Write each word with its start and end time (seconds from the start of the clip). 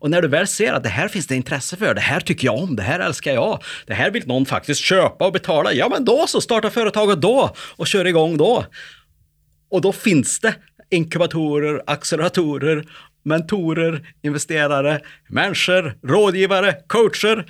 Och 0.00 0.10
när 0.10 0.22
du 0.22 0.28
väl 0.28 0.46
ser 0.46 0.72
att 0.72 0.82
det 0.82 0.88
här 0.88 1.08
finns 1.08 1.26
det 1.26 1.36
intresse 1.36 1.76
för, 1.76 1.94
det 1.94 2.00
här 2.00 2.20
tycker 2.20 2.46
jag 2.46 2.58
om, 2.58 2.76
det 2.76 2.82
här 2.82 3.00
älskar 3.00 3.32
jag, 3.32 3.62
det 3.86 3.94
här 3.94 4.10
vill 4.10 4.26
någon 4.26 4.46
faktiskt 4.46 4.80
köpa 4.80 5.26
och 5.26 5.32
betala, 5.32 5.72
ja 5.72 5.88
men 5.88 6.04
då 6.04 6.26
så, 6.26 6.40
starta 6.40 6.70
företaget 6.70 7.20
då 7.20 7.54
och 7.76 7.86
kör 7.86 8.06
igång 8.06 8.36
då. 8.36 8.64
Och 9.70 9.80
då 9.80 9.92
finns 9.92 10.40
det 10.40 10.54
inkubatorer, 10.90 11.82
acceleratorer, 11.86 12.84
mentorer, 13.22 14.06
investerare, 14.22 15.00
människor, 15.28 15.94
rådgivare, 16.02 16.74
coacher, 16.86 17.44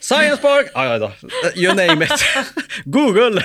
Science 0.00 0.42
Park, 0.42 0.70
ah, 0.74 0.96
ja, 0.96 1.12
you 1.54 1.74
name 1.74 2.04
it. 2.04 2.24
Google, 2.84 3.42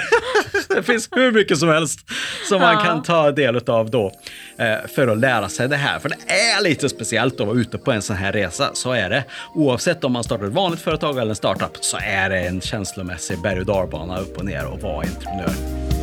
det 0.70 0.84
finns 0.84 1.10
hur 1.12 1.32
mycket 1.32 1.58
som 1.58 1.70
helst 1.70 2.00
som 2.50 2.62
man 2.62 2.86
kan 2.86 3.04
ta 3.04 3.32
del 3.32 3.70
av 3.70 3.90
då 3.90 4.12
eh, 4.58 4.88
för 4.96 5.08
att 5.08 5.18
lära 5.18 5.50
sig 5.50 5.68
det 5.68 5.76
här. 5.76 6.00
För 6.00 6.10
det 6.10 6.16
är 6.34 6.64
lite 6.64 6.90
speciellt 6.90 7.42
att 7.42 7.48
vara 7.48 7.58
ute 7.58 7.78
på 7.78 7.92
en 7.92 8.02
sån 8.02 8.16
här 8.16 8.32
resa, 8.32 8.70
så 8.74 8.92
är 8.92 9.10
det. 9.10 9.24
Oavsett 9.56 10.04
om 10.04 10.12
man 10.12 10.24
startar 10.24 10.46
ett 10.46 10.54
vanligt 10.54 10.82
företag 10.82 11.18
eller 11.18 11.30
en 11.30 11.36
startup 11.36 11.78
så 11.82 11.98
är 12.02 12.30
det 12.30 12.40
en 12.40 12.62
känslomässig 12.62 13.42
berg 13.42 13.60
och 13.60 13.66
dalbana 13.66 14.20
upp 14.20 14.38
och 14.38 14.46
ner 14.46 14.66
och 14.66 14.82
vara 14.82 15.06
entreprenör. 15.06 16.01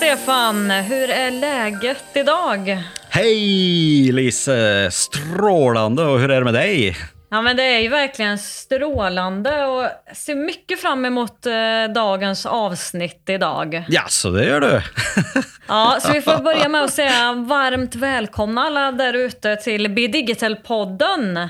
Stefan, 0.00 0.70
hur 0.70 1.10
är 1.10 1.30
läget 1.30 2.04
idag? 2.14 2.82
Hej 3.08 4.12
Lise! 4.12 4.90
Strålande! 4.90 6.04
Och 6.04 6.20
hur 6.20 6.30
är 6.30 6.38
det 6.38 6.44
med 6.44 6.54
dig? 6.54 6.96
Ja, 7.30 7.42
men 7.42 7.56
det 7.56 7.62
är 7.62 7.78
ju 7.78 7.88
verkligen 7.88 8.38
strålande 8.38 9.64
och 9.64 9.86
ser 10.16 10.34
mycket 10.34 10.80
fram 10.80 11.04
emot 11.04 11.46
eh, 11.46 11.52
dagens 11.94 12.46
avsnitt 12.46 13.22
idag. 13.28 13.84
Ja, 13.88 14.02
så 14.08 14.30
det 14.30 14.44
gör 14.44 14.60
du. 14.60 14.68
ja, 15.68 15.98
så 16.00 16.12
vi 16.12 16.22
får 16.22 16.42
börja 16.42 16.68
med 16.68 16.84
att 16.84 16.92
säga 16.92 17.32
varmt 17.32 17.94
välkomna 17.94 18.62
alla 18.62 18.92
där 18.92 19.14
ute 19.14 19.56
till 19.56 19.90
Be 19.90 20.06
Digital-podden. 20.06 21.48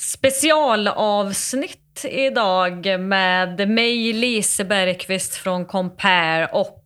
Specialavsnitt 0.00 2.04
idag 2.04 3.00
med 3.00 3.68
mig, 3.68 4.12
Lise 4.12 4.64
Bergqvist 4.64 5.34
från 5.34 5.66
Compare 5.66 6.46
och 6.46 6.84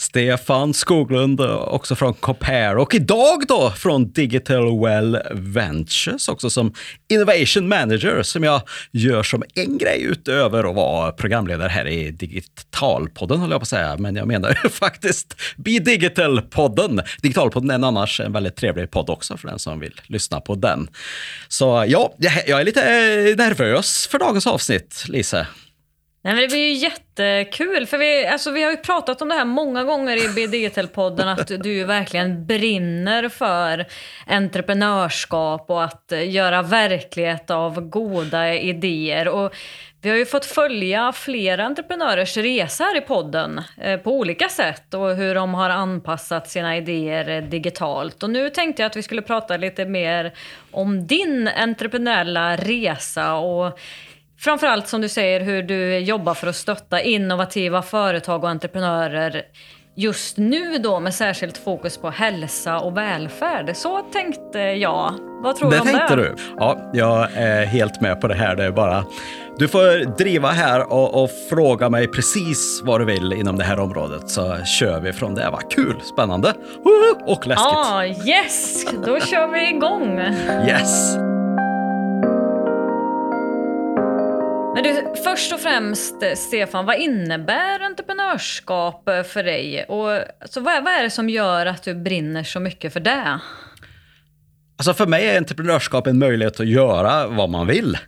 Stefan 0.00 0.74
Skoglund, 0.74 1.40
också 1.40 1.94
från 1.94 2.14
Compare. 2.14 2.80
Och 2.80 2.94
idag 2.94 3.44
då 3.48 3.70
från 3.70 4.12
Digital 4.12 4.80
Well 4.84 5.18
Ventures, 5.32 6.28
också 6.28 6.50
som 6.50 6.74
Innovation 7.08 7.68
Manager, 7.68 8.22
som 8.22 8.44
jag 8.44 8.62
gör 8.92 9.22
som 9.22 9.42
en 9.54 9.78
grej 9.78 10.02
utöver 10.02 10.70
att 10.70 10.74
vara 10.74 11.12
programledare 11.12 11.68
här 11.68 11.86
i 11.86 12.10
Digitalpodden, 12.10 13.40
höll 13.40 13.50
jag 13.50 13.60
på 13.60 13.62
att 13.62 13.68
säga. 13.68 13.96
Men 13.96 14.16
jag 14.16 14.28
menar 14.28 14.58
ju 14.64 14.68
faktiskt 14.70 15.40
Be 15.56 15.78
Digital-podden. 15.78 17.02
Digitalpodden 17.22 17.70
är 17.70 17.74
en 17.74 17.84
annars 17.84 18.20
en 18.20 18.32
väldigt 18.32 18.56
trevlig 18.56 18.90
podd 18.90 19.10
också 19.10 19.36
för 19.36 19.48
den 19.48 19.58
som 19.58 19.80
vill 19.80 20.00
lyssna 20.06 20.40
på 20.40 20.54
den. 20.54 20.88
Så 21.48 21.84
ja, 21.88 22.14
jag 22.46 22.60
är 22.60 22.64
lite 22.64 22.80
eh, 22.80 23.36
nervös 23.36 24.06
för 24.06 24.18
dagens 24.18 24.46
avsnitt, 24.46 25.04
Lise. 25.08 25.46
Nej, 26.28 26.34
men 26.34 26.42
det 26.42 26.48
blir 26.48 26.68
ju 26.68 26.72
jättekul, 26.72 27.86
för 27.86 27.98
vi, 27.98 28.26
alltså, 28.26 28.50
vi 28.50 28.62
har 28.62 28.70
ju 28.70 28.76
pratat 28.76 29.22
om 29.22 29.28
det 29.28 29.34
här 29.34 29.44
många 29.44 29.84
gånger 29.84 30.16
i 30.16 30.28
BDTL-podden, 30.28 31.32
att 31.32 31.62
du 31.62 31.84
verkligen 31.84 32.46
brinner 32.46 33.28
för 33.28 33.86
entreprenörskap 34.26 35.70
och 35.70 35.84
att 35.84 36.12
göra 36.26 36.62
verklighet 36.62 37.50
av 37.50 37.80
goda 37.80 38.54
idéer. 38.54 39.28
Och 39.28 39.54
vi 40.00 40.10
har 40.10 40.16
ju 40.16 40.26
fått 40.26 40.44
följa 40.44 41.12
flera 41.12 41.64
entreprenörers 41.64 42.36
resa 42.36 42.84
här 42.84 42.96
i 42.96 43.00
podden 43.00 43.60
eh, 43.80 44.00
på 44.00 44.12
olika 44.12 44.48
sätt 44.48 44.94
och 44.94 45.16
hur 45.16 45.34
de 45.34 45.54
har 45.54 45.70
anpassat 45.70 46.50
sina 46.50 46.76
idéer 46.76 47.40
digitalt. 47.40 48.22
Och 48.22 48.30
nu 48.30 48.50
tänkte 48.50 48.82
jag 48.82 48.90
att 48.90 48.96
vi 48.96 49.02
skulle 49.02 49.22
prata 49.22 49.56
lite 49.56 49.84
mer 49.84 50.32
om 50.70 51.06
din 51.06 51.48
entreprenöriella 51.48 52.56
resa 52.56 53.34
och 53.34 53.78
Framförallt 54.38 54.88
som 54.88 55.00
du 55.00 55.08
säger 55.08 55.40
hur 55.40 55.62
du 55.62 55.98
jobbar 55.98 56.34
för 56.34 56.46
att 56.46 56.56
stötta 56.56 57.00
innovativa 57.00 57.82
företag 57.82 58.44
och 58.44 58.50
entreprenörer 58.50 59.42
just 59.94 60.36
nu 60.36 60.78
då 60.78 61.00
med 61.00 61.14
särskilt 61.14 61.58
fokus 61.58 61.98
på 61.98 62.10
hälsa 62.10 62.78
och 62.78 62.96
välfärd. 62.96 63.76
Så 63.76 63.98
tänkte 64.12 64.58
jag. 64.58 65.14
Vad 65.42 65.56
tror 65.56 65.70
det 65.70 65.76
du 65.76 65.80
om 65.80 65.86
tänkte 65.86 66.16
det? 66.16 66.22
du? 66.22 66.34
Ja, 66.56 66.90
jag 66.94 67.28
är 67.34 67.66
helt 67.66 68.00
med 68.00 68.20
på 68.20 68.28
det 68.28 68.34
här. 68.34 68.56
Det 68.56 68.64
är 68.64 68.70
bara 68.70 69.04
du 69.58 69.68
får 69.68 70.16
driva 70.16 70.48
här 70.48 70.92
och, 70.92 71.22
och, 71.22 71.30
fråga 71.50 71.88
mig 71.88 72.08
precis 72.08 72.82
vad 72.84 73.00
du 73.00 73.04
vill 73.04 73.32
inom 73.32 73.58
det 73.58 73.64
här 73.64 73.78
området 73.80 74.30
så 74.30 74.56
kör 74.64 75.00
vi 75.00 75.12
från 75.12 75.34
det. 75.34 75.50
Va? 75.50 75.60
Kul, 75.70 76.00
spännande 76.14 76.54
och 77.26 77.46
läskigt. 77.46 77.64
Ja, 77.64 77.94
ah, 77.94 78.04
yes! 78.04 78.84
Då 79.06 79.20
kör 79.20 79.52
vi 79.52 79.68
igång. 79.68 80.18
Yes! 80.68 81.27
Men 84.78 84.84
du, 84.84 85.22
först 85.24 85.52
och 85.52 85.60
främst, 85.60 86.22
eh, 86.22 86.34
Stefan, 86.34 86.86
vad 86.86 86.96
innebär 86.96 87.80
entreprenörskap 87.80 89.08
eh, 89.08 89.22
för 89.22 89.42
dig? 89.42 89.84
Och, 89.84 90.10
alltså, 90.40 90.60
vad, 90.60 90.84
vad 90.84 90.92
är 90.92 91.02
det 91.02 91.10
som 91.10 91.28
gör 91.28 91.66
att 91.66 91.82
du 91.82 91.94
brinner 91.94 92.44
så 92.44 92.60
mycket 92.60 92.92
för 92.92 93.00
det? 93.00 93.40
Alltså 94.76 94.94
för 94.94 95.06
mig 95.06 95.28
är 95.28 95.36
entreprenörskap 95.36 96.06
en 96.06 96.18
möjlighet 96.18 96.60
att 96.60 96.66
göra 96.66 97.26
vad 97.26 97.50
man 97.50 97.66
vill. 97.66 97.98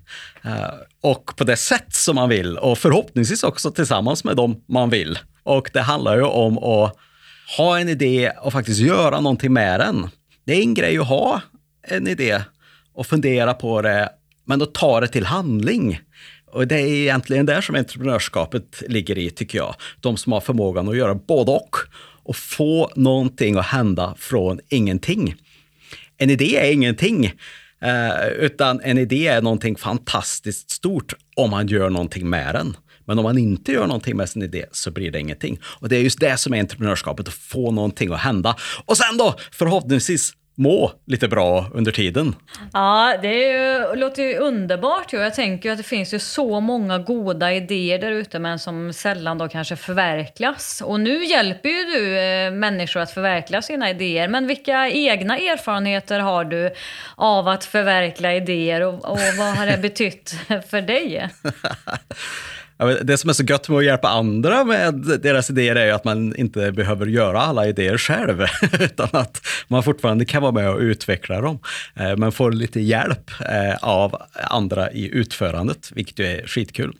Eh, 0.45 0.71
och 1.03 1.37
på 1.37 1.45
det 1.45 1.57
sätt 1.57 1.95
som 1.95 2.15
man 2.15 2.29
vill 2.29 2.59
och 2.59 2.79
förhoppningsvis 2.79 3.43
också 3.43 3.71
tillsammans 3.71 4.25
med 4.25 4.37
dem 4.37 4.65
man 4.69 4.91
vill. 4.91 5.19
Och 5.43 5.71
det 5.73 5.81
handlar 5.81 6.17
ju 6.17 6.23
om 6.23 6.59
att 6.59 6.97
ha 7.57 7.79
en 7.79 7.89
idé 7.89 8.33
och 8.43 8.53
faktiskt 8.53 8.81
göra 8.81 9.21
någonting 9.21 9.53
med 9.53 9.81
den. 9.81 10.09
Det 10.45 10.53
är 10.53 10.63
en 10.63 10.75
grej 10.75 10.99
att 10.99 11.09
ha 11.09 11.41
en 11.83 12.09
idé 12.09 12.43
och 12.95 13.07
fundera 13.07 13.55
på 13.55 13.83
det, 13.83 14.09
men 14.45 14.63
att 14.63 14.75
ta 14.75 15.01
det 15.01 15.09
till 15.09 15.27
handling. 15.27 16.01
Och 16.53 16.67
det 16.67 16.81
är 16.81 16.87
egentligen 16.87 17.47
där 17.47 17.61
som 17.61 17.75
entreprenörskapet 17.75 18.83
ligger 18.89 19.19
i, 19.19 19.31
tycker 19.31 19.59
jag. 19.59 19.75
De 20.01 20.17
som 20.17 20.33
har 20.33 20.41
förmågan 20.41 20.89
att 20.89 20.97
göra 20.97 21.15
både 21.15 21.51
och 21.51 21.77
och 22.23 22.37
få 22.37 22.91
någonting 22.97 23.57
att 23.57 23.67
hända 23.67 24.15
från 24.19 24.61
ingenting. 24.69 25.35
En 26.19 26.31
idé 26.31 26.57
är 26.57 26.73
ingenting, 26.73 27.25
eh, 27.83 28.29
utan 28.39 28.81
en 28.81 28.99
idé 28.99 29.27
är 29.27 29.43
någonting 29.43 29.77
fantastiskt 29.77 30.71
stort 30.71 31.15
om 31.37 31.51
man 31.51 31.67
gör 31.67 31.91
någonting 31.91 32.31
med 32.31 32.55
den. 32.55 32.77
Men 33.05 33.19
om 33.19 33.23
man 33.23 33.39
inte 33.39 33.73
gör 33.73 33.87
någonting 33.87 34.17
med 34.17 34.29
sin 34.29 34.43
idé 34.43 34.67
så 34.73 34.91
blir 34.91 35.11
det 35.11 35.21
ingenting. 35.21 35.59
Och 35.65 35.89
det 35.89 35.97
är 35.97 36.01
just 36.01 36.21
det 36.21 36.37
som 36.37 36.55
är 36.55 36.61
entreprenörskapet, 36.61 37.29
att 37.29 37.35
få 37.35 37.71
någonting 37.71 38.13
att 38.13 38.21
hända. 38.21 38.57
Och 38.85 38.97
sen 38.97 39.17
då, 39.17 39.35
förhoppningsvis 39.53 40.33
må 40.55 40.93
lite 41.07 41.29
bra 41.29 41.67
under 41.75 41.93
tiden. 41.93 42.35
Ja, 42.73 43.17
det 43.23 43.35
ju, 43.35 43.95
låter 43.97 44.23
ju 44.23 44.37
underbart. 44.37 45.13
Jag 45.13 45.35
tänker 45.35 45.71
att 45.73 45.79
det 45.79 45.85
finns 45.85 46.15
ju 46.15 46.19
så 46.19 46.61
många 46.61 46.99
goda 46.99 47.53
idéer 47.53 47.99
där 47.99 48.11
ute 48.11 48.39
men 48.39 48.59
som 48.59 48.93
sällan 48.93 49.39
då 49.39 49.49
kanske 49.49 49.77
förverkligas. 49.77 50.83
Och 50.87 51.01
nu 51.01 51.25
hjälper 51.25 51.69
ju 51.69 51.85
du 51.85 52.19
eh, 52.19 52.53
människor 52.53 53.01
att 53.01 53.11
förverkliga 53.11 53.63
sina 53.63 53.91
idéer. 53.91 54.29
Men 54.29 54.47
vilka 54.47 54.89
egna 54.89 55.39
erfarenheter 55.39 56.21
har 56.21 56.45
du 56.45 56.71
av 57.17 57.49
att 57.49 57.65
förverkliga 57.65 58.35
idéer 58.35 58.81
och, 58.81 58.95
och 58.95 59.19
vad 59.39 59.57
har 59.57 59.67
det 59.67 59.79
betytt 59.79 60.35
för 60.71 60.81
dig? 60.81 61.29
Det 63.03 63.19
som 63.19 63.31
är 63.31 63.35
så 63.35 63.45
gött 63.45 63.69
med 63.69 63.79
att 63.79 63.85
hjälpa 63.85 64.09
andra 64.09 64.65
med 64.65 64.95
deras 64.95 65.51
idéer 65.51 65.77
är 65.77 65.87
ju 65.87 65.93
att 65.93 66.05
man 66.05 66.37
inte 66.37 66.73
behöver 66.73 67.07
göra 67.07 67.41
alla 67.41 67.67
idéer 67.67 67.99
själv, 67.99 68.47
utan 68.81 69.09
att 69.13 69.47
man 69.69 69.83
fortfarande 69.83 70.25
kan 70.25 70.43
vara 70.43 70.53
med 70.53 70.71
och 70.71 70.79
utveckla 70.79 71.41
dem. 71.41 71.59
Eh, 71.97 72.17
men 72.17 72.33
får 72.33 72.53
lite 72.53 72.81
hjälp 72.81 73.31
eh, 73.41 73.77
av 73.83 74.23
andra 74.35 74.91
i 74.91 75.09
utförandet, 75.09 75.91
vilket 75.95 76.19
ju 76.19 76.27
är 76.27 76.47
skitkul. 76.47 76.93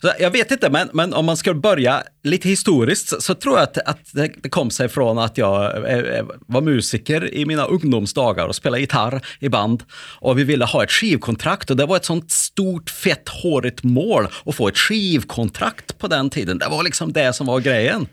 Så 0.00 0.12
jag 0.18 0.30
vet 0.30 0.50
inte, 0.50 0.70
men, 0.70 0.88
men 0.92 1.14
om 1.14 1.24
man 1.24 1.36
ska 1.36 1.54
börja 1.54 2.02
lite 2.24 2.48
historiskt 2.48 3.22
så, 3.22 3.34
tror 3.34 3.54
jag 3.54 3.62
att, 3.62 3.78
att 3.78 3.98
det, 4.12 4.48
kom 4.50 4.70
sig 4.70 4.88
från 4.88 5.18
att 5.18 5.38
jag 5.38 5.90
eh, 5.90 5.98
eh, 5.98 6.24
var 6.46 6.60
musiker 6.60 7.34
i 7.34 7.46
mina 7.46 7.64
ungdomsdagar 7.64 8.46
och 8.46 8.54
spelade 8.54 8.80
gitarr 8.80 9.20
i 9.38 9.48
band. 9.48 9.82
Och 10.18 10.38
vi 10.38 10.44
ville 10.44 10.64
ha 10.64 10.84
ett 10.84 10.92
skivkontrakt 10.92 11.70
och 11.70 11.76
det 11.76 11.86
var 11.86 11.96
ett 11.96 12.04
sånt 12.04 12.30
stort, 12.30 12.90
fett, 12.90 13.28
hårigt 13.28 13.82
mål 13.82 14.26
att 14.44 14.54
få 14.54 14.68
ett 14.68 14.78
skivkontrakt 14.78 15.98
på 15.98 16.08
den 16.08 16.30
tiden. 16.30 16.58
Det 16.58 16.68
var 16.68 16.82
liksom 16.82 17.12
det 17.12 17.32
som 17.32 17.46
var 17.46 17.60
grejen. 17.60 18.06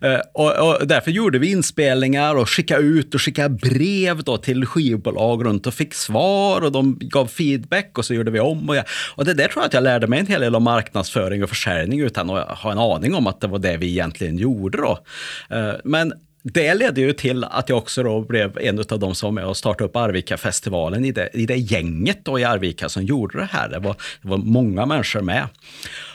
Eh, 0.00 0.20
och, 0.34 0.68
och, 0.68 0.86
därför 0.86 1.10
gjorde 1.10 1.38
vi 1.38 1.50
inspelningar 1.50 2.34
och 2.34 2.50
skickade 2.50 2.82
ut 2.82 3.14
och 3.14 3.22
skickade 3.22 3.48
brev 3.48 4.22
då 4.22 4.36
till 4.36 4.66
skivbolag 4.66 5.44
runt 5.44 5.66
och 5.66 5.74
fick 5.74 5.94
svar 5.94 6.60
och 6.60 6.72
de 6.72 6.98
gav 7.00 7.26
feedback 7.26 7.98
och 7.98 8.04
så 8.04 8.14
gjorde 8.14 8.30
vi 8.30 8.40
om. 8.40 8.68
Och, 8.68 8.76
jag, 8.76 8.84
och 9.14 9.24
det 9.24 9.34
där 9.34 9.48
tror 9.48 9.62
jag 9.62 9.66
att 9.66 9.74
jag 9.74 9.82
lärde 9.82 10.06
mig 10.06 10.20
en 10.20 10.26
hel 10.26 10.40
del 10.40 10.56
om 10.56 10.62
marknadsföring 10.62 11.42
och 11.42 11.48
försäljning 11.48 12.00
utan 12.00 12.30
att 12.30 12.58
ha 12.58 12.72
en 12.72 12.78
aning 12.78 13.14
om 13.14 13.23
att 13.26 13.40
det 13.40 13.46
var 13.46 13.58
det 13.58 13.76
vi 13.76 13.90
egentligen 13.90 14.38
gjorde 14.38 14.78
då. 14.78 14.98
Eh, 15.50 15.74
men 15.84 16.12
det 16.42 16.74
ledde 16.74 17.00
ju 17.00 17.12
till 17.12 17.44
att 17.44 17.68
jag 17.68 17.78
också 17.78 18.02
då 18.02 18.20
blev 18.20 18.58
en 18.58 18.78
av 18.78 18.98
de 18.98 19.14
som 19.14 19.26
var 19.26 19.32
med 19.32 19.46
och 19.46 19.56
startade 19.56 19.84
upp 19.84 19.96
Arvika-festivalen 19.96 21.04
i 21.04 21.12
det, 21.12 21.28
i 21.32 21.46
det 21.46 21.56
gänget 21.56 22.24
då 22.24 22.38
i 22.38 22.44
Arvika 22.44 22.88
som 22.88 23.02
gjorde 23.02 23.38
det 23.38 23.48
här. 23.52 23.68
Det 23.68 23.78
var, 23.78 23.96
det 24.22 24.28
var 24.28 24.36
många 24.36 24.86
människor 24.86 25.20
med. 25.20 25.48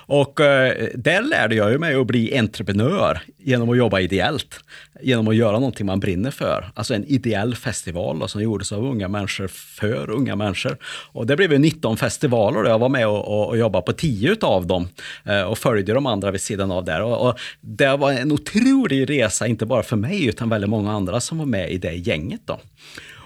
Och 0.09 0.39
eh, 0.39 0.87
där 0.95 1.21
lärde 1.21 1.55
jag 1.55 1.71
ju 1.71 1.77
mig 1.77 1.95
att 1.95 2.07
bli 2.07 2.37
entreprenör 2.37 3.21
genom 3.37 3.69
att 3.69 3.77
jobba 3.77 3.99
ideellt. 3.99 4.59
Genom 5.01 5.27
att 5.27 5.35
göra 5.35 5.51
någonting 5.51 5.85
man 5.85 5.99
brinner 5.99 6.31
för. 6.31 6.71
Alltså 6.73 6.93
en 6.93 7.05
ideell 7.05 7.55
festival 7.55 8.19
då, 8.19 8.27
som 8.27 8.41
gjordes 8.41 8.71
av 8.71 8.85
unga 8.85 9.07
människor 9.07 9.47
för 9.47 10.09
unga 10.09 10.35
människor. 10.35 10.77
Och 11.11 11.27
det 11.27 11.35
blev 11.35 11.51
ju 11.51 11.57
19 11.57 11.97
festivaler 11.97 12.63
och 12.63 12.69
jag 12.69 12.79
var 12.79 12.89
med 12.89 13.07
och, 13.07 13.27
och, 13.27 13.47
och 13.47 13.57
jobbade 13.57 13.85
på 13.85 13.93
10 13.93 14.35
av 14.41 14.67
dem. 14.67 14.87
Eh, 15.25 15.41
och 15.41 15.57
följde 15.57 15.93
de 15.93 16.05
andra 16.05 16.31
vid 16.31 16.41
sidan 16.41 16.71
av 16.71 16.85
där. 16.85 17.01
Och, 17.01 17.27
och, 17.27 17.39
det 17.61 17.97
var 17.97 18.11
en 18.11 18.31
otrolig 18.31 19.09
resa, 19.09 19.47
inte 19.47 19.65
bara 19.65 19.83
för 19.83 19.95
mig 19.95 20.25
utan 20.25 20.49
väldigt 20.49 20.69
många 20.69 20.91
andra 20.91 21.19
som 21.19 21.37
var 21.37 21.45
med 21.45 21.71
i 21.71 21.77
det 21.77 21.93
gänget. 21.93 22.41
Då. 22.45 22.59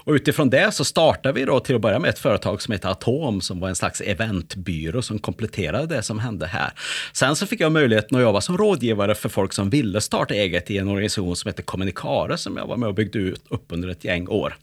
Och 0.04 0.12
utifrån 0.12 0.50
det 0.50 0.72
så 0.72 0.84
startade 0.84 1.40
vi 1.40 1.44
då 1.44 1.60
till 1.60 1.74
att 1.74 1.80
börja 1.80 1.98
med 1.98 2.10
ett 2.10 2.18
företag 2.18 2.62
som 2.62 2.72
heter 2.72 2.88
Atom 2.88 3.40
som 3.40 3.60
var 3.60 3.68
en 3.68 3.76
slags 3.76 4.00
eventbyrå 4.00 5.02
som 5.02 5.18
kompletterade 5.18 5.96
det 5.96 6.02
som 6.02 6.18
hände 6.18 6.46
här. 6.46 6.72
Sen 7.12 7.36
så 7.36 7.46
fick 7.46 7.60
jag 7.60 7.72
möjligheten 7.72 8.16
att 8.16 8.22
jobba 8.22 8.40
som 8.40 8.58
rådgivare 8.58 9.14
för 9.14 9.28
folk 9.28 9.52
som 9.52 9.70
ville 9.70 10.00
starta 10.00 10.34
eget 10.34 10.70
i 10.70 10.78
en 10.78 10.88
organisation 10.88 11.36
som 11.36 11.48
heter 11.48 11.62
Kommunikare 11.62 12.38
som 12.38 12.56
jag 12.56 12.66
var 12.66 12.76
med 12.76 12.88
och 12.88 12.94
byggde 12.94 13.18
ut 13.18 13.42
upp 13.48 13.64
under 13.68 13.88
ett 13.88 14.04
gäng 14.04 14.28
år. 14.28 14.56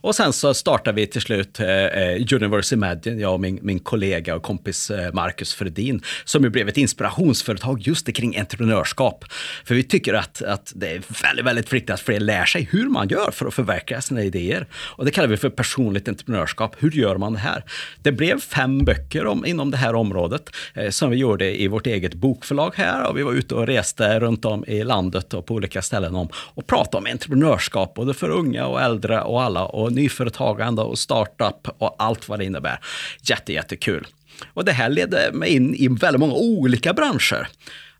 Och 0.00 0.14
sen 0.14 0.32
så 0.32 0.54
startade 0.54 1.00
vi 1.00 1.06
till 1.06 1.20
slut 1.20 1.60
eh, 1.60 1.68
eh, 1.68 2.26
Universe 2.32 2.74
Imagine, 2.74 3.18
jag 3.18 3.32
och 3.34 3.40
min, 3.40 3.58
min 3.62 3.78
kollega 3.78 4.36
och 4.36 4.42
kompis 4.42 4.90
eh, 4.90 5.12
Marcus 5.12 5.54
Fredin, 5.54 6.02
som 6.24 6.44
ju 6.44 6.50
blev 6.50 6.68
ett 6.68 6.76
inspirationsföretag 6.76 7.80
just 7.80 8.12
kring 8.12 8.38
entreprenörskap. 8.38 9.24
För 9.64 9.74
vi 9.74 9.82
tycker 9.82 10.14
att, 10.14 10.42
att 10.42 10.72
det 10.74 10.90
är 10.90 11.02
väldigt, 11.22 11.46
väldigt 11.46 11.72
viktigt 11.72 11.90
att 11.90 12.00
fler 12.00 12.20
lär 12.20 12.44
sig 12.44 12.68
hur 12.70 12.88
man 12.88 13.08
gör 13.08 13.30
för 13.30 13.46
att 13.46 13.54
förverkliga 13.54 14.00
sina 14.00 14.22
idéer. 14.22 14.66
Och 14.86 15.04
det 15.04 15.10
kallar 15.10 15.28
vi 15.28 15.36
för 15.36 15.50
personligt 15.50 16.08
entreprenörskap. 16.08 16.76
Hur 16.78 16.90
gör 16.90 17.16
man 17.16 17.32
det 17.32 17.38
här? 17.38 17.64
Det 18.02 18.12
blev 18.12 18.40
fem 18.40 18.84
böcker 18.84 19.26
om, 19.26 19.46
inom 19.46 19.70
det 19.70 19.76
här 19.76 19.94
området 19.94 20.50
eh, 20.74 20.90
som 20.90 21.10
vi 21.10 21.16
gjorde 21.16 21.60
i 21.60 21.68
vårt 21.68 21.86
eget 21.86 22.14
bokförlag 22.14 22.72
här 22.76 23.08
och 23.08 23.18
vi 23.18 23.22
var 23.22 23.32
ute 23.32 23.54
och 23.54 23.66
reste 23.66 24.20
runt 24.20 24.44
om 24.44 24.64
i 24.66 24.84
landet 24.84 25.34
och 25.34 25.46
på 25.46 25.54
olika 25.54 25.82
ställen 25.82 26.14
om 26.14 26.28
och 26.34 26.66
pratade 26.66 26.96
om 26.96 27.12
entreprenörskap 27.12 27.94
både 27.94 28.14
för 28.14 28.30
unga 28.30 28.66
och 28.66 28.80
äldre 28.80 29.20
och 29.20 29.42
alla 29.42 29.64
och 29.64 29.92
nyföretagande 29.92 30.82
och 30.82 30.98
startup 30.98 31.68
och 31.78 31.96
allt 31.98 32.28
vad 32.28 32.38
det 32.38 32.44
innebär. 32.44 32.80
Jätte, 33.22 33.52
jättekul. 33.52 34.06
Och 34.54 34.64
det 34.64 34.72
här 34.72 34.88
ledde 34.88 35.30
mig 35.32 35.50
in 35.50 35.74
i 35.74 35.88
väldigt 35.88 36.20
många 36.20 36.34
olika 36.34 36.92
branscher 36.92 37.48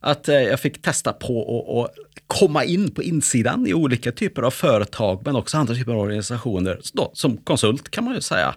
att 0.05 0.29
eh, 0.29 0.35
jag 0.35 0.61
fick 0.61 0.83
testa 0.83 1.13
på 1.13 1.85
att 1.85 1.95
komma 2.27 2.65
in 2.65 2.91
på 2.91 3.03
insidan 3.03 3.67
i 3.67 3.75
olika 3.75 4.13
typer 4.13 4.43
av 4.43 4.51
företag, 4.51 5.23
men 5.25 5.37
också 5.37 5.59
andra 5.59 5.75
typer 5.75 5.93
av 5.93 5.99
organisationer, 5.99 6.81
då, 6.93 7.11
som 7.15 7.37
konsult 7.37 7.91
kan 7.91 8.05
man 8.05 8.15
ju 8.15 8.21
säga. 8.21 8.55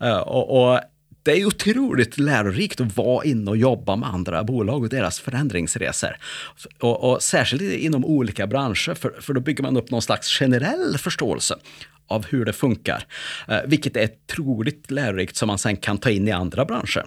Eh, 0.00 0.18
och, 0.18 0.72
och 0.72 0.80
det 1.22 1.32
är 1.32 1.46
otroligt 1.46 2.18
lärorikt 2.18 2.80
att 2.80 2.96
vara 2.96 3.24
inne 3.24 3.50
och 3.50 3.56
jobba 3.56 3.96
med 3.96 4.08
andra 4.08 4.44
bolag 4.44 4.82
och 4.82 4.88
deras 4.88 5.20
förändringsresor. 5.20 6.16
Och, 6.80 7.10
och 7.10 7.22
särskilt 7.22 7.62
inom 7.62 8.04
olika 8.04 8.46
branscher, 8.46 8.94
för, 8.94 9.20
för 9.20 9.32
då 9.32 9.40
bygger 9.40 9.62
man 9.62 9.76
upp 9.76 9.90
någon 9.90 10.02
slags 10.02 10.28
generell 10.28 10.98
förståelse 10.98 11.56
av 12.06 12.26
hur 12.26 12.44
det 12.44 12.52
funkar. 12.52 13.06
Eh, 13.48 13.58
vilket 13.66 13.96
är 13.96 14.08
otroligt 14.26 14.90
lärorikt 14.90 15.36
som 15.36 15.46
man 15.46 15.58
sen 15.58 15.76
kan 15.76 15.98
ta 15.98 16.10
in 16.10 16.28
i 16.28 16.30
andra 16.30 16.64
branscher. 16.64 17.06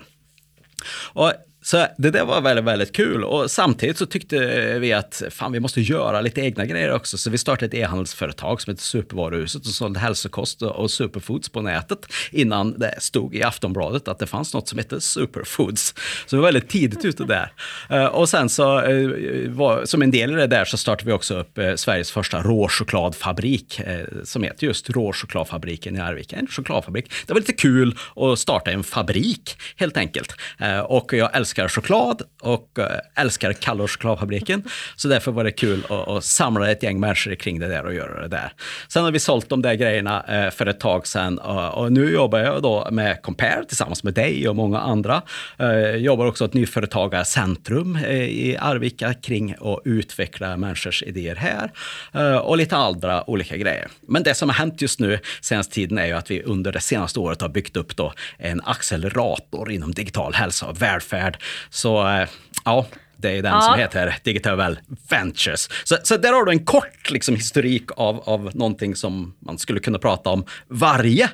Och 1.13 1.33
så 1.67 1.87
det 1.97 2.11
där 2.11 2.25
var 2.25 2.41
väldigt, 2.41 2.65
väldigt 2.65 2.95
kul 2.95 3.23
och 3.23 3.51
samtidigt 3.51 3.97
så 3.97 4.05
tyckte 4.05 4.37
vi 4.79 4.93
att 4.93 5.23
fan, 5.29 5.51
vi 5.51 5.59
måste 5.59 5.81
göra 5.81 6.21
lite 6.21 6.41
egna 6.41 6.65
grejer 6.65 6.93
också. 6.93 7.17
Så 7.17 7.29
vi 7.29 7.37
startade 7.37 7.65
ett 7.65 7.73
e-handelsföretag 7.73 8.61
som 8.61 8.71
heter 8.71 8.83
Supervaruhuset 8.83 9.61
och 9.65 9.71
sålde 9.71 9.99
hälsokost 9.99 10.61
och 10.61 10.91
superfoods 10.91 11.49
på 11.49 11.61
nätet 11.61 11.99
innan 12.31 12.79
det 12.79 12.95
stod 12.99 13.35
i 13.35 13.43
Aftonbladet 13.43 14.07
att 14.07 14.19
det 14.19 14.27
fanns 14.27 14.53
något 14.53 14.67
som 14.67 14.77
hette 14.77 15.01
superfoods. 15.01 15.95
Så 16.25 16.35
vi 16.35 16.37
var 16.37 16.47
väldigt 16.47 16.69
tidigt 16.69 17.05
ute 17.05 17.23
där. 17.23 17.51
Eh, 17.89 18.05
och 18.05 18.29
sen 18.29 18.49
så 18.49 18.81
eh, 18.81 19.83
som 19.83 20.01
en 20.01 20.11
del 20.11 20.31
i 20.31 20.35
det 20.35 20.47
där 20.47 20.65
så 20.65 20.77
startade 20.77 21.07
vi 21.07 21.13
också 21.13 21.39
upp 21.39 21.57
eh, 21.57 21.75
Sveriges 21.75 22.11
första 22.11 22.41
råchokladfabrik 22.41 23.81
som 24.23 24.43
heter 24.43 24.67
just 24.67 24.89
Råchokladfabriken 24.89 25.95
i 25.95 25.99
Arvika. 25.99 26.35
En 26.35 26.47
chokladfabrik. 26.47 27.11
Det 27.27 27.33
var 27.33 27.39
lite 27.39 27.53
kul 27.53 27.97
att 28.15 28.39
starta 28.39 28.71
en 28.71 28.83
fabrik 28.83 29.57
helt 29.75 29.97
enkelt. 29.97 30.35
Och 30.87 31.13
jag 31.13 31.35
älskar 31.35 31.56
Eh, 31.57 31.63
älskar 31.63 31.81
choklad 31.81 32.21
och 32.41 32.79
älskar 33.15 33.53
Kallors 33.53 33.91
chokladfabriken. 33.91 34.63
Så 34.95 35.07
därför 35.07 35.31
var 35.31 35.43
det 35.43 35.51
kul 35.51 35.83
att, 35.89 36.07
att, 36.07 36.23
samla 36.23 36.71
ett 36.71 36.83
gäng 36.83 36.99
människor 36.99 37.35
kring 37.35 37.59
det 37.59 37.67
där 37.67 37.85
och 37.85 37.93
göra 37.93 38.21
det 38.21 38.27
där. 38.27 38.53
Sen 38.87 39.03
har 39.03 39.11
vi 39.11 39.19
sålt 39.19 39.49
de 39.49 39.61
där 39.61 39.73
grejerna 39.73 40.23
eh, 40.27 40.51
för 40.51 40.65
ett 40.65 40.79
tag 40.79 41.07
sedan 41.07 41.39
eh, 41.39 41.67
och 41.67 41.91
nu 41.91 42.13
jobbar 42.13 42.39
jag 42.39 42.61
då 42.61 42.87
med 42.91 43.21
Compare 43.21 43.65
tillsammans 43.67 44.03
med 44.03 44.13
dig 44.13 44.49
och 44.49 44.55
många 44.55 44.79
andra. 44.79 45.21
Jag 45.57 45.99
jobbar 45.99 46.25
också 46.25 46.45
ett 46.45 46.53
nyföretagarcentrum 46.53 47.97
i 47.97 48.57
Arvika 48.59 49.13
kring 49.13 49.55
att 49.61 49.81
utveckla 49.85 50.57
människors 50.57 51.03
idéer 51.03 51.35
här 51.35 51.71
och 52.41 52.57
lite 52.57 52.75
andra 52.75 53.29
olika 53.29 53.57
grejer. 53.57 53.87
Men 54.07 54.23
det 54.23 54.33
som 54.33 54.49
har 54.49 54.55
hänt 54.55 54.81
just 54.81 54.99
nu 54.99 55.19
senaste 55.41 55.73
tiden 55.73 55.97
är 55.97 56.05
ju 56.05 56.13
att 56.13 56.31
vi 56.31 56.43
under 56.43 56.71
det 56.71 56.79
senaste 56.79 57.19
året 57.19 57.41
har 57.41 57.49
byggt 57.49 57.77
upp 57.77 57.95
då 57.95 58.13
en 58.37 58.61
accelerator 58.65 59.71
inom 59.71 59.93
digital 59.93 60.33
hälsa 60.33 60.65
och 60.65 60.81
välfärd 60.81 61.37
så 61.69 62.07
eh, 62.07 62.27
ja, 62.65 62.85
det 63.17 63.37
är 63.37 63.41
den 63.41 63.53
ja. 63.53 63.61
som 63.61 63.79
heter 63.79 64.15
Digital 64.23 64.77
Ventures. 65.09 65.69
Så, 65.83 65.97
så 66.03 66.17
där 66.17 66.33
har 66.33 66.45
du 66.45 66.51
en 66.51 66.65
kort 66.65 67.11
liksom, 67.11 67.35
historik 67.35 67.91
av, 67.97 68.29
av 68.29 68.51
någonting 68.53 68.95
som 68.95 69.35
man 69.39 69.57
skulle 69.57 69.79
kunna 69.79 69.99
prata 69.99 70.29
om 70.29 70.45
varje 70.67 71.29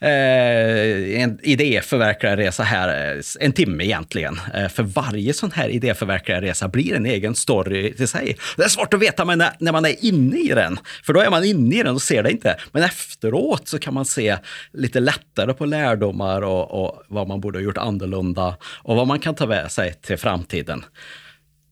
eh, 0.00 1.22
en 1.22 1.38
idéförverkligarresa 1.42 2.62
här, 2.62 3.16
eh, 3.16 3.22
en 3.40 3.52
timme 3.52 3.84
egentligen. 3.84 4.40
Eh, 4.54 4.68
för 4.68 4.82
varje 4.82 5.32
sån 5.32 5.52
här 5.52 5.68
idéförverkligarresa 5.68 6.68
blir 6.68 6.94
en 6.94 7.06
egen 7.06 7.34
story 7.34 7.94
till 7.94 8.08
sig. 8.08 8.36
Det 8.56 8.62
är 8.62 8.68
svårt 8.68 8.94
att 8.94 9.00
veta 9.00 9.24
när, 9.24 9.50
när 9.58 9.72
man 9.72 9.84
är 9.84 10.04
inne 10.04 10.38
i 10.38 10.48
den, 10.48 10.78
för 11.02 11.12
då 11.12 11.20
är 11.20 11.30
man 11.30 11.44
inne 11.44 11.76
i 11.76 11.82
den 11.82 11.94
och 11.94 12.02
ser 12.02 12.22
det 12.22 12.30
inte. 12.30 12.56
Men 12.72 12.82
efteråt 12.82 13.68
så 13.68 13.78
kan 13.78 13.94
man 13.94 14.04
se 14.04 14.36
lite 14.72 15.00
lättare 15.00 15.54
på 15.54 15.66
lärdomar 15.66 16.42
och, 16.42 16.84
och 16.84 17.02
vad 17.08 17.28
man 17.28 17.40
borde 17.40 17.58
ha 17.58 17.62
gjort 17.64 17.78
annorlunda 17.78 18.56
och 18.82 18.96
vad 18.96 19.06
man 19.06 19.18
kan 19.18 19.34
ta 19.34 19.46
med 19.46 19.70
sig 19.70 19.94
till 19.94 20.18
framtiden. 20.18 20.84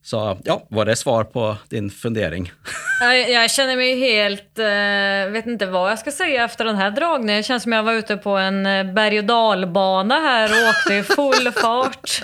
Så 0.09 0.39
ja, 0.45 0.67
var 0.71 0.85
det 0.85 0.97
svar 0.97 1.25
på 1.25 1.57
din 1.69 1.91
fundering? 1.91 2.53
Jag, 3.01 3.31
jag 3.31 3.51
känner 3.51 3.77
mig 3.77 3.99
helt, 3.99 4.59
uh, 4.59 5.33
vet 5.33 5.47
inte 5.47 5.67
vad 5.67 5.91
jag 5.91 5.99
ska 5.99 6.11
säga 6.11 6.45
efter 6.45 6.65
den 6.65 6.77
här 6.77 6.91
dragningen. 6.91 7.37
Det 7.37 7.43
känns 7.43 7.63
som 7.63 7.73
jag 7.73 7.83
var 7.83 7.93
ute 7.93 8.17
på 8.17 8.31
en 8.31 8.67
eh, 8.67 8.93
berg 8.93 9.19
och 9.19 9.25
dalbana 9.25 10.15
här 10.15 10.51
och 10.51 10.69
åkte 10.69 10.95
i 10.95 11.03
full 11.03 11.53
fart. 11.63 12.23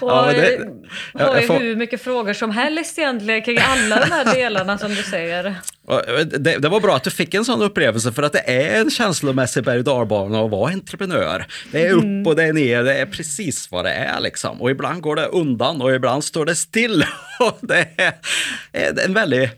och 0.00 0.10
ja, 0.10 0.32
det, 0.32 0.60
jag, 1.14 1.26
har 1.26 1.40
ju 1.40 1.46
får... 1.46 1.58
hur 1.58 1.76
mycket 1.76 2.02
frågor 2.02 2.32
som 2.32 2.50
helst 2.50 2.98
egentligen 2.98 3.42
kring 3.42 3.58
alla 3.58 4.00
de 4.00 4.12
här 4.12 4.34
delarna 4.34 4.78
som 4.78 4.94
du 4.94 5.02
säger. 5.02 5.54
Det, 6.38 6.58
det, 6.58 6.68
var 6.68 6.80
bra 6.80 6.96
att 6.96 7.04
du 7.04 7.10
fick 7.10 7.34
en 7.34 7.44
sån 7.44 7.62
upplevelse 7.62 8.12
för 8.12 8.22
att 8.22 8.32
det 8.32 8.50
är 8.50 8.80
en 8.80 8.90
känslomässig 8.90 9.64
berg 9.64 9.78
och 9.78 9.84
dalbana 9.84 10.40
att 10.40 10.50
vara 10.50 10.72
entreprenör. 10.72 11.46
Det 11.72 11.86
är 11.86 11.92
upp 11.92 12.02
mm. 12.02 12.26
och 12.26 12.36
det 12.36 12.44
är 12.44 12.52
ner, 12.52 12.82
det 12.82 12.94
är 12.94 13.06
precis 13.06 13.70
vad 13.70 13.84
det 13.84 13.92
är 13.92 14.20
liksom. 14.20 14.62
Och 14.62 14.70
ibland 14.70 15.02
går 15.02 15.16
det 15.16 15.26
undan 15.26 15.82
och 15.82 15.94
ibland 15.94 16.24
står 16.24 16.46
det 16.46 16.54
still. 16.54 16.81
Och 17.40 17.58
det 17.60 17.88
är 18.72 19.04
en 19.06 19.14
väldigt 19.14 19.50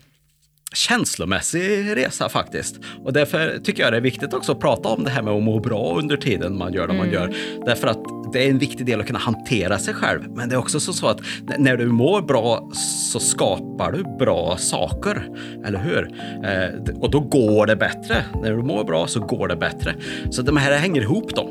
känslomässig 0.74 1.96
resa 1.96 2.28
faktiskt. 2.28 2.80
Och 3.04 3.12
därför 3.12 3.58
tycker 3.64 3.82
jag 3.82 3.92
det 3.92 3.96
är 3.96 4.00
viktigt 4.00 4.34
också 4.34 4.52
att 4.52 4.60
prata 4.60 4.88
om 4.88 5.04
det 5.04 5.10
här 5.10 5.22
med 5.22 5.32
att 5.34 5.42
må 5.42 5.60
bra 5.60 5.94
under 5.98 6.16
tiden 6.16 6.58
man 6.58 6.72
gör 6.72 6.86
det 6.88 6.94
man 6.94 7.08
mm. 7.08 7.14
gör. 7.14 7.34
Därför 7.66 7.88
att 7.88 7.98
det 8.32 8.46
är 8.46 8.50
en 8.50 8.58
viktig 8.58 8.86
del 8.86 9.00
att 9.00 9.06
kunna 9.06 9.18
hantera 9.18 9.78
sig 9.78 9.94
själv. 9.94 10.20
Men 10.34 10.48
det 10.48 10.54
är 10.54 10.58
också 10.58 10.80
så 10.80 11.06
att 11.06 11.20
när 11.58 11.76
du 11.76 11.86
mår 11.86 12.22
bra 12.22 12.70
så 13.12 13.20
skapar 13.20 13.92
du 13.92 14.02
bra 14.18 14.56
saker. 14.56 15.28
Eller 15.66 15.78
hur? 15.78 16.10
Eh, 16.44 16.94
och 17.00 17.10
då 17.10 17.20
går 17.20 17.66
det 17.66 17.76
bättre. 17.76 18.24
När 18.42 18.50
du 18.50 18.62
mår 18.62 18.84
bra 18.84 19.06
så 19.06 19.20
går 19.20 19.48
det 19.48 19.56
bättre. 19.56 19.94
Så 20.30 20.42
de 20.42 20.56
här 20.56 20.78
hänger 20.78 21.02
ihop 21.02 21.34
då. 21.34 21.42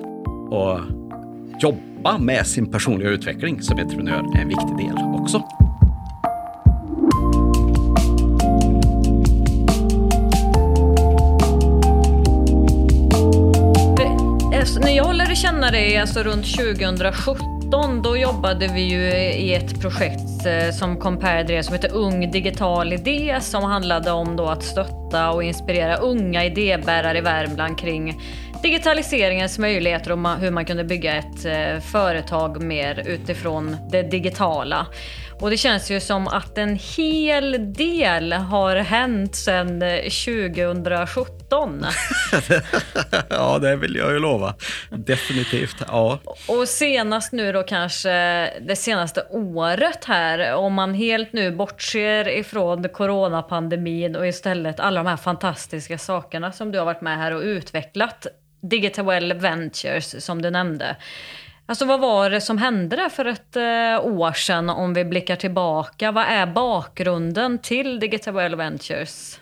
Och 0.57 0.79
jobba 1.61 2.17
med 2.17 2.47
sin 2.47 2.71
personliga 2.71 3.09
utveckling 3.09 3.61
som 3.61 3.79
entreprenör 3.79 4.37
är 4.37 4.41
en 4.41 4.47
viktig 4.47 4.77
del 4.77 4.97
också. 5.21 5.43
Jag 15.33 15.37
lärde 15.37 15.55
känna 15.55 15.71
dig 15.71 15.97
alltså 15.97 16.23
runt 16.23 16.55
2017, 16.55 18.01
då 18.01 18.17
jobbade 18.17 18.67
vi 18.67 18.81
ju 18.81 19.11
i 19.15 19.53
ett 19.53 19.81
projekt 19.81 20.45
eh, 20.45 20.71
som 20.71 20.99
Compare 20.99 21.43
drev 21.43 21.61
som 21.61 21.73
heter 21.73 21.93
Ung 21.93 22.31
digital 22.31 22.93
idé 22.93 23.37
som 23.41 23.63
handlade 23.63 24.11
om 24.11 24.35
då 24.35 24.45
att 24.45 24.63
stötta 24.63 25.31
och 25.31 25.43
inspirera 25.43 25.97
unga 25.97 26.45
idébärare 26.45 27.17
i 27.17 27.21
Värmland 27.21 27.79
kring 27.79 28.21
digitaliseringens 28.63 29.59
möjligheter 29.59 30.11
och 30.11 30.29
hur 30.39 30.51
man 30.51 30.65
kunde 30.65 30.83
bygga 30.83 31.15
ett 31.15 31.45
eh, 31.45 31.79
företag 31.91 32.63
mer 32.63 33.03
utifrån 33.07 33.77
det 33.91 34.01
digitala. 34.01 34.87
Och 35.41 35.49
det 35.49 35.57
känns 35.57 35.91
ju 35.91 35.99
som 35.99 36.27
att 36.27 36.57
en 36.57 36.79
hel 36.97 37.73
del 37.73 38.33
har 38.33 38.75
hänt 38.75 39.35
sedan 39.35 39.81
eh, 39.81 39.97
2017. 39.97 41.42
ja, 43.29 43.59
det 43.59 43.75
vill 43.75 43.95
jag 43.95 44.11
ju 44.11 44.19
lova. 44.19 44.53
Definitivt. 44.89 45.75
Ja. 45.87 46.19
Och 46.47 46.67
senast 46.67 47.31
nu 47.31 47.51
då 47.51 47.63
kanske 47.63 48.09
det 48.59 48.75
senaste 48.75 49.25
året 49.29 50.05
här, 50.05 50.53
om 50.53 50.73
man 50.73 50.93
helt 50.93 51.33
nu 51.33 51.51
bortser 51.51 52.27
ifrån 52.27 52.89
coronapandemin 52.89 54.15
och 54.15 54.27
istället 54.27 54.79
alla 54.79 55.03
de 55.03 55.09
här 55.09 55.17
fantastiska 55.17 55.97
sakerna 55.97 56.51
som 56.51 56.71
du 56.71 56.77
har 56.77 56.85
varit 56.85 57.01
med 57.01 57.17
här 57.17 57.31
och 57.31 57.41
utvecklat. 57.41 58.27
Digital 58.61 59.33
Ventures 59.33 60.25
som 60.25 60.41
du 60.41 60.49
nämnde. 60.49 60.95
Alltså 61.65 61.85
vad 61.85 61.99
var 61.99 62.29
det 62.29 62.41
som 62.41 62.57
hände 62.57 62.95
där 62.95 63.09
för 63.09 63.25
ett 63.25 63.55
eh, 63.55 64.13
år 64.13 64.33
sedan 64.33 64.69
om 64.69 64.93
vi 64.93 65.05
blickar 65.05 65.35
tillbaka? 65.35 66.11
Vad 66.11 66.25
är 66.25 66.45
bakgrunden 66.45 67.59
till 67.59 67.99
Digital 67.99 68.55
Ventures? 68.55 69.39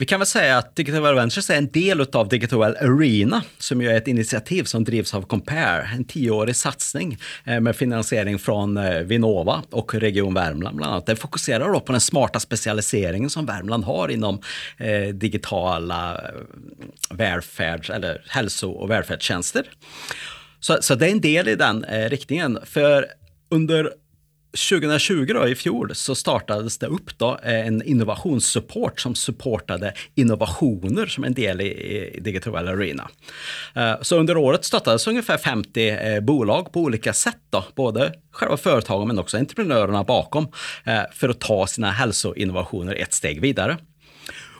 Vi 0.00 0.06
kan 0.06 0.20
väl 0.20 0.26
säga 0.26 0.58
att 0.58 0.76
Digital 0.76 1.14
Ventures 1.14 1.50
är 1.50 1.56
en 1.56 1.70
del 1.70 2.00
av 2.12 2.28
Digital 2.28 2.76
Arena 2.76 3.42
som 3.58 3.82
ju 3.82 3.88
är 3.88 3.96
ett 3.96 4.08
initiativ 4.08 4.64
som 4.64 4.84
drivs 4.84 5.14
av 5.14 5.22
Compare, 5.22 5.90
en 5.94 6.04
tioårig 6.04 6.56
satsning 6.56 7.18
eh, 7.44 7.60
med 7.60 7.76
finansiering 7.76 8.38
från 8.38 8.76
eh, 8.76 9.00
Vinnova 9.00 9.62
och 9.70 9.94
Region 9.94 10.34
Värmland 10.34 10.76
bland 10.76 10.92
annat. 10.92 11.06
Den 11.06 11.16
fokuserar 11.16 11.72
då 11.72 11.80
på 11.80 11.92
den 11.92 12.00
smarta 12.00 12.40
specialiseringen 12.40 13.30
som 13.30 13.46
Värmland 13.46 13.84
har 13.84 14.08
inom 14.08 14.40
eh, 14.76 15.14
digitala 15.14 16.20
välfärds 17.10 17.90
eller 17.90 18.24
hälso 18.28 18.70
och 18.70 18.90
välfärdstjänster. 18.90 19.70
Så, 20.60 20.78
så 20.80 20.94
det 20.94 21.06
är 21.06 21.12
en 21.12 21.20
del 21.20 21.48
i 21.48 21.54
den 21.54 21.84
eh, 21.84 22.08
riktningen. 22.08 22.58
För 22.64 23.06
under 23.50 23.92
2020 24.50 25.32
då, 25.34 25.48
i 25.48 25.54
fjol 25.54 25.94
så 25.94 26.14
startades 26.14 26.78
det 26.78 26.86
upp 26.86 27.18
då 27.18 27.38
eh, 27.42 27.66
en 27.66 27.82
innovationssupport 27.82 29.00
som 29.00 29.14
supportade 29.14 29.92
innovationer 30.14 31.06
som 31.06 31.24
en 31.24 31.34
del 31.34 31.60
i, 31.60 31.64
i 32.16 32.20
Digital 32.20 32.68
Arena. 32.68 33.08
Eh, 33.74 33.94
så 34.02 34.18
under 34.18 34.36
året 34.36 34.64
stöttades 34.64 35.06
ungefär 35.06 35.38
50 35.38 35.88
eh, 35.88 36.20
bolag 36.20 36.72
på 36.72 36.80
olika 36.80 37.12
sätt, 37.12 37.40
då, 37.50 37.64
både 37.74 38.12
själva 38.32 38.56
företagen 38.56 39.08
men 39.08 39.18
också 39.18 39.36
entreprenörerna 39.36 40.04
bakom, 40.04 40.48
för 41.12 41.28
att 41.28 41.40
ta 41.40 41.66
sina 41.66 41.90
hälsoinnovationer 41.90 42.94
ett 42.94 43.12
steg 43.12 43.40
vidare. 43.40 43.76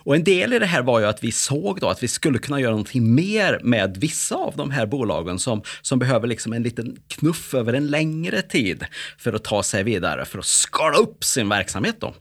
Och 0.08 0.16
en 0.16 0.24
del 0.24 0.52
i 0.52 0.58
det 0.58 0.66
här 0.66 0.82
var 0.82 1.00
ju 1.00 1.06
att 1.06 1.24
vi 1.24 1.32
såg 1.32 1.80
då 1.80 1.88
att 1.88 2.02
vi 2.02 2.08
skulle 2.08 2.38
kunna 2.38 2.60
göra 2.60 2.70
någonting 2.70 3.14
mer 3.14 3.60
med 3.62 3.96
vissa 3.96 4.34
av 4.34 4.56
de 4.56 4.70
här 4.70 4.86
bolagen 4.86 5.38
som, 5.38 5.62
som 5.82 5.98
behöver 5.98 6.26
liksom 6.26 6.52
en 6.52 6.62
liten 6.62 6.96
knuff 7.08 7.54
över 7.54 7.72
en 7.72 7.86
längre 7.86 8.42
tid 8.42 8.84
för 9.18 9.32
att 9.32 9.44
ta 9.44 9.62
sig 9.62 9.82
vidare, 9.82 10.24
för 10.24 10.38
att 10.38 10.44
skala 10.44 10.96
upp 10.96 11.24
sin 11.24 11.48
verksamhet. 11.48 11.96
Då. 11.98 12.14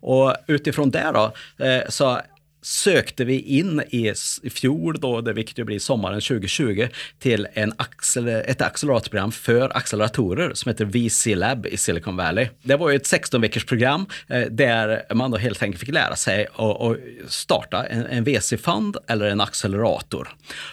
Och 0.00 0.34
utifrån 0.46 0.90
det 0.90 1.10
då, 1.14 1.32
eh, 1.64 1.82
så 1.88 2.20
sökte 2.66 3.24
vi 3.24 3.40
in 3.40 3.82
i, 3.90 4.12
i 4.42 4.50
fjol, 4.50 5.00
då, 5.00 5.20
det 5.20 5.32
vilket 5.32 5.58
ju 5.58 5.64
blir 5.64 5.78
sommaren 5.78 6.20
2020, 6.20 6.88
till 7.18 7.48
en 7.52 7.72
accel 7.76 8.28
ett 8.28 8.62
acceleratorprogram 8.62 9.32
för 9.32 9.76
acceleratorer 9.76 10.54
som 10.54 10.70
heter 10.70 10.84
VC 10.84 11.26
Lab 11.26 11.66
i 11.66 11.76
Silicon 11.76 12.16
Valley. 12.16 12.48
Det 12.62 12.76
var 12.76 12.90
ju 12.90 12.96
ett 12.96 13.06
16 13.06 13.40
veckors 13.40 13.64
program 13.64 14.06
eh, 14.28 14.40
där 14.40 15.14
man 15.14 15.30
då 15.30 15.36
helt 15.36 15.62
enkelt 15.62 15.80
fick 15.80 15.94
lära 15.94 16.16
sig 16.16 16.46
att 16.46 16.96
starta 17.32 17.86
en, 17.86 18.06
en 18.06 18.24
VC-fond 18.24 18.96
eller 19.08 19.26
en 19.26 19.40
accelerator 19.40 20.28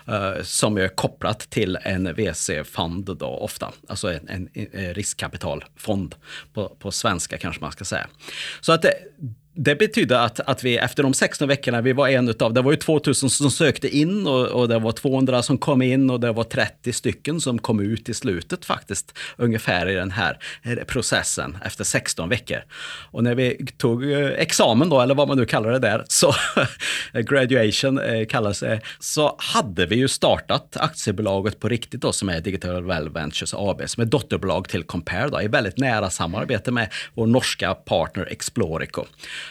eh, 0.08 0.44
som 0.44 0.78
är 0.78 0.88
kopplat 0.88 1.40
till 1.40 1.78
en 1.82 2.14
VC-fond 2.14 3.18
då 3.18 3.28
ofta, 3.28 3.72
alltså 3.88 4.14
en, 4.14 4.28
en, 4.28 4.50
en 4.72 4.94
riskkapitalfond 4.94 6.16
på, 6.54 6.70
på 6.80 6.92
svenska 6.92 7.38
kanske 7.38 7.62
man 7.62 7.72
ska 7.72 7.86
säga. 7.86 8.08
Så 8.62 8.72
att 8.72 8.82
det, 8.82 8.94
det 9.56 9.76
betydde 9.76 10.20
att, 10.22 10.40
att 10.40 10.64
vi 10.64 10.78
efter 10.78 11.04
de 11.04 11.14
16 11.14 11.48
veckorna, 11.48 11.82
vi 11.82 11.94
var 11.94 12.08
en 12.08 12.30
utav, 12.30 12.54
det 12.54 12.62
var 12.62 12.72
ju 12.72 12.78
2000 12.78 13.30
som 13.30 13.52
sökte 13.52 13.98
in 13.98 14.28
och, 14.28 14.48
och 14.48 14.68
det 14.68 14.80
var 14.80 14.92
200 14.92 15.44
som 15.44 15.58
kom 15.58 15.82
in 15.82 16.10
och 16.10 16.20
det 16.20 16.32
var 16.32 16.44
30 16.44 16.94
stycken 16.94 17.42
som 17.42 17.60
kom 17.60 17.80
ut 17.80 18.10
i 18.10 18.14
slutet 18.14 18.66
faktiskt, 18.66 19.18
ungefär 19.38 19.90
i 19.90 19.94
den 19.94 20.12
här 20.12 20.38
processen 20.88 21.58
efter 21.66 21.84
16 21.84 22.30
veckor. 22.30 22.58
Och 23.12 23.24
när 23.24 23.36
vi 23.36 23.66
tog 23.78 24.12
eh, 24.12 24.28
examen 24.28 24.90
då, 24.90 25.02
eller 25.02 25.16
vad 25.16 25.28
man 25.28 25.38
nu 25.38 25.46
kallar 25.46 25.72
det 25.72 25.80
där, 25.80 26.04
så 26.08 26.34
graduation 27.14 28.00
eh, 28.00 28.26
kallas 28.26 28.60
det, 28.60 28.82
så 29.00 29.36
hade 29.38 29.86
vi 29.86 29.96
ju 29.96 30.08
startat 30.08 30.78
aktiebolaget 30.78 31.60
på 31.60 31.70
riktigt 31.70 32.02
då, 32.02 32.12
som 32.12 32.30
är 32.30 32.42
Digital 32.42 32.84
Well 32.84 33.10
Ventures 33.10 33.54
AB, 33.54 33.82
som 33.86 34.02
är 34.02 34.06
dotterbolag 34.06 34.70
till 34.70 34.84
Compare 34.84 35.30
då, 35.30 35.42
i 35.42 35.48
väldigt 35.48 35.78
nära 35.78 36.10
samarbete 36.10 36.72
med 36.72 36.94
vår 37.14 37.28
norska 37.28 37.74
partner 37.74 38.28
Explorico. 38.32 39.06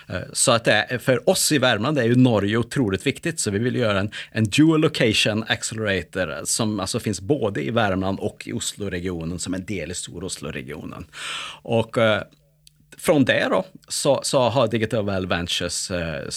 Eh, 0.09 0.21
så 0.33 0.53
att 0.53 0.65
det, 0.65 0.99
för 1.03 1.29
oss 1.31 1.53
i 1.53 1.59
Värmland 1.59 1.99
är 1.99 2.05
ju 2.05 2.15
Norge 2.15 2.57
otroligt 2.57 3.07
viktigt, 3.07 3.41
så 3.41 3.51
vi 3.51 3.59
vill 3.59 3.77
göra 3.77 4.01
en, 4.01 4.11
en 4.33 4.45
dual 4.45 4.81
location 4.81 5.45
accelerator 5.49 6.33
eh, 6.33 6.45
som 6.45 6.81
alltså 6.81 7.01
finns 7.01 7.21
både 7.21 7.65
i 7.65 7.71
Värmland 7.71 8.21
och 8.21 8.43
i 8.47 8.53
Osloregionen 8.53 9.39
som 9.39 9.55
en 9.55 9.65
del 9.65 9.91
i 9.91 9.95
Stor-Osloregionen. 9.95 11.05
Och 11.63 11.99
eh, 11.99 12.23
från 12.99 13.25
det 13.25 13.47
då 13.51 13.65
så, 13.89 14.21
så 14.23 14.41
har 14.41 14.69
Digital 14.69 15.07
Well 15.07 15.27
Ventures 15.27 15.91
eh 15.91 16.29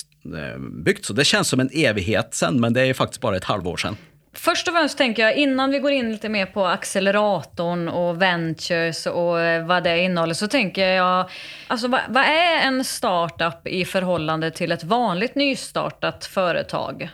byggts. 0.60 1.08
Så 1.08 1.14
det 1.14 1.26
känns 1.26 1.48
som 1.48 1.60
en 1.60 1.70
evighet 1.74 2.34
sen, 2.34 2.60
men 2.60 2.74
det 2.74 2.82
är 2.82 2.94
faktiskt 2.94 3.22
bara 3.22 3.38
ett 3.38 3.44
halvår 3.44 3.78
sedan. 3.78 3.98
Först 4.38 4.68
och 4.68 4.74
främst 4.74 4.98
tänker 4.98 5.24
jag, 5.24 5.36
innan 5.36 5.72
vi 5.72 5.80
går 5.80 5.92
in 5.92 6.12
lite 6.12 6.30
mer 6.30 6.46
på 6.46 6.66
acceleratorn 6.66 7.88
och 7.88 8.22
ventures 8.22 9.06
och 9.06 9.40
eh, 9.40 9.66
vad 9.66 9.84
det 9.84 10.00
innehåller, 10.00 10.34
så 10.34 10.48
tänker 10.48 10.88
jag, 10.88 11.30
alltså 11.68 11.88
vad, 11.88 12.02
vad 12.10 12.24
är 12.24 12.68
en 12.68 12.84
startup 12.84 13.68
i 13.68 13.86
förhållande 13.86 14.52
till 14.52 14.72
ett 14.72 14.84
vanligt 14.84 15.36
nystartat 15.36 16.26
företag? 16.26 17.10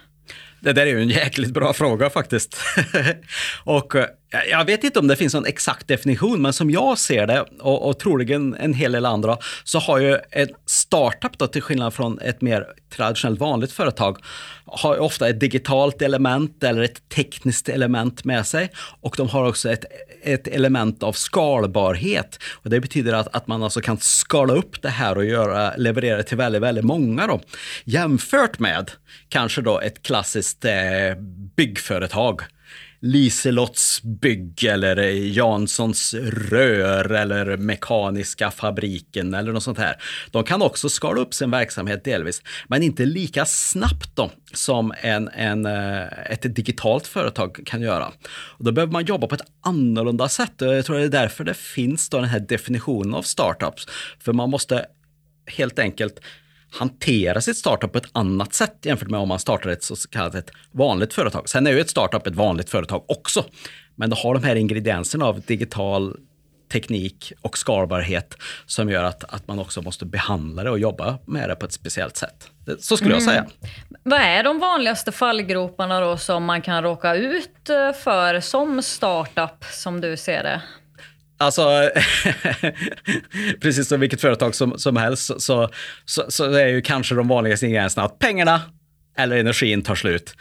Det 0.60 0.74
där 0.74 0.82
är 0.82 0.86
ju 0.86 1.02
en 1.02 1.10
jäkligt 1.10 1.54
bra 1.54 1.74
fråga 1.74 2.10
faktiskt. 2.10 2.58
och 3.64 3.96
eh, 3.96 4.06
jag 4.50 4.66
vet 4.66 4.84
inte 4.84 5.00
om 5.00 5.08
det 5.08 5.16
finns 5.16 5.34
någon 5.34 5.46
exakt 5.46 5.88
definition, 5.88 6.42
men 6.42 6.54
som 6.54 6.72
jag 6.72 6.98
ser 6.98 7.28
det, 7.28 7.46
och, 7.60 7.90
och 7.90 8.00
troligen 8.00 8.54
en 8.54 8.74
hel 8.74 8.92
del 8.92 9.06
andra, 9.06 9.38
så 9.64 9.80
har 9.80 10.00
ju 10.00 10.18
en 10.32 10.48
startup, 10.66 11.38
då, 11.38 11.48
till 11.48 11.62
skillnad 11.62 11.94
från 11.94 12.20
ett 12.20 12.42
mer 12.42 12.68
traditionellt 12.96 13.40
vanligt 13.40 13.72
företag, 13.72 14.18
har 14.66 15.00
ofta 15.00 15.30
ett 15.30 15.40
digitalt 15.40 16.02
element 16.02 16.64
eller 16.64 16.82
ett 16.82 17.10
tekniskt 17.10 17.70
element 17.70 18.24
med 18.24 18.48
sig. 18.48 18.70
Och 19.02 19.16
de 19.18 19.30
har 19.30 19.48
också 19.48 19.72
ett, 19.72 19.86
ett 20.24 20.48
element 20.48 21.04
av 21.04 21.14
skalbarhet. 21.14 22.40
Och 22.54 22.70
det 22.70 22.80
betyder 22.80 23.14
att, 23.14 23.36
att 23.36 23.48
man 23.48 23.64
alltså 23.64 23.82
kan 23.82 23.98
skala 23.98 24.54
upp 24.54 24.82
det 24.82 24.90
här 24.90 25.18
och 25.18 25.26
göra, 25.26 25.76
leverera 25.78 26.18
det 26.18 26.24
till 26.24 26.38
väldigt, 26.38 26.62
väldigt 26.62 26.86
många. 26.86 27.28
Då. 27.28 27.42
Jämfört 27.84 28.60
med 28.60 28.92
kanske 29.30 29.62
då 29.62 29.80
ett 29.80 30.02
klassiskt 30.02 30.66
eh, 30.66 30.72
byggföretag 31.56 32.42
Liselotts 33.04 34.02
bygg 34.04 34.64
eller 34.64 34.98
eh, 34.98 35.32
Janssons 35.32 36.14
rör 36.14 37.12
eller 37.12 37.58
Mekaniska 37.58 38.52
fabriken 38.52 39.34
eller 39.34 39.52
något 39.52 39.64
sånt 39.64 39.78
här. 39.78 39.96
De 40.32 40.44
kan 40.44 40.62
också 40.62 40.90
skala 40.90 41.22
upp 41.22 41.34
sin 41.34 41.52
verksamhet 41.52 42.04
delvis, 42.04 42.42
men 42.68 42.84
inte 42.84 43.06
lika 43.06 43.46
snabbt 43.46 44.16
då 44.16 44.32
som 44.54 44.94
en, 45.02 45.28
en, 45.28 45.66
eh, 45.66 46.32
ett 46.32 46.56
digitalt 46.56 47.08
företag 47.08 47.60
kan 47.66 47.82
göra. 47.82 48.12
Och 48.30 48.66
då 48.66 48.72
behöver 48.72 48.94
man 48.94 49.06
jobba 49.06 49.28
på 49.28 49.36
ett 49.36 49.48
annorlunda 49.62 50.30
sätt 50.30 50.62
och 50.62 50.76
jag 50.76 50.86
tror 50.86 50.98
det 50.98 51.04
är 51.04 51.10
därför 51.10 51.44
det 51.44 51.54
finns 51.54 52.10
då 52.10 52.18
den 52.18 52.30
här 52.30 52.40
definitionen 52.40 53.14
av 53.14 53.22
startups. 53.22 53.88
För 54.20 54.34
man 54.34 54.50
måste 54.50 54.86
helt 55.46 55.80
enkelt 55.80 56.20
hantera 56.72 57.42
sitt 57.42 57.58
startup 57.58 57.92
på 57.92 57.98
ett 57.98 58.10
annat 58.12 58.54
sätt 58.54 58.78
jämfört 58.82 59.10
med 59.10 59.20
om 59.20 59.28
man 59.28 59.40
startar 59.40 59.70
ett 59.70 59.84
så 59.84 59.96
kallat 59.96 60.36
ett 60.36 60.52
vanligt 60.72 61.14
företag. 61.14 61.50
Sen 61.50 61.68
är 61.68 61.72
ju 61.72 61.80
ett 61.80 61.90
startup 61.90 62.28
ett 62.28 62.36
vanligt 62.36 62.70
företag 62.70 63.04
också, 63.08 63.46
men 63.96 64.10
det 64.10 64.16
har 64.16 64.34
de 64.34 64.44
här 64.44 64.56
ingredienserna 64.56 65.26
av 65.26 65.42
digital 65.42 66.18
teknik 66.72 67.34
och 67.42 67.58
skalbarhet 67.58 68.38
som 68.66 68.90
gör 68.90 69.04
att, 69.04 69.34
att 69.34 69.48
man 69.48 69.60
också 69.60 69.82
måste 69.82 70.06
behandla 70.06 70.64
det 70.64 70.70
och 70.70 70.80
jobba 70.80 71.18
med 71.26 71.50
det 71.50 71.56
på 71.56 71.66
ett 71.66 71.74
speciellt 71.74 72.18
sätt. 72.18 72.52
Så 72.80 72.98
skulle 72.98 73.16
mm. 73.16 73.24
jag 73.26 73.34
säga. 73.34 73.46
Vad 74.04 74.22
är 74.22 74.44
de 74.44 74.60
vanligaste 74.60 75.12
fallgroparna 75.12 76.00
då 76.00 76.18
som 76.18 76.46
man 76.46 76.62
kan 76.62 76.84
råka 76.84 77.16
ut 77.16 77.70
eh, 77.70 77.94
för 77.94 78.40
som 78.40 78.82
startup, 78.82 79.64
som 79.72 80.02
du 80.02 80.18
ser 80.18 80.44
det? 80.44 80.62
Alltså, 81.42 81.92
precis 83.62 83.88
som 83.88 84.00
vilket 84.00 84.22
företag 84.22 84.56
som, 84.56 84.80
som 84.80 84.98
helst 84.98 85.26
så, 85.26 85.40
så, 85.40 85.70
så, 86.06 86.26
så 86.30 86.54
är 86.54 86.68
ju 86.68 86.82
kanske 86.82 87.16
de 87.16 87.28
vanligaste 87.28 87.66
ingredienserna 87.66 88.06
att 88.06 88.20
pengarna 88.20 88.62
eller 89.18 89.38
energin 89.38 89.82
tar 89.82 89.96
slut 89.96 90.36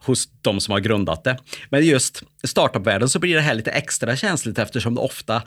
hos 0.00 0.28
de 0.42 0.60
som 0.60 0.72
har 0.72 0.80
grundat 0.80 1.24
det. 1.24 1.38
Men 1.70 1.86
just 1.86 2.22
i 2.42 2.46
startupvärlden 2.46 3.08
så 3.08 3.18
blir 3.18 3.34
det 3.34 3.40
här 3.40 3.54
lite 3.54 3.70
extra 3.70 4.16
känsligt 4.16 4.58
eftersom 4.58 4.94
det 4.94 5.00
ofta 5.00 5.42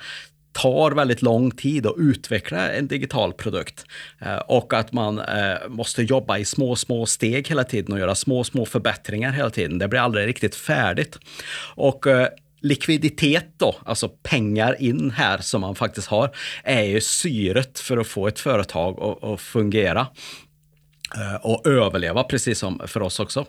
tar 0.52 0.92
väldigt 0.92 1.22
lång 1.22 1.52
tid 1.52 1.86
att 1.86 1.96
utveckla 1.98 2.72
en 2.72 2.88
digital 2.88 3.34
produkt. 3.34 3.86
Eh, 4.20 4.36
och 4.36 4.74
att 4.74 4.94
man 4.94 5.20
eh, 5.20 5.68
måste 5.68 6.04
jobba 6.04 6.38
i 6.38 6.46
små, 6.46 6.76
små 6.76 7.06
steg 7.06 7.48
hela 7.48 7.64
tiden 7.64 7.94
och 7.94 8.00
göra 8.00 8.16
små, 8.16 8.44
små 8.44 8.66
förbättringar 8.66 9.32
hela 9.32 9.50
tiden. 9.50 9.78
Det 9.78 9.88
blir 9.88 10.00
aldrig 10.00 10.28
riktigt 10.28 10.56
färdigt. 10.56 11.18
Och 11.76 12.08
eh, 12.08 12.28
likviditet 12.62 13.46
då, 13.58 13.76
alltså 13.86 14.10
pengar 14.10 14.82
in 14.82 15.12
här 15.12 15.38
som 15.38 15.62
man 15.62 15.76
faktiskt 15.76 16.08
har, 16.08 16.36
är 16.64 16.84
ju 16.84 17.02
syret 17.02 17.80
för 17.80 17.98
att 17.98 18.08
få 18.08 18.28
ett 18.28 18.40
företag 18.40 19.18
att 19.22 19.42
fungera 19.42 20.08
eh, 21.16 21.36
och 21.36 21.68
överleva, 21.68 22.24
precis 22.24 22.60
som 22.60 22.82
för 22.88 23.02
oss 23.02 23.20
också. 23.20 23.46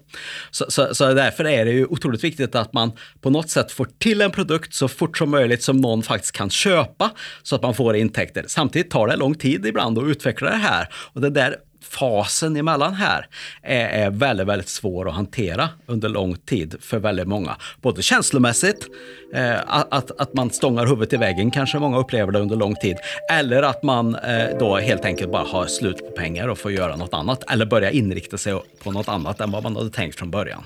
Så, 0.50 0.64
så, 0.68 0.94
så, 0.94 1.12
därför 1.12 1.44
är 1.44 1.64
det 1.64 1.72
ju 1.72 1.86
otroligt 1.86 2.24
viktigt 2.24 2.54
att 2.54 2.72
man 2.72 2.92
på 3.20 3.30
något 3.30 3.50
sätt 3.50 3.72
får 3.72 3.88
till 3.98 4.20
en 4.20 4.30
produkt 4.30 4.74
så 4.74 4.88
fort 4.88 5.18
som 5.18 5.30
möjligt 5.30 5.62
som 5.62 5.76
någon 5.76 6.02
faktiskt 6.02 6.32
kan 6.32 6.50
köpa 6.50 7.10
så 7.42 7.56
att 7.56 7.62
man 7.62 7.74
får 7.74 7.96
intäkter. 7.96 8.44
Samtidigt 8.48 8.90
tar 8.90 9.08
det 9.08 9.16
lång 9.16 9.34
tid 9.34 9.66
ibland 9.66 9.98
att 9.98 10.04
utveckla 10.04 10.50
det 10.50 10.56
här 10.56 10.88
och 10.94 11.20
det 11.20 11.30
där 11.30 11.56
fasen 11.82 12.56
emellan 12.56 12.94
här 12.94 13.26
är, 13.62 13.88
är 13.88 14.10
väldigt, 14.10 14.46
väldigt 14.46 14.68
svår 14.68 15.08
att 15.08 15.14
hantera 15.14 15.68
under 15.86 16.08
lång 16.08 16.36
tid 16.36 16.76
för 16.80 16.98
väldigt 16.98 17.28
många. 17.28 17.56
Både 17.80 18.02
känslomässigt, 18.02 18.86
eh, 19.34 19.54
att, 19.66 20.20
att 20.20 20.34
man 20.34 20.50
stångar 20.50 20.86
huvudet 20.86 21.12
i 21.12 21.16
väggen 21.16 21.50
kanske 21.50 21.78
många 21.78 21.98
upplever 21.98 22.32
det 22.32 22.38
under 22.38 22.56
lång 22.56 22.74
tid, 22.74 22.96
eller 23.30 23.62
att 23.62 23.82
man 23.82 24.14
eh, 24.14 24.58
då 24.58 24.76
helt 24.76 25.04
enkelt 25.04 25.32
bara 25.32 25.44
har 25.44 25.66
slut 25.66 25.98
på 25.98 26.10
pengar 26.16 26.48
och 26.48 26.58
får 26.58 26.72
göra 26.72 26.96
något 26.96 27.14
annat, 27.14 27.50
eller 27.52 27.66
börja 27.66 27.90
inrikta 27.90 28.38
sig 28.38 28.60
på 28.82 28.92
något 28.92 29.08
annat 29.08 29.40
än 29.40 29.50
vad 29.50 29.62
man 29.62 29.76
hade 29.76 29.90
tänkt 29.90 30.18
från 30.18 30.30
början. 30.30 30.64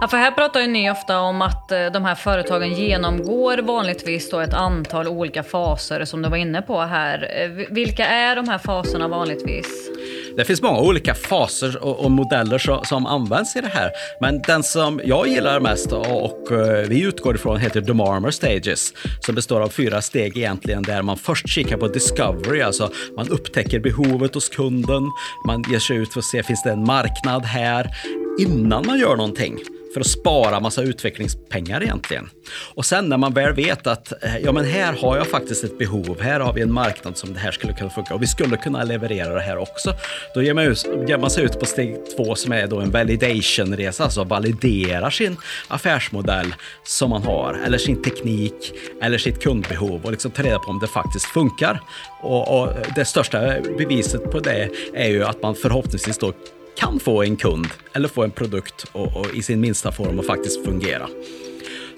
Ja, 0.00 0.08
för 0.08 0.16
här 0.16 0.30
pratar 0.30 0.60
ju 0.60 0.66
ni 0.66 0.90
ofta 0.90 1.20
om 1.20 1.42
att 1.42 1.72
eh, 1.72 1.86
de 1.86 2.04
här 2.04 2.14
företagen 2.14 2.72
genomgår 2.72 3.58
vanligtvis 3.58 4.30
då 4.30 4.40
ett 4.40 4.54
antal 4.54 5.08
olika 5.08 5.42
faser 5.42 6.04
som 6.04 6.22
du 6.22 6.28
var 6.28 6.36
inne 6.36 6.62
på 6.62 6.80
här. 6.80 7.30
Eh, 7.42 7.66
vilka 7.70 8.06
är 8.06 8.36
de 8.36 8.48
här 8.48 8.58
faserna 8.58 9.08
vanligtvis? 9.08 9.90
Det 10.36 10.44
finns 10.44 10.62
många 10.62 10.78
olika 10.78 11.14
faser 11.14 11.84
och, 11.84 12.04
och 12.04 12.10
modeller 12.10 12.84
som 12.84 13.06
används 13.06 13.56
i 13.56 13.60
det 13.60 13.68
här. 13.68 13.90
Men 14.20 14.42
den 14.46 14.62
som 14.62 15.00
jag 15.04 15.28
gillar 15.28 15.60
mest 15.60 15.92
och, 15.92 16.24
och 16.24 16.52
eh, 16.52 16.88
vi 16.88 17.02
utgår 17.02 17.34
ifrån 17.34 17.60
heter 17.60 17.80
The 17.80 17.92
Marmer 17.92 18.30
Stages 18.30 18.92
som 19.20 19.34
består 19.34 19.60
av 19.60 19.68
fyra 19.68 20.02
steg 20.02 20.36
egentligen 20.36 20.82
där 20.82 21.02
man 21.02 21.16
först 21.16 21.48
kikar 21.48 21.76
på 21.76 21.88
discovery, 21.88 22.62
alltså 22.62 22.90
man 23.16 23.28
upptäcker 23.28 23.80
behovet 23.80 24.34
hos 24.34 24.48
kunden, 24.48 25.02
man 25.46 25.64
ger 25.70 25.78
sig 25.78 25.96
ut 25.96 26.12
för 26.12 26.20
att 26.20 26.24
se 26.24 26.42
finns 26.42 26.62
det 26.62 26.70
en 26.70 26.84
marknad 26.84 27.44
här 27.44 27.90
innan 28.40 28.86
man 28.86 28.98
gör 28.98 29.16
någonting 29.16 29.58
för 29.94 30.00
att 30.00 30.06
spara 30.06 30.60
massa 30.60 30.82
utvecklingspengar 30.82 31.82
egentligen. 31.82 32.30
Och 32.74 32.84
sen 32.84 33.08
när 33.08 33.16
man 33.16 33.34
väl 33.34 33.54
vet 33.54 33.86
att 33.86 34.24
eh, 34.24 34.38
ja, 34.38 34.52
men 34.52 34.64
här 34.64 34.92
har 34.92 35.16
jag 35.16 35.26
faktiskt 35.26 35.64
ett 35.64 35.78
behov, 35.78 36.20
här 36.20 36.40
har 36.40 36.52
vi 36.52 36.62
en 36.62 36.72
marknad 36.72 37.16
som 37.16 37.32
det 37.32 37.38
här 37.38 37.50
skulle 37.50 37.72
kunna 37.72 37.90
funka 37.90 38.14
och 38.14 38.22
vi 38.22 38.26
skulle 38.26 38.56
kunna 38.56 38.84
leverera 38.84 39.34
det 39.34 39.40
här 39.40 39.58
också. 39.58 39.92
Då 40.34 40.42
ger 40.42 40.54
man, 40.54 40.64
ut, 40.64 40.86
ger 41.08 41.18
man 41.18 41.30
sig 41.30 41.44
ut 41.44 41.60
på 41.60 41.66
steg 41.66 41.96
två 42.16 42.34
som 42.34 42.52
är 42.52 42.66
då 42.66 42.80
en 42.80 42.90
validation-resa, 42.90 44.04
alltså 44.04 44.24
validerar 44.24 45.10
sin 45.10 45.36
affärsmodell 45.68 46.54
som 46.84 47.10
man 47.10 47.22
har, 47.22 47.60
eller 47.66 47.78
sin 47.78 48.02
teknik, 48.02 48.72
eller 49.02 49.18
sitt 49.18 49.42
kundbehov 49.42 50.04
och 50.04 50.10
liksom 50.10 50.30
tar 50.30 50.42
reda 50.42 50.58
på 50.58 50.70
om 50.70 50.78
det 50.78 50.86
faktiskt 50.86 51.26
funkar. 51.26 51.80
Och, 52.22 52.60
och 52.60 52.68
det 52.96 53.04
största 53.04 53.60
beviset 53.78 54.30
på 54.30 54.40
det 54.40 54.68
är 54.94 55.08
ju 55.08 55.24
att 55.24 55.42
man 55.42 55.54
förhoppningsvis 55.54 56.18
då 56.18 56.32
kan 56.76 57.00
få 57.00 57.22
en 57.22 57.36
kund 57.36 57.66
eller 57.92 58.08
få 58.08 58.22
en 58.24 58.30
produkt 58.30 58.86
och, 58.92 59.16
och 59.16 59.34
i 59.34 59.42
sin 59.42 59.60
minsta 59.60 59.92
form 59.92 60.18
att 60.18 60.26
faktiskt 60.26 60.64
fungera. 60.64 61.08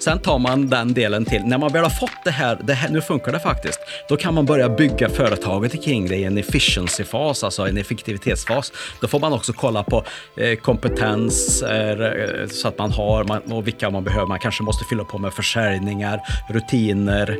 Sen 0.03 0.19
tar 0.19 0.39
man 0.39 0.69
den 0.69 0.93
delen 0.93 1.25
till, 1.25 1.43
när 1.45 1.57
man 1.57 1.73
väl 1.73 1.83
har 1.83 1.89
fått 1.89 2.23
det 2.23 2.31
här, 2.31 2.59
det 2.63 2.73
här, 2.73 2.89
nu 2.89 3.01
funkar 3.01 3.31
det 3.31 3.39
faktiskt, 3.39 3.79
då 4.09 4.17
kan 4.17 4.33
man 4.33 4.45
börja 4.45 4.69
bygga 4.69 5.09
företaget 5.09 5.83
kring 5.83 6.07
det 6.07 6.15
i 6.15 6.23
en 6.23 6.37
efficiency-fas, 6.37 7.43
alltså 7.43 7.67
en 7.67 7.77
effektivitetsfas. 7.77 8.71
Då 9.01 9.07
får 9.07 9.19
man 9.19 9.33
också 9.33 9.53
kolla 9.53 9.83
på 9.83 10.03
eh, 10.37 10.55
kompetens 10.59 11.61
eh, 11.61 12.47
så 12.47 12.67
att 12.67 12.77
man 12.77 12.91
har 12.91 13.23
man, 13.23 13.41
och 13.41 13.67
vilka 13.67 13.89
man 13.89 14.03
behöver. 14.03 14.27
Man 14.27 14.39
kanske 14.39 14.63
måste 14.63 14.85
fylla 14.89 15.03
på 15.03 15.17
med 15.17 15.33
försäljningar, 15.33 16.19
rutiner, 16.49 17.37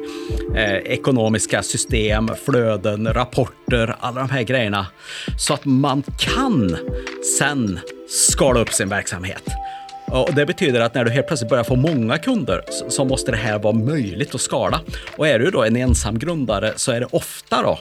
eh, 0.56 0.74
ekonomiska 0.74 1.64
system, 1.64 2.30
flöden, 2.46 3.14
rapporter, 3.14 3.96
alla 4.00 4.22
de 4.22 4.30
här 4.30 4.44
grejerna. 4.44 4.88
Så 5.38 5.54
att 5.54 5.66
man 5.66 6.04
kan 6.20 6.78
sen 7.40 7.80
skala 8.10 8.60
upp 8.60 8.74
sin 8.74 8.90
verksamhet. 8.90 9.44
Och 10.06 10.34
det 10.34 10.46
betyder 10.46 10.82
att 10.82 10.94
när 10.94 11.06
du 11.06 11.12
helt 11.12 11.28
plötsligt 11.28 11.50
börjar 11.50 11.64
få 11.64 11.76
många 11.76 12.18
kunder 12.18 12.62
så 12.90 13.06
måste 13.06 13.32
det 13.32 13.38
här 13.38 13.60
vara 13.60 13.74
möjligt 13.74 14.36
att 14.36 14.42
skala. 14.42 14.82
Och 15.18 15.28
är 15.28 15.40
du 15.40 15.52
då 15.52 15.64
en 15.64 15.76
ensam 15.76 16.20
grundare 16.20 16.74
så 16.76 16.92
är 16.92 17.00
det 17.00 17.08
ofta 17.12 17.62
då 17.62 17.80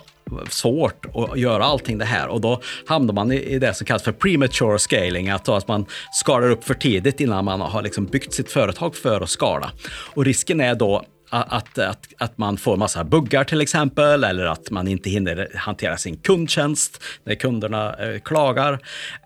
svårt 0.50 1.06
att 1.14 1.38
göra 1.38 1.64
allting 1.64 1.98
det 1.98 2.04
här 2.04 2.28
och 2.28 2.40
då 2.40 2.60
hamnar 2.86 3.14
man 3.14 3.32
i 3.32 3.58
det 3.58 3.74
som 3.74 3.86
kallas 3.86 4.02
för 4.02 4.12
premature 4.12 4.78
scaling, 4.78 5.30
att, 5.30 5.48
att 5.48 5.68
man 5.68 5.86
skalar 6.12 6.50
upp 6.50 6.64
för 6.64 6.74
tidigt 6.74 7.20
innan 7.20 7.44
man 7.44 7.60
har 7.60 7.82
liksom 7.82 8.06
byggt 8.06 8.34
sitt 8.34 8.52
företag 8.52 8.96
för 8.96 9.20
att 9.20 9.30
skala. 9.30 9.72
Och 10.14 10.24
risken 10.24 10.60
är 10.60 10.74
då 10.74 11.04
att, 11.32 11.78
att, 11.78 12.08
att 12.18 12.38
man 12.38 12.56
får 12.56 12.76
massa 12.76 13.04
buggar 13.04 13.44
till 13.44 13.60
exempel, 13.60 14.24
eller 14.24 14.44
att 14.44 14.70
man 14.70 14.88
inte 14.88 15.10
hinner 15.10 15.50
hantera 15.54 15.96
sin 15.96 16.16
kundtjänst 16.16 17.02
när 17.24 17.34
kunderna 17.34 17.94
eh, 17.94 18.20
klagar. 18.20 18.78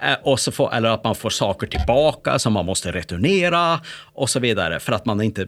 Eh, 0.02 0.16
och 0.22 0.40
så 0.40 0.52
får, 0.52 0.74
eller 0.74 0.88
att 0.88 1.04
man 1.04 1.14
får 1.14 1.30
saker 1.30 1.66
tillbaka 1.66 2.38
som 2.38 2.52
man 2.52 2.66
måste 2.66 2.92
returnera 2.92 3.80
och 4.14 4.30
så 4.30 4.40
vidare, 4.40 4.80
för 4.80 4.92
att 4.92 5.06
man 5.06 5.20
inte 5.20 5.46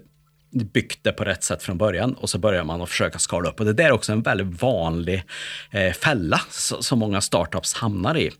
byggt 0.50 1.04
det 1.04 1.12
på 1.12 1.24
rätt 1.24 1.44
sätt 1.44 1.62
från 1.62 1.78
början 1.78 2.12
och 2.14 2.30
så 2.30 2.38
börjar 2.38 2.64
man 2.64 2.82
att 2.82 2.88
försöka 2.88 3.18
skala 3.18 3.48
upp. 3.48 3.60
Och 3.60 3.66
det 3.66 3.72
där 3.72 3.84
är 3.84 3.92
också 3.92 4.12
en 4.12 4.22
väldigt 4.22 4.62
vanlig 4.62 5.24
eh, 5.70 5.92
fälla 5.92 6.40
som 6.80 6.98
många 6.98 7.20
startups 7.20 7.74
hamnar 7.74 8.16
i. 8.16 8.30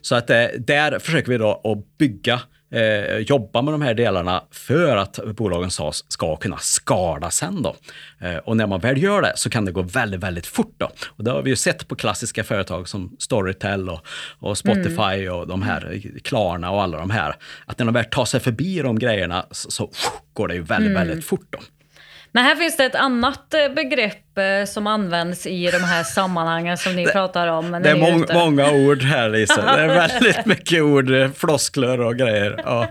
Så 0.00 0.14
att 0.14 0.30
eh, 0.30 0.46
där 0.58 0.98
försöker 0.98 1.32
vi 1.32 1.38
då 1.38 1.60
att 1.64 1.98
bygga 1.98 2.40
eh, 2.74 3.18
jobba 3.18 3.62
med 3.62 3.74
de 3.74 3.82
här 3.82 3.94
delarna 3.94 4.42
för 4.50 4.96
att 4.96 5.18
bolagen 5.36 5.70
ska 6.08 6.36
kunna 6.36 6.58
skala 6.58 7.30
sen. 7.30 7.62
Då. 7.62 7.76
Eh, 8.20 8.36
och 8.36 8.56
när 8.56 8.66
man 8.66 8.80
väl 8.80 9.02
gör 9.02 9.22
det 9.22 9.32
så 9.36 9.50
kan 9.50 9.64
det 9.64 9.72
gå 9.72 9.82
väldigt, 9.82 10.20
väldigt 10.20 10.46
fort. 10.46 10.74
Då. 10.78 10.90
Och 11.06 11.24
det 11.24 11.30
har 11.30 11.42
vi 11.42 11.50
ju 11.50 11.56
sett 11.56 11.88
på 11.88 11.94
klassiska 11.96 12.44
företag 12.44 12.88
som 12.88 13.16
Storytel 13.18 13.88
och, 13.88 14.00
och 14.38 14.58
Spotify 14.58 15.02
mm. 15.02 15.34
och 15.34 15.46
de 15.46 15.62
här, 15.62 16.00
Klarna 16.22 16.70
och 16.70 16.82
alla 16.82 16.98
de 16.98 17.10
här. 17.10 17.36
Att 17.66 17.78
när 17.78 17.86
de 17.86 17.94
väl 17.94 18.04
tar 18.04 18.24
sig 18.24 18.40
förbi 18.40 18.82
de 18.82 18.98
grejerna 18.98 19.46
så, 19.50 19.70
så 19.70 19.90
går 20.32 20.48
det 20.48 20.54
ju 20.54 20.62
väldigt, 20.62 20.90
mm. 20.90 21.08
väldigt 21.08 21.24
fort. 21.24 21.46
Då. 21.50 21.58
Men 22.34 22.44
här 22.44 22.56
finns 22.56 22.76
det 22.76 22.84
ett 22.84 22.94
annat 22.94 23.54
eh, 23.54 23.68
begrepp 23.68 24.38
eh, 24.38 24.66
som 24.66 24.86
används 24.86 25.46
i 25.46 25.70
de 25.70 25.78
här 25.78 26.02
sammanhangen 26.02 26.78
som 26.78 26.96
ni 26.96 27.06
pratar 27.06 27.48
om. 27.48 27.72
Det 27.82 27.90
är 27.90 27.96
mång, 27.96 28.24
många 28.34 28.72
ord 28.72 29.02
här 29.02 29.28
Lisa. 29.28 29.76
Det 29.76 29.82
är 29.82 29.88
väldigt 29.88 30.46
mycket 30.46 30.82
ord, 30.82 31.10
eh, 31.10 31.30
floskler 31.30 32.00
och 32.00 32.16
grejer. 32.16 32.60
Ja. 32.64 32.86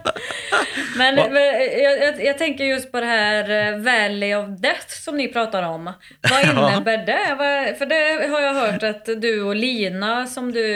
Men, 0.98 1.16
men 1.16 1.44
jag, 1.84 2.26
jag, 2.26 2.38
tänker 2.38 2.64
just 2.64 2.92
på 2.92 3.00
det 3.00 3.06
här 3.06 3.78
Valley 3.78 4.36
of 4.36 4.60
Death 4.60 4.88
som 4.88 5.18
ni 5.18 5.28
pratar 5.28 5.64
om. 5.64 5.94
Vad 6.30 6.44
innebär 6.44 7.06
det? 7.06 7.76
För 7.78 7.86
det 7.86 8.28
har 8.28 8.42
jag 8.42 8.54
hört 8.54 8.84
att 8.84 9.06
du 9.06 9.44
och 9.44 9.56
Lina 9.56 10.28
som 10.28 10.52
du 10.52 10.68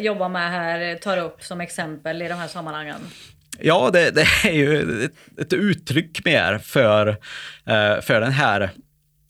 jobbar 0.00 0.28
med 0.28 0.50
här 0.50 0.94
tar 0.94 1.18
upp 1.18 1.42
som 1.42 1.60
exempel 1.60 2.22
i 2.22 2.28
de 2.28 2.34
här 2.34 2.48
sammanhangen. 2.48 3.00
Ja, 3.66 3.90
det, 3.92 4.10
det, 4.10 4.26
är 4.44 4.52
ju 4.52 5.04
ett, 5.04 5.12
ett 5.38 5.52
uttryck 5.52 6.24
mer 6.24 6.58
för, 6.58 7.08
eh, 7.66 8.00
för 8.00 8.20
den 8.20 8.32
här 8.32 8.70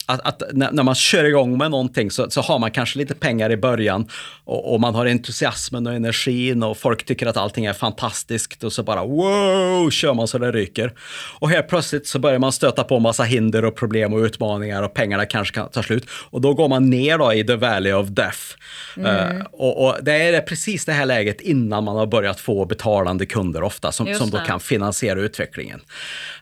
att, 0.05 0.21
att, 0.21 0.43
när 0.53 0.83
man 0.83 0.95
kör 0.95 1.23
igång 1.23 1.57
med 1.57 1.71
någonting 1.71 2.11
så, 2.11 2.29
så 2.29 2.41
har 2.41 2.59
man 2.59 2.71
kanske 2.71 2.99
lite 2.99 3.15
pengar 3.15 3.51
i 3.51 3.57
början 3.57 4.07
och, 4.45 4.73
och, 4.73 4.79
man 4.79 4.95
har 4.95 5.05
entusiasmen 5.05 5.87
och 5.87 5.93
energin 5.93 6.63
och 6.63 6.77
folk 6.77 7.05
tycker 7.05 7.27
att 7.27 7.37
allting 7.37 7.65
är 7.65 7.73
fantastiskt 7.73 8.63
och 8.63 8.73
så 8.73 8.83
bara 8.83 9.05
wow, 9.05 9.89
kör 9.89 10.13
man 10.13 10.27
så 10.27 10.37
det 10.37 10.51
ryker. 10.51 10.93
Och 11.39 11.49
helt 11.49 11.67
plötsligt 11.67 12.07
så 12.07 12.19
börjar 12.19 12.39
man 12.39 12.51
stöta 12.51 12.83
på 12.83 12.99
massa 12.99 13.23
hinder 13.23 13.65
och 13.65 13.75
problem 13.75 14.13
och 14.13 14.19
utmaningar 14.19 14.83
och 14.83 14.93
pengarna 14.93 15.25
kanske 15.25 15.55
kan 15.55 15.69
ta 15.69 15.83
slut. 15.83 16.05
Och 16.09 16.41
då 16.41 16.53
går 16.53 16.67
man 16.67 16.89
ner 16.89 17.17
då 17.17 17.33
i 17.33 17.43
the 17.43 17.55
valley 17.55 17.93
of 17.93 18.07
death. 18.07 18.39
Mm. 18.97 19.37
Uh, 19.37 19.43
och, 19.51 19.85
och, 19.85 19.97
det 20.01 20.13
är 20.13 20.41
precis 20.41 20.85
det 20.85 20.93
här 20.93 21.05
läget 21.05 21.41
innan 21.41 21.83
man 21.83 21.95
har 21.95 22.05
börjat 22.05 22.39
få 22.39 22.65
betalande 22.65 23.25
kunder 23.25 23.63
ofta 23.63 23.91
som, 23.91 24.13
som 24.13 24.29
då 24.29 24.37
kan 24.37 24.59
finansiera 24.59 25.19
utvecklingen. 25.19 25.81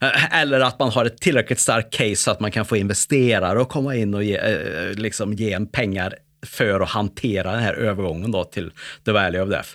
Uh, 0.03 0.41
eller 0.41 0.59
att 0.59 0.79
man 0.79 0.89
har 0.89 1.05
ett 1.05 1.17
tillräckligt 1.17 1.59
starkt 1.59 1.93
case 1.93 2.15
så 2.15 2.31
att 2.31 2.39
man 2.39 2.51
kan 2.51 2.65
få 2.65 2.77
investera 2.77 3.52
gillar 3.53 3.61
att 3.61 3.69
komma 3.69 3.95
in 3.95 4.13
och 4.13 4.23
ge, 4.23 4.37
eh, 4.37 4.93
liksom 4.95 5.33
ge 5.33 5.53
en 5.53 5.67
pengar 5.67 6.15
för 6.45 6.79
att 6.79 6.89
hantera 6.89 7.51
den 7.51 7.61
här 7.61 7.73
övergången 7.73 8.31
då 8.31 8.43
till 8.43 8.71
the 9.05 9.11
valley 9.11 9.41
of 9.41 9.49
death. 9.49 9.69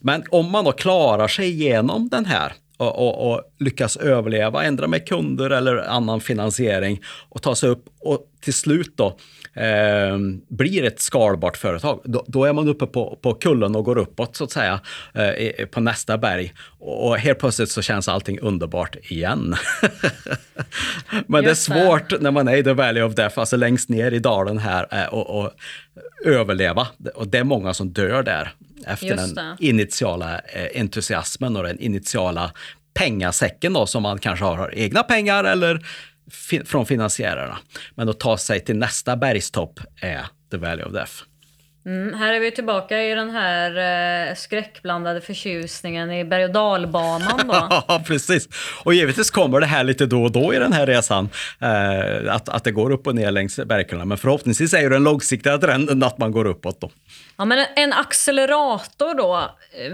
Men 0.00 0.22
om 0.30 0.50
man 0.50 0.64
då 0.64 0.72
klarar 0.72 1.28
sig 1.28 1.48
igenom 1.48 2.08
den 2.08 2.24
här 2.24 2.52
och, 2.82 3.08
och, 3.08 3.32
och 3.32 3.42
lyckas 3.58 3.96
överleva, 3.96 4.64
ändra 4.64 4.86
med 4.86 5.08
kunder 5.08 5.50
eller 5.50 5.76
annan 5.76 6.20
finansiering 6.20 7.00
och 7.28 7.42
ta 7.42 7.54
sig 7.54 7.68
upp 7.68 7.84
och 8.00 8.28
till 8.40 8.54
slut 8.54 8.92
då 8.96 9.06
eh, 9.54 10.18
blir 10.48 10.84
ett 10.84 11.00
skalbart 11.00 11.56
företag, 11.56 12.00
då, 12.04 12.24
då, 12.28 12.44
är 12.44 12.52
man 12.52 12.68
uppe 12.68 12.86
på, 12.86 13.18
på 13.22 13.34
kullen 13.34 13.76
och 13.76 13.84
går 13.84 13.98
uppåt 13.98 14.36
så 14.36 14.44
att 14.44 14.50
säga 14.50 14.80
eh, 15.14 15.66
på 15.66 15.80
nästa 15.80 16.18
berg. 16.18 16.52
Och 16.78 17.18
helt 17.18 17.38
plötsligt 17.38 17.70
så 17.70 17.82
känns 17.82 18.08
allting 18.08 18.38
underbart 18.38 18.96
igen. 19.02 19.54
Men 21.26 21.44
Just 21.44 21.68
det 21.68 21.74
är 21.74 21.86
svårt 21.86 22.10
det. 22.10 22.18
när 22.18 22.30
man 22.30 22.48
är 22.48 22.56
i 22.56 22.64
the 22.64 22.72
valley 22.72 23.02
of 23.02 23.14
death, 23.14 23.38
alltså 23.38 23.56
längst 23.56 23.88
ner 23.88 24.12
i 24.12 24.18
dalen 24.18 24.58
här 24.58 24.86
eh, 24.90 25.06
och, 25.06 25.42
och 25.42 25.50
överleva. 26.24 26.86
Och 27.14 27.28
det 27.28 27.38
är 27.38 27.44
många 27.44 27.74
som 27.74 27.92
dör 27.92 28.22
där 28.22 28.52
efter 28.86 29.16
den 29.16 29.56
initiala 29.58 30.38
eh, 30.38 30.80
entusiasmen 30.80 31.56
och 31.56 31.62
den 31.62 31.78
initiala 31.78 32.52
pengasäcken 32.94 33.72
då, 33.72 33.86
som 33.86 34.02
man 34.02 34.18
kanske 34.18 34.44
har 34.44 34.74
egna 34.74 35.02
pengar 35.02 35.44
eller 35.44 35.86
från 36.64 36.86
finansiärerna. 36.86 37.58
Men 37.94 38.08
att 38.08 38.20
ta 38.20 38.38
sig 38.38 38.60
till 38.60 38.76
nästa 38.76 39.16
bergstopp 39.16 39.80
är 40.00 40.26
the 40.50 40.56
value 40.56 40.84
of 40.84 40.92
death. 40.92 41.12
Mm, 41.86 42.14
här 42.14 42.34
är 42.34 42.40
vi 42.40 42.50
tillbaka 42.50 43.02
i 43.02 43.14
den 43.14 43.30
här 43.30 43.70
eh, 44.28 44.34
skräckblandade 44.34 45.20
förtjusningen 45.20 46.12
i 46.12 46.24
berg 46.24 46.44
och 46.44 46.52
dalbanan 46.52 47.40
då. 47.44 47.52
ja, 47.88 48.02
precis. 48.06 48.48
Och 48.84 48.94
givetvis 48.94 49.30
kommer 49.30 49.60
det 49.60 49.66
här 49.66 49.84
lite 49.84 50.06
då 50.06 50.22
och 50.22 50.32
då 50.32 50.54
i 50.54 50.58
den 50.58 50.72
här 50.72 50.86
resan, 50.86 51.28
eh, 51.60 52.34
att, 52.34 52.48
att 52.48 52.64
det 52.64 52.72
går 52.72 52.90
upp 52.90 53.06
och 53.06 53.14
ner 53.14 53.30
längs 53.30 53.56
bergen. 53.56 54.08
Men 54.08 54.18
förhoppningsvis 54.18 54.74
är 54.74 54.80
ju 54.80 54.88
den 54.88 55.04
långsiktiga 55.04 55.58
trenden 55.58 56.02
att 56.02 56.18
man 56.18 56.32
går 56.32 56.44
uppåt 56.44 56.80
då. 56.80 56.90
Ja, 57.36 57.44
men 57.44 57.66
en 57.76 57.92
accelerator 57.92 59.14
då, 59.14 59.36
eh, 59.36 59.92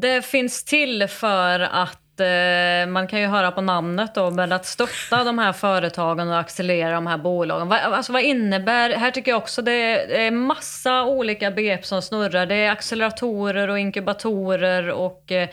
det 0.00 0.22
finns 0.22 0.64
till 0.64 1.08
för 1.08 1.60
att 1.60 2.20
eh, 2.20 2.86
man 2.88 3.08
kan 3.08 3.20
ju 3.20 3.26
höra 3.26 3.50
på 3.50 3.60
namnet 3.60 4.14
då, 4.14 4.30
men 4.30 4.52
att 4.52 4.66
stötta 4.66 5.24
de 5.24 5.38
här 5.38 5.52
företagen 5.52 6.28
och 6.28 6.38
accelerera 6.38 6.94
de 6.94 7.06
här 7.06 7.18
bolagen. 7.18 7.72
Alltså 7.72 8.12
vad 8.12 8.22
innebär, 8.22 8.90
här 8.90 9.10
tycker 9.10 9.30
jag 9.30 9.38
också 9.38 9.62
det 9.62 10.16
är 10.26 10.30
massa 10.30 11.04
olika 11.04 11.50
begrepp 11.50 11.86
som 11.86 12.02
snurrar. 12.02 12.46
Det 12.46 12.54
är 12.54 12.70
acceleratorer 12.70 13.68
och 13.68 13.78
inkubatorer 13.78 14.90
och 14.90 15.32
eh, 15.32 15.48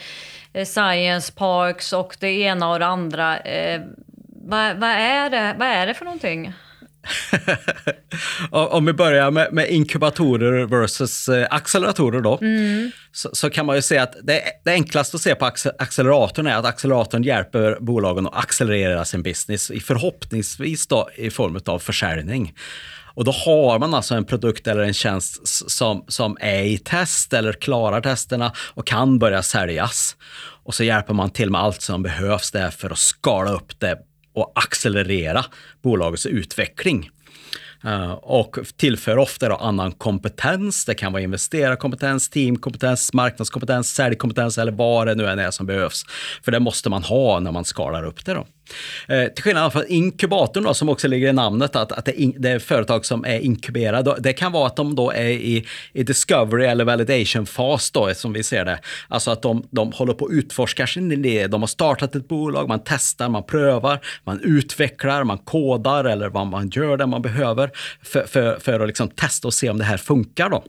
science 0.66 1.34
parks 1.34 1.94
och 1.94 2.18
det 2.20 2.32
ena 2.32 2.72
och 2.72 2.80
det 2.80 2.86
andra. 2.86 3.38
Vad, 4.42 4.76
vad, 4.76 4.90
är 4.90 5.30
det, 5.30 5.56
vad 5.58 5.68
är 5.68 5.88
det 5.88 5.94
för 5.94 6.06
någonting? 6.06 6.54
Om 8.52 8.86
vi 8.86 8.94
börjar 8.94 9.32
med, 9.32 9.54
med, 9.54 9.70
inkubatorer 9.70 10.66
versus 10.66 11.30
eh, 11.30 11.48
acceleratorer 11.50 12.22
då, 12.22 12.38
mm. 12.42 12.92
så, 13.12 13.30
så, 13.34 13.50
kan 13.50 13.66
man 13.66 13.76
ju 13.76 13.82
säga 13.82 14.04
att 14.04 14.16
det, 14.24 14.42
det 14.66 14.72
enklaste 14.72 15.16
att 15.18 15.22
se 15.22 15.36
på 15.36 15.46
acceleratorn 15.78 16.48
är 16.48 16.56
att 16.56 16.66
acceleratorn 16.66 17.24
hjälper 17.24 17.78
bolagen 17.80 18.28
att 18.28 18.36
accelerera 18.36 19.06
sin 19.06 19.24
business, 19.24 19.72
förhoppningsvis 19.84 20.88
då 20.88 21.10
i 21.16 21.30
form 21.30 21.60
av 21.66 21.80
försäljning. 21.80 22.54
Och 23.14 23.26
då 23.26 23.32
har 23.32 23.80
man 23.80 23.94
alltså 23.94 24.16
en 24.16 24.26
produkt 24.26 24.68
eller 24.68 24.84
en 24.84 24.94
tjänst 24.94 25.48
som, 25.72 26.04
som 26.08 26.38
är 26.40 26.64
i 26.64 26.78
test 26.78 27.34
eller 27.34 27.54
klarar 27.54 28.02
testerna 28.02 28.54
och 28.58 28.88
kan 28.88 29.20
börja 29.20 29.44
säljas. 29.44 30.16
Och 30.64 30.76
så 30.76 30.84
hjälper 30.84 31.14
man 31.14 31.30
till 31.30 31.50
med 31.52 31.62
allt 31.62 31.82
som 31.82 32.04
behövs 32.04 32.52
där 32.52 32.70
för 32.70 32.90
att 32.90 32.98
skala 32.98 33.52
upp 33.52 33.80
det 33.80 33.98
och 34.40 34.52
accelerera 34.56 35.46
bolagets 35.82 36.26
utveckling. 36.26 37.10
Uh, 37.86 38.12
och 38.12 38.58
tillför 38.78 39.18
ofta 39.18 39.50
då 39.50 39.56
annan 39.56 39.92
kompetens. 39.92 40.86
Det 40.86 40.96
kan 40.96 41.14
vara 41.14 41.24
investerarkompetens, 41.24 42.30
teamkompetens, 42.30 43.14
marknadskompetens, 43.14 43.94
säljkompetens 43.94 44.58
eller 44.58 44.72
vad 44.72 45.08
det 45.08 45.16
nu 45.16 45.28
än 45.28 45.40
är 45.40 45.52
som 45.52 45.66
behövs. 45.66 46.04
För 46.44 46.52
det 46.52 46.60
måste 46.60 46.90
man 46.90 47.04
ha 47.04 47.40
när 47.40 47.52
man 47.52 47.66
skalar 47.66 48.04
upp 48.04 48.26
det. 48.26 48.34
Då. 48.34 48.48
Eh, 49.08 49.26
till 49.26 49.44
skillnad 49.44 49.74
från 49.74 49.88
inkubatorn 49.88 50.64
då, 50.64 50.74
som 50.74 50.90
också 50.90 51.08
ligger 51.08 51.28
i 51.30 51.34
namnet, 51.34 51.76
att, 51.76 51.92
att 51.92 52.06
det, 52.06 52.22
in, 52.22 52.34
det 52.38 52.50
är 52.50 52.60
företag 52.60 53.06
som 53.06 53.26
är 53.26 53.40
inkuberade. 53.40 54.16
Det 54.20 54.34
kan 54.34 54.52
vara 54.52 54.68
att 54.68 54.76
de 54.76 54.96
då 54.96 55.12
är 55.12 55.28
i, 55.28 55.66
i 55.94 56.04
discovery 56.04 56.66
eller 56.66 56.86
validation-fas 56.86 57.92
då, 57.92 58.14
som 58.14 58.34
vi 58.34 58.44
ser 58.44 58.66
det. 58.66 58.80
Alltså 59.08 59.32
att 59.32 59.42
de, 59.42 59.68
de 59.70 59.92
håller 59.92 60.14
på 60.14 60.26
att 60.26 60.32
utforska 60.32 60.88
sin 60.88 61.12
idé. 61.12 61.48
De 61.48 61.62
har 61.62 61.68
startat 61.68 62.16
ett 62.16 62.28
bolag, 62.28 62.68
man 62.68 62.82
testar, 62.86 63.30
man 63.30 63.44
prövar, 63.44 64.00
man 64.24 64.40
utvecklar, 64.44 65.24
man 65.24 65.38
kodar 65.38 66.06
eller 66.06 66.30
vad 66.30 66.48
man 66.48 66.70
gör 66.70 66.98
det 66.98 67.06
man 67.06 67.22
behöver 67.22 67.72
för, 68.04 68.24
för, 68.28 68.60
för 68.60 68.80
att 68.80 68.88
liksom 68.88 69.08
testa 69.08 69.48
och 69.48 69.54
se 69.54 69.70
om 69.70 69.78
det 69.78 69.84
här 69.84 69.98
funkar. 69.98 70.50
Då. 70.50 70.64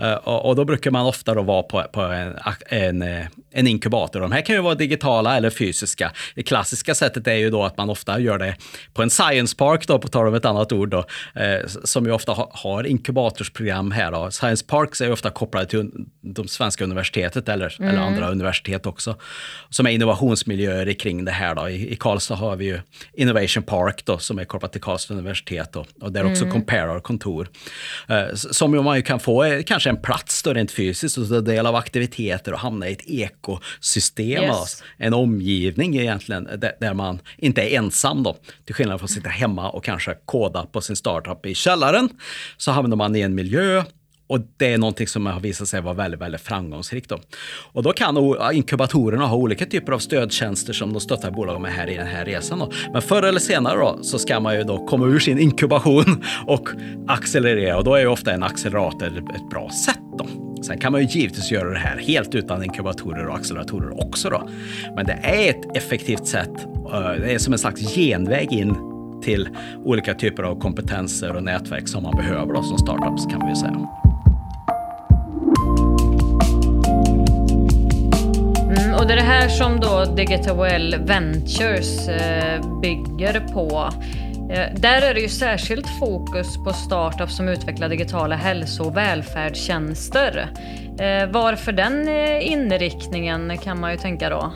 Uh, 0.00 0.12
och, 0.12 0.56
då 0.56 0.64
brukar 0.64 0.90
man 0.90 1.06
ofta 1.06 1.34
då 1.34 1.42
vara 1.42 1.62
på, 1.62 1.82
på 1.92 2.00
en, 2.00 2.38
en, 2.66 3.02
eh, 3.02 3.26
en, 3.50 3.66
inkubator. 3.66 4.20
De 4.20 4.32
här 4.32 4.40
kan 4.40 4.56
ju 4.56 4.62
vara 4.62 4.74
digitala 4.74 5.36
eller 5.36 5.50
fysiska. 5.50 6.12
Det 6.34 6.42
klassiska 6.42 6.94
sättet 6.94 7.26
är 7.26 7.34
ju 7.34 7.50
då 7.50 7.62
att 7.62 7.76
man 7.76 7.90
ofta 7.90 8.18
gör 8.18 8.38
det 8.38 8.56
på 8.94 9.02
en 9.02 9.10
science 9.10 9.56
park, 9.56 9.86
då, 9.86 9.98
på 9.98 10.08
tal 10.08 10.26
om 10.26 10.34
ett 10.34 10.44
annat 10.44 10.72
ord, 10.72 10.88
då, 10.88 10.98
uh, 10.98 11.66
som 11.84 12.06
ju 12.06 12.12
ofta 12.12 12.32
ha, 12.32 12.50
har 12.54 12.86
inkubatorsprogram 12.86 13.90
här. 13.90 14.12
Då. 14.12 14.30
Science 14.30 14.64
parks 14.66 15.00
är 15.00 15.06
ju 15.06 15.12
ofta 15.12 15.30
kopplade 15.30 15.66
till 15.66 15.90
de 16.20 16.48
svenska 16.48 16.84
universitetet 16.84 17.48
eller, 17.48 17.76
mm. 17.78 17.90
eller 17.90 18.02
andra 18.02 18.30
universitet 18.30 18.86
också, 18.86 19.16
som 19.70 19.86
är 19.86 19.90
innovationsmiljöer 19.90 20.92
kring 20.92 21.24
det 21.24 21.32
här. 21.32 21.54
Då. 21.54 21.68
I, 21.68 21.92
I 21.92 21.96
Karlstad 21.96 22.34
har 22.34 22.56
vi 22.56 22.64
ju 22.64 22.80
Innovation 23.12 23.62
Park 23.62 24.02
då, 24.04 24.18
som 24.18 24.38
är 24.38 24.44
kopplat 24.44 24.72
till 24.72 24.80
Karlstad 24.80 25.14
universitet 25.14 25.72
då, 25.72 25.84
och 26.00 26.12
där 26.12 26.30
också 26.30 26.42
mm. 26.42 26.52
Compare 26.52 26.88
har 26.88 27.00
kontor. 27.00 27.48
Som 28.34 28.84
man 28.84 28.96
ju 28.96 29.02
kan 29.02 29.20
få 29.20 29.62
kanske 29.66 29.81
en 29.90 30.02
plats 30.02 30.42
då 30.42 30.52
rent 30.52 30.70
fysiskt 30.70 31.18
och 31.18 31.28
ta 31.28 31.40
del 31.40 31.66
av 31.66 31.76
aktiviteter 31.76 32.52
och 32.52 32.58
hamna 32.58 32.88
i 32.88 32.92
ett 32.92 33.06
ekosystem. 33.06 34.42
Yes. 34.42 34.50
Alltså, 34.50 34.84
en 34.96 35.14
omgivning 35.14 35.96
egentligen 35.96 36.48
där 36.80 36.94
man 36.94 37.20
inte 37.36 37.62
är 37.62 37.78
ensam 37.78 38.22
då. 38.22 38.36
Till 38.64 38.74
skillnad 38.74 39.00
från 39.00 39.04
att 39.04 39.10
sitta 39.10 39.28
hemma 39.28 39.70
och 39.70 39.84
kanske 39.84 40.14
koda 40.24 40.66
på 40.66 40.80
sin 40.80 40.96
startup 40.96 41.46
i 41.46 41.54
källaren 41.54 42.08
så 42.56 42.70
hamnar 42.70 42.96
man 42.96 43.16
i 43.16 43.20
en 43.20 43.34
miljö 43.34 43.84
och 44.32 44.40
det 44.56 44.72
är 44.72 44.78
någonting 44.78 45.06
som 45.06 45.26
har 45.26 45.40
visat 45.40 45.68
sig 45.68 45.80
vara 45.80 45.94
väldigt, 45.94 46.20
väldigt 46.20 46.40
framgångsrikt. 46.40 47.08
Då. 47.08 47.18
Och 47.72 47.82
då 47.82 47.92
kan 47.92 48.36
inkubatorerna 48.52 49.26
ha 49.26 49.36
olika 49.36 49.66
typer 49.66 49.92
av 49.92 49.98
stödtjänster 49.98 50.72
som 50.72 50.92
de 50.92 51.00
stöttar 51.00 51.30
bolagen 51.30 51.62
med 51.62 51.72
här 51.72 51.90
i 51.90 51.96
den 51.96 52.06
här 52.06 52.24
resan. 52.24 52.58
Då. 52.58 52.70
Men 52.92 53.02
förr 53.02 53.22
eller 53.22 53.40
senare 53.40 53.78
då, 53.78 53.98
så 54.02 54.18
ska 54.18 54.40
man 54.40 54.54
ju 54.54 54.62
då 54.62 54.86
komma 54.86 55.06
ur 55.06 55.18
sin 55.18 55.38
inkubation 55.38 56.24
och 56.46 56.68
accelerera 57.08 57.78
och 57.78 57.84
då 57.84 57.94
är 57.94 58.00
ju 58.00 58.06
ofta 58.06 58.32
en 58.32 58.42
accelerator 58.42 59.06
ett 59.06 59.50
bra 59.50 59.70
sätt. 59.84 60.00
Då. 60.18 60.26
Sen 60.62 60.78
kan 60.78 60.92
man 60.92 61.00
ju 61.00 61.06
givetvis 61.06 61.50
göra 61.50 61.70
det 61.70 61.78
här 61.78 61.98
helt 61.98 62.34
utan 62.34 62.64
inkubatorer 62.64 63.26
och 63.28 63.34
acceleratorer 63.34 64.00
också. 64.06 64.30
Då. 64.30 64.48
Men 64.96 65.06
det 65.06 65.18
är 65.22 65.50
ett 65.50 65.76
effektivt 65.76 66.26
sätt. 66.26 66.64
Eh, 66.92 67.12
det 67.20 67.34
är 67.34 67.38
som 67.38 67.52
en 67.52 67.58
slags 67.58 67.94
genväg 67.94 68.52
in 68.52 68.76
till 69.22 69.48
olika 69.84 70.14
typer 70.14 70.42
av 70.42 70.60
kompetenser 70.60 71.36
och 71.36 71.42
nätverk 71.42 71.88
som 71.88 72.02
man 72.02 72.16
behöver 72.16 72.54
då, 72.54 72.62
som 72.62 72.78
startups 72.78 73.26
kan 73.26 73.48
vi 73.48 73.56
säga. 73.56 73.88
Och 79.02 79.08
det 79.08 79.14
är 79.14 79.16
det 79.16 79.22
här 79.22 79.48
som 79.48 79.80
då 79.80 80.04
Digital 80.04 80.56
Well 80.56 80.96
Ventures 81.06 82.08
eh, 82.08 82.80
bygger 82.80 83.40
på. 83.40 83.88
Eh, 84.52 84.80
där 84.80 85.02
är 85.02 85.14
det 85.14 85.20
ju 85.20 85.28
särskilt 85.28 85.86
fokus 85.98 86.56
på 86.64 86.72
startups 86.72 87.36
som 87.36 87.48
utvecklar 87.48 87.88
digitala 87.88 88.36
hälso 88.36 88.84
och 88.84 88.96
välfärdstjänster. 88.96 90.48
Eh, 90.98 91.30
varför 91.30 91.72
den 91.72 92.08
inriktningen 92.42 93.58
kan 93.58 93.80
man 93.80 93.92
ju 93.92 93.98
tänka 93.98 94.30
då? 94.30 94.52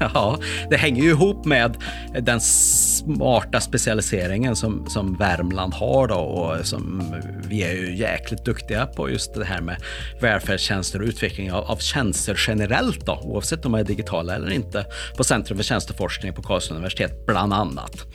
Ja, 0.14 0.38
det 0.70 0.76
hänger 0.76 1.02
ju 1.02 1.10
ihop 1.10 1.44
med 1.44 1.76
den 2.20 2.40
smarta 2.40 3.60
specialiseringen 3.60 4.56
som, 4.56 4.86
som 4.90 5.14
Värmland 5.14 5.74
har 5.74 6.08
då 6.08 6.14
och 6.14 6.66
som 6.66 7.14
vi 7.48 7.62
är 7.62 7.72
ju 7.72 7.96
jäkligt 7.96 8.44
duktiga 8.44 8.86
på 8.86 9.10
just 9.10 9.34
det 9.34 9.44
här 9.44 9.60
med 9.60 9.76
välfärdstjänster 10.20 11.02
och 11.02 11.08
utveckling 11.08 11.52
av, 11.52 11.64
av 11.64 11.76
tjänster 11.76 12.40
generellt 12.46 13.06
då, 13.06 13.20
oavsett 13.22 13.64
om 13.64 13.72
de 13.72 13.80
är 13.80 13.84
digitala 13.84 14.34
eller 14.34 14.50
inte, 14.50 14.86
på 15.16 15.24
Centrum 15.24 15.58
för 15.58 15.64
tjänsteforskning 15.64 16.32
på 16.32 16.42
Karlstads 16.42 16.70
universitet 16.70 17.26
bland 17.26 17.52
annat. 17.52 18.06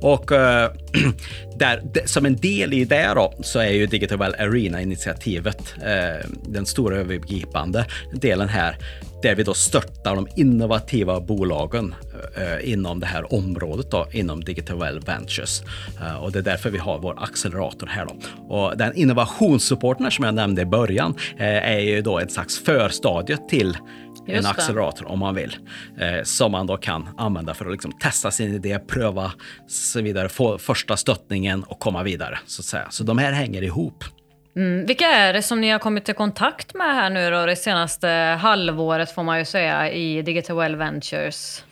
Och 0.00 0.32
äh, 0.32 0.70
där, 1.58 2.06
som 2.06 2.26
en 2.26 2.36
del 2.36 2.72
i 2.72 2.84
det 2.84 3.12
då, 3.14 3.34
så 3.42 3.58
är 3.58 3.70
ju 3.70 3.86
Digital 3.86 4.22
Arena-initiativet 4.22 5.74
äh, 5.82 6.30
den 6.44 6.66
stora 6.66 6.96
övergripande 6.96 7.86
delen 8.12 8.48
här 8.48 8.76
där 9.24 9.34
vi 9.34 9.42
då 9.42 9.54
stöttar 9.54 10.14
de 10.14 10.28
innovativa 10.36 11.20
bolagen 11.20 11.94
eh, 12.36 12.72
inom 12.72 13.00
det 13.00 13.06
här 13.06 13.34
området 13.34 13.90
då, 13.90 14.06
inom 14.12 14.44
Digital 14.44 14.78
Well 14.78 15.00
Ventures. 15.00 15.62
Eh, 16.00 16.16
och 16.16 16.32
det 16.32 16.38
är 16.38 16.42
därför 16.42 16.70
vi 16.70 16.78
har 16.78 16.98
vår 16.98 17.22
accelerator 17.22 17.86
här 17.86 18.06
då. 18.06 18.14
Och 18.54 18.76
den 18.76 18.96
innovationssupporten 18.96 20.10
som 20.10 20.24
jag 20.24 20.34
nämnde 20.34 20.62
i 20.62 20.66
början 20.66 21.14
eh, 21.36 21.72
är 21.72 21.78
ju 21.78 22.02
då 22.02 22.18
ett 22.18 22.32
slags 22.32 22.58
förstadie 22.58 23.38
till 23.48 23.76
en 24.26 24.46
accelerator 24.46 25.08
om 25.08 25.18
man 25.18 25.34
vill. 25.34 25.56
Eh, 25.98 26.22
som 26.24 26.52
man 26.52 26.66
då 26.66 26.76
kan 26.76 27.08
använda 27.16 27.54
för 27.54 27.64
att 27.64 27.72
liksom 27.72 27.92
testa 27.92 28.30
sin 28.30 28.54
idé, 28.54 28.78
pröva 28.78 29.32
så 29.66 30.02
vidare, 30.02 30.28
få 30.28 30.58
första 30.58 30.96
stöttningen 30.96 31.62
och 31.62 31.78
komma 31.78 32.02
vidare. 32.02 32.38
Så 32.46 32.60
att 32.60 32.66
säga. 32.66 32.86
Så 32.90 33.04
de 33.04 33.18
här 33.18 33.32
hänger 33.32 33.62
ihop. 33.62 34.04
Mm. 34.56 34.86
Vilka 34.86 35.06
är 35.06 35.32
det 35.32 35.42
som 35.42 35.60
ni 35.60 35.70
har 35.70 35.78
kommit 35.78 36.08
i 36.08 36.12
kontakt 36.12 36.74
med 36.74 36.94
här 36.94 37.10
nu 37.10 37.30
då, 37.30 37.46
det 37.46 37.56
senaste 37.56 38.08
halvåret 38.40 39.14
får 39.14 39.22
man 39.22 39.38
ju 39.38 39.44
säga 39.44 39.90
i 39.90 40.22
Digital 40.22 40.56
Well 40.56 40.76
Ventures? 40.76 41.64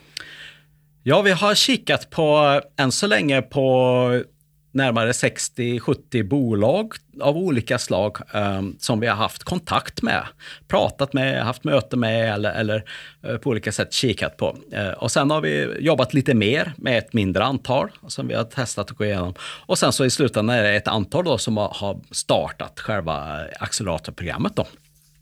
Ja, 1.03 1.23
vi 1.23 1.31
har 1.31 1.55
kikat 1.55 2.11
på, 2.11 2.61
än 2.77 2.93
så 2.93 3.07
länge, 3.07 3.43
på 3.43 4.25
närmare 4.73 5.13
60-70 5.13 6.23
bolag 6.23 6.95
av 7.21 7.37
olika 7.37 7.79
slag 7.79 8.17
um, 8.35 8.77
som 8.79 9.01
vi 9.01 9.07
har 9.07 9.17
haft 9.17 9.45
kontakt 9.45 10.03
med, 10.03 10.23
pratat 10.69 11.13
med, 11.13 11.45
haft 11.45 11.65
möte 11.65 11.97
med 11.97 12.35
eller, 12.35 12.53
eller 12.53 12.85
uh, 13.29 13.37
på 13.37 13.51
olika 13.51 13.73
sätt 13.73 13.93
kikat 13.93 14.37
på. 14.37 14.57
Uh, 14.77 14.91
och 14.91 15.13
sen 15.13 15.31
har 15.31 15.41
vi 15.41 15.77
jobbat 15.81 16.15
lite 16.15 16.35
mer 16.35 16.73
med 16.77 16.99
ett 16.99 17.13
mindre 17.13 17.45
antal 17.45 17.91
som 18.09 18.29
vi 18.29 18.35
har 18.35 18.45
testat 18.45 18.91
att 18.91 18.97
gå 18.97 19.05
igenom. 19.05 19.35
Och 19.67 19.79
sen 19.79 19.93
så 19.93 20.05
i 20.05 20.11
slutändan 20.11 20.57
är 20.57 20.63
det 20.63 20.75
ett 20.75 20.89
antal 20.89 21.25
då 21.25 21.39
som 21.39 21.57
har, 21.57 21.69
har 21.75 22.01
startat 22.11 22.81
själva 22.81 23.41
acceleratorprogrammet. 23.61 24.57
Då. 24.57 24.67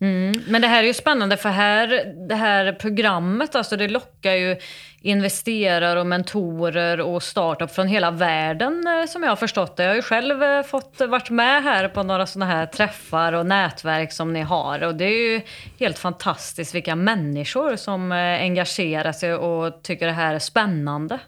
Mm. 0.01 0.33
Men 0.47 0.61
det 0.61 0.67
här 0.67 0.83
är 0.83 0.87
ju 0.87 0.93
spännande 0.93 1.37
för 1.37 1.49
här, 1.49 2.13
det 2.27 2.35
här 2.35 2.73
programmet 2.73 3.55
alltså 3.55 3.77
det 3.77 3.87
lockar 3.87 4.33
ju 4.33 4.57
investerare 5.01 5.99
och 5.99 6.07
mentorer 6.07 7.01
och 7.01 7.23
startup 7.23 7.71
från 7.71 7.87
hela 7.87 8.11
världen 8.11 8.87
eh, 8.87 9.07
som 9.07 9.23
jag 9.23 9.29
har 9.29 9.35
förstått 9.35 9.77
det. 9.77 9.83
Jag 9.83 9.89
har 9.89 9.95
ju 9.95 10.01
själv 10.01 10.43
eh, 10.43 10.63
fått 10.63 11.01
eh, 11.01 11.07
varit 11.07 11.29
med 11.29 11.63
här 11.63 11.87
på 11.87 12.03
några 12.03 12.25
sådana 12.25 12.51
här 12.51 12.65
träffar 12.65 13.33
och 13.33 13.45
nätverk 13.45 14.11
som 14.11 14.33
ni 14.33 14.41
har 14.41 14.83
och 14.83 14.95
det 14.95 15.05
är 15.05 15.31
ju 15.31 15.41
helt 15.79 15.99
fantastiskt 15.99 16.75
vilka 16.75 16.95
människor 16.95 17.75
som 17.75 18.11
engagerar 18.11 19.11
sig 19.11 19.33
och 19.33 19.83
tycker 19.83 20.05
det 20.05 20.13
här 20.13 20.35
är 20.35 20.39
spännande. 20.39 21.19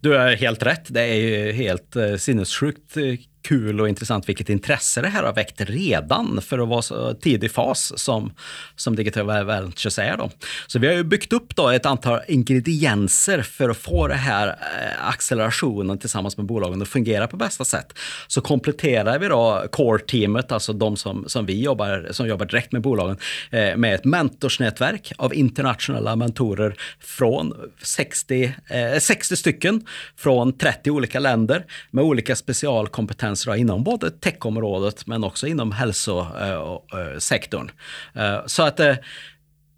Du 0.00 0.18
har 0.18 0.28
helt 0.28 0.62
rätt. 0.62 0.86
Det 0.88 1.02
är 1.02 1.14
ju 1.14 1.52
helt 1.52 1.96
sinnessjukt 2.18 2.96
kul 3.42 3.80
och 3.80 3.88
intressant 3.88 4.28
vilket 4.28 4.48
intresse 4.48 5.00
det 5.00 5.08
här 5.08 5.22
har 5.22 5.32
väckt 5.32 5.60
redan 5.60 6.40
för 6.42 6.58
att 6.58 6.68
vara 6.68 6.82
så 6.82 7.14
tidig 7.14 7.50
fas 7.50 7.98
som, 7.98 8.32
som 8.76 8.96
Digital 8.96 9.26
Ventures 9.46 9.98
är. 9.98 10.16
Då. 10.16 10.30
Så 10.66 10.78
vi 10.78 10.86
har 10.86 10.94
ju 10.94 11.04
byggt 11.04 11.32
upp 11.32 11.56
då 11.56 11.68
ett 11.68 11.86
antal 11.86 12.20
ingredienser 12.28 13.42
för 13.42 13.68
att 13.68 13.76
få 13.76 14.08
den 14.08 14.18
här 14.18 14.48
eh, 14.48 15.08
accelerationen 15.08 15.98
tillsammans 15.98 16.36
med 16.36 16.46
bolagen 16.46 16.82
att 16.82 16.88
fungera 16.88 17.26
på 17.26 17.36
bästa 17.36 17.64
sätt. 17.64 17.98
Så 18.26 18.40
kompletterar 18.40 19.18
vi 19.18 19.28
då 19.28 19.64
core-teamet, 19.72 20.52
alltså 20.52 20.72
de 20.72 20.96
som, 20.96 21.24
som 21.26 21.46
vi 21.46 21.62
jobbar, 21.62 22.08
som 22.10 22.28
jobbar 22.28 22.46
direkt 22.46 22.72
med 22.72 22.82
bolagen, 22.82 23.16
eh, 23.50 23.76
med 23.76 23.94
ett 23.94 24.04
mentorsnätverk 24.04 25.12
av 25.18 25.34
internationella 25.34 26.16
mentorer 26.16 26.74
från 27.00 27.54
60, 27.82 28.54
eh, 28.66 28.98
60 28.98 29.36
stycken 29.36 29.86
från 30.16 30.58
30 30.58 30.90
olika 30.90 31.20
länder 31.20 31.64
med 31.90 32.04
olika 32.04 32.36
specialkompetenser 32.36 33.31
kompetenser 33.32 33.54
inom 33.54 33.84
både 33.84 34.10
techområdet 34.10 35.06
men 35.06 35.24
också 35.24 35.46
inom 35.46 35.72
hälsosektorn. 35.72 37.70
Eh, 38.14 38.24
eh, 38.24 38.34
eh, 38.34 38.40
så 38.46 38.62
att 38.62 38.80
eh, 38.80 38.94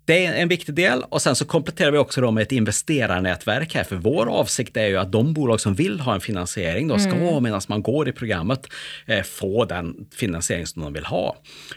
det 0.05 0.27
är 0.27 0.35
en 0.35 0.49
viktig 0.49 0.75
del 0.75 1.05
och 1.09 1.23
sen 1.23 1.37
så 1.37 1.45
kompletterar 1.45 1.91
vi 1.91 1.99
också 1.99 2.31
med 2.31 2.43
ett 2.43 2.53
investerarnätverk 2.53 3.75
här. 3.75 3.85
För 3.85 3.97
vår 3.97 4.27
avsikt 4.27 4.77
är 4.77 4.87
ju 4.87 4.97
att 4.97 5.13
de 5.13 5.35
bolag 5.35 5.61
som 5.61 5.75
vill 5.75 6.01
ha 6.01 6.15
en 6.15 6.21
finansiering 6.21 6.89
då 6.89 6.99
ska 6.99 7.13
mm. 7.13 7.43
medan 7.43 7.61
man 7.69 7.83
går 7.83 8.09
i 8.09 8.13
programmet 8.13 8.67
eh, 9.07 9.23
få 9.23 9.65
den 9.65 10.07
finansiering 10.15 10.67
som 10.67 10.83
de 10.83 10.93
vill 10.93 11.05
ha. 11.05 11.37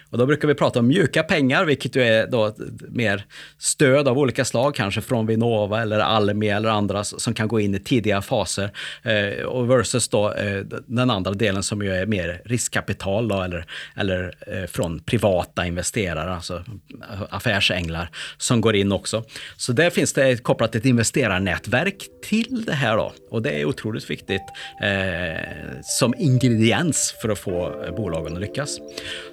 Och 0.10 0.18
då 0.18 0.26
brukar 0.26 0.48
vi 0.48 0.56
prata 0.56 0.80
om 0.80 0.88
mjuka 0.88 1.24
pengar, 1.24 1.66
vilket 1.66 1.96
ju 1.96 2.02
är 2.02 2.28
då 2.28 2.56
mer 2.90 3.26
stöd 3.58 4.08
av 4.08 4.18
olika 4.18 4.46
slag, 4.46 4.76
kanske 4.76 5.02
från 5.02 5.26
Vinnova 5.26 5.82
eller 5.82 6.00
Almi 6.00 6.50
eller 6.50 6.70
andra 6.70 7.04
som 7.04 7.34
kan 7.34 7.48
gå 7.48 7.60
in 7.60 7.76
i 7.76 7.80
tidiga 7.80 8.22
faser. 8.22 8.72
Eh, 9.04 9.46
och 9.46 9.72
versus 9.72 10.08
då 10.08 10.34
eh, 10.34 10.62
den 10.86 11.10
andra 11.10 11.34
delen 11.34 11.64
som 11.64 11.82
ju 11.82 11.92
är 11.92 12.06
mer 12.06 12.42
riskkapital 12.46 13.28
då, 13.28 13.42
eller, 13.42 13.66
eller 13.96 14.36
från 14.68 15.00
privata 15.00 15.66
investerare, 15.66 16.36
alltså 16.36 16.64
affärsänglar 17.30 18.10
som 18.38 18.62
går 18.62 18.76
in 18.76 18.92
också. 18.92 19.24
Så 19.58 19.74
där 19.74 19.90
finns 19.90 20.14
det 20.14 20.44
kopplat 20.44 20.76
ett 20.76 20.86
investerarnätverk 20.86 22.08
till 22.24 22.66
det 22.66 22.74
här 22.74 22.98
då. 22.98 23.14
Och 23.30 23.42
det 23.42 23.50
är 23.50 23.66
otroligt 23.66 24.10
viktigt 24.10 24.42
eh, 24.84 25.42
som 25.84 26.14
ingrediens 26.18 27.16
för 27.22 27.30
att 27.30 27.40
få 27.40 27.84
eh, 27.84 27.96
bolagen 27.96 28.34
att 28.34 28.42
lyckas. 28.42 28.80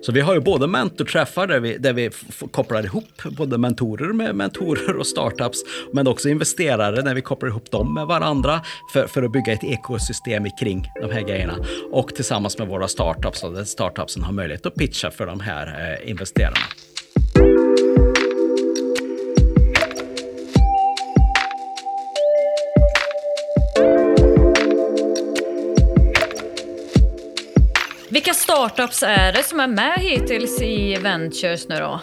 Så 0.00 0.12
vi 0.12 0.20
har 0.20 0.34
ju 0.34 0.40
både 0.40 0.66
mentorträffar 0.66 1.46
där 1.46 1.60
vi, 1.60 1.78
där 1.78 1.92
vi 1.92 2.10
kopplar 2.50 2.84
ihop 2.84 3.22
både 3.30 3.58
mentorer 3.58 4.12
med 4.12 4.34
mentorer 4.34 4.96
och 4.96 5.06
startups, 5.06 5.58
men 5.92 6.06
också 6.06 6.28
investerare 6.28 7.02
när 7.02 7.14
vi 7.14 7.22
kopplar 7.22 7.48
ihop 7.48 7.70
dem 7.70 7.94
med 7.94 8.06
varandra 8.06 8.60
för, 8.92 9.06
för 9.06 9.22
att 9.22 9.32
bygga 9.32 9.52
ett 9.52 9.64
ekosystem 9.64 10.46
kring 10.60 10.86
de 11.02 11.12
här 11.12 11.20
grejerna. 11.20 11.56
Och 11.92 12.14
tillsammans 12.14 12.58
med 12.58 12.68
våra 12.68 12.88
startups, 12.88 13.40
så 13.40 13.50
där 13.50 13.64
startupsen 13.64 14.22
har 14.22 14.32
möjlighet 14.32 14.66
att 14.66 14.74
pitcha 14.74 15.10
för 15.10 15.26
de 15.26 15.40
här 15.40 15.98
eh, 16.02 16.10
investerarna. 16.10 16.56
Vilka 28.14 28.34
startups 28.34 29.02
är 29.02 29.32
det 29.32 29.42
som 29.42 29.60
är 29.60 29.66
med 29.66 29.98
hittills 29.98 30.62
i 30.62 30.96
Ventures 30.96 31.68
nu 31.68 31.76
då? 31.76 32.00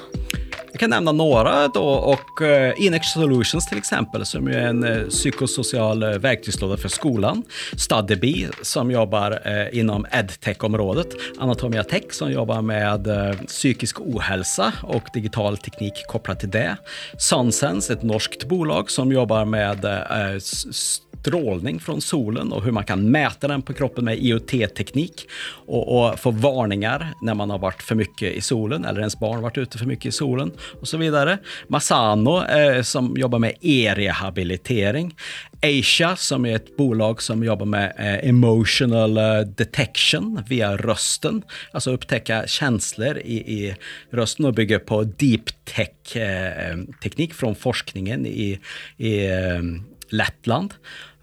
Jag 0.81 0.89
kan 0.89 0.97
nämna 0.97 1.11
några 1.11 1.67
då 1.67 1.83
och 1.83 2.41
eh, 2.41 2.73
Inex 2.77 3.07
Solutions 3.07 3.67
till 3.67 3.77
exempel 3.77 4.25
som 4.25 4.47
är 4.47 4.57
en 4.57 4.83
eh, 4.83 5.07
psykosocial 5.07 6.03
eh, 6.03 6.09
verktygslåda 6.09 6.77
för 6.77 6.89
skolan. 6.89 7.43
StudyBee 7.77 8.49
som 8.61 8.91
jobbar 8.91 9.39
inom 9.71 10.05
edtech-området. 10.11 11.07
Anatomia 11.39 11.83
Tech 11.83 12.03
som 12.11 12.31
jobbar 12.31 12.61
med 12.61 13.07
psykisk 13.47 14.01
ohälsa 14.01 14.73
och 14.83 15.03
digital 15.13 15.57
teknik 15.57 15.93
kopplat 16.07 16.39
till 16.39 16.49
det. 16.49 16.77
Sunsense, 17.17 17.93
ett 17.93 18.03
norskt 18.03 18.45
bolag 18.45 18.91
som 18.91 19.11
jobbar 19.11 19.45
med 19.45 19.85
strålning 21.21 21.79
från 21.79 22.01
solen 22.01 22.51
och 22.51 22.63
hur 22.63 22.71
man 22.71 22.83
kan 22.83 23.11
mäta 23.11 23.47
den 23.47 23.61
på 23.61 23.73
kroppen 23.73 24.05
med 24.05 24.17
IoT-teknik 24.17 25.27
och, 25.67 26.09
och, 26.09 26.19
få 26.19 26.31
varningar 26.31 27.13
när 27.21 27.33
man 27.33 27.49
har 27.49 27.59
varit 27.59 27.81
för 27.81 27.95
mycket 27.95 28.33
i 28.33 28.41
solen 28.41 28.85
eller 28.85 28.99
ens 28.99 29.19
barn 29.19 29.41
varit 29.41 29.57
ute 29.57 29.77
för 29.77 29.85
mycket 29.85 30.05
i 30.05 30.11
solen 30.11 30.51
och 30.79 30.87
så 30.87 30.97
vidare. 30.97 31.37
Masano 31.67 32.45
eh, 32.45 32.81
som 32.81 33.17
jobbar 33.17 33.39
med 33.39 33.53
e-rehabilitering. 33.61 35.15
Asia 35.63 36.15
som 36.15 36.45
är 36.45 36.55
ett 36.55 36.77
bolag 36.77 37.21
som 37.21 37.43
jobbar 37.43 37.65
med 37.65 37.93
eh, 37.97 38.29
emotional 38.29 39.17
eh, 39.17 39.39
detection 39.39 40.43
via 40.49 40.77
rösten, 40.77 41.43
alltså 41.71 41.91
upptäcka 41.91 42.47
känslor 42.47 43.17
i, 43.17 43.35
i 43.35 43.75
rösten 44.11 44.45
och 44.45 44.53
bygger 44.53 44.79
på 44.79 45.03
deep 45.03 45.65
tech 45.65 46.15
eh, 46.15 46.77
teknik 47.03 47.33
från 47.33 47.55
forskningen 47.55 48.25
i, 48.25 48.59
i 48.97 49.25
eh, 49.27 49.61
Lettland. 50.11 50.73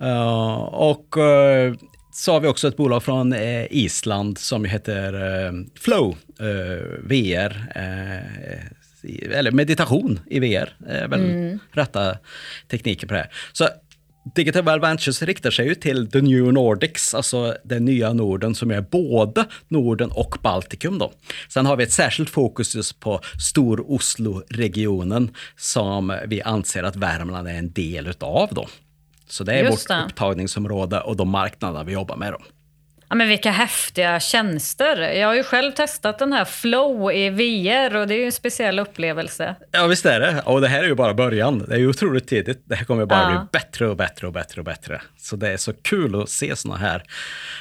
Uh, 0.03 0.59
och 0.63 1.17
uh, 1.17 1.75
så 2.13 2.33
har 2.33 2.41
vi 2.41 2.49
också 2.49 2.69
ett 2.69 2.77
bolag 2.77 3.03
från 3.03 3.33
eh, 3.33 3.67
Island 3.71 4.39
som 4.39 4.65
heter 4.65 5.13
Flow 5.81 6.17
VR 7.03 7.73
eller 9.33 9.51
meditation 9.51 10.21
i 10.27 10.41
VR 10.41 10.77
är 10.87 11.09
väl 11.09 11.21
mm. 11.21 11.59
rätta 11.73 12.19
tekniker 12.71 13.07
på 13.07 13.15
det 13.15 13.21
här. 13.21 13.31
Så 13.53 13.69
Digital 14.35 14.81
Ventures 14.81 15.23
riktar 15.23 15.51
sig 15.51 15.67
ju 15.67 15.75
till 15.75 16.11
the 16.11 16.21
new 16.21 16.53
Nordics, 16.53 17.15
alltså 17.15 17.57
den 17.65 17.85
nya 17.85 18.13
Norden 18.13 18.55
som 18.55 18.71
är 18.71 18.81
både 18.81 19.45
Norden 19.69 20.11
och 20.11 20.37
Baltikum. 20.43 20.99
Då. 20.99 21.13
Sen 21.49 21.67
har 21.67 21.77
vi 21.77 21.85
ett 21.85 21.93
särskilt 21.93 22.31
fokus 22.31 22.75
just 22.75 23.01
på 23.01 23.21
Stor-Oslo-regionen 23.41 25.31
som 25.57 26.19
vi 26.27 26.43
anser 26.43 26.83
att 26.83 26.97
Värmland 26.97 27.49
är 27.49 27.55
en 27.55 27.73
del 27.73 28.07
utav. 28.07 28.49
Då. 28.53 28.69
Så 29.29 29.45
det 29.45 29.53
är 29.53 29.65
Just 29.65 29.73
vårt 29.73 29.89
det. 29.89 30.05
upptagningsområde 30.05 31.01
och 31.01 31.17
de 31.17 31.29
marknader 31.29 31.85
vi 31.85 31.93
jobbar 31.93 32.17
med. 32.17 32.33
Då. 32.33 32.39
Ja, 33.09 33.15
men 33.15 33.29
vilka 33.29 33.51
häftiga 33.51 34.21
tjänster. 34.21 34.97
Jag 35.01 35.29
har 35.29 35.35
ju 35.35 35.43
själv 35.43 35.73
testat 35.73 36.19
den 36.19 36.33
här 36.33 36.45
Flow 36.45 37.13
i 37.13 37.31
VR 37.31 37.97
och 37.97 38.07
det 38.07 38.15
är 38.15 38.19
ju 38.19 38.25
en 38.25 38.33
speciell 38.33 38.79
upplevelse. 38.79 39.55
Ja, 39.71 39.87
visst 39.87 40.07
är 40.07 40.21
det. 40.21 40.43
Och 40.45 40.61
det 40.61 40.69
här 40.69 40.83
är 40.83 40.87
ju 40.87 40.95
bara 40.95 41.15
början. 41.15 41.59
Det 41.59 41.75
är 41.75 41.79
ju 41.79 41.89
otroligt 41.89 42.29
tidigt. 42.29 42.63
Det 42.65 42.75
här 42.75 42.85
kommer 42.85 43.07
bara 43.07 43.21
ja. 43.21 43.29
bli 43.29 43.39
bättre 43.61 43.89
och 43.89 43.97
bättre 43.97 44.27
och 44.27 44.33
bättre 44.33 44.61
och 44.61 44.65
bättre. 44.65 45.01
Så 45.19 45.37
det 45.37 45.49
är 45.49 45.57
så 45.57 45.73
kul 45.73 46.23
att 46.23 46.29
se 46.29 46.57
såna 46.57 46.77
här 46.77 47.03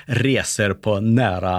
resor 0.06 0.74
på 0.74 1.00
nära 1.00 1.54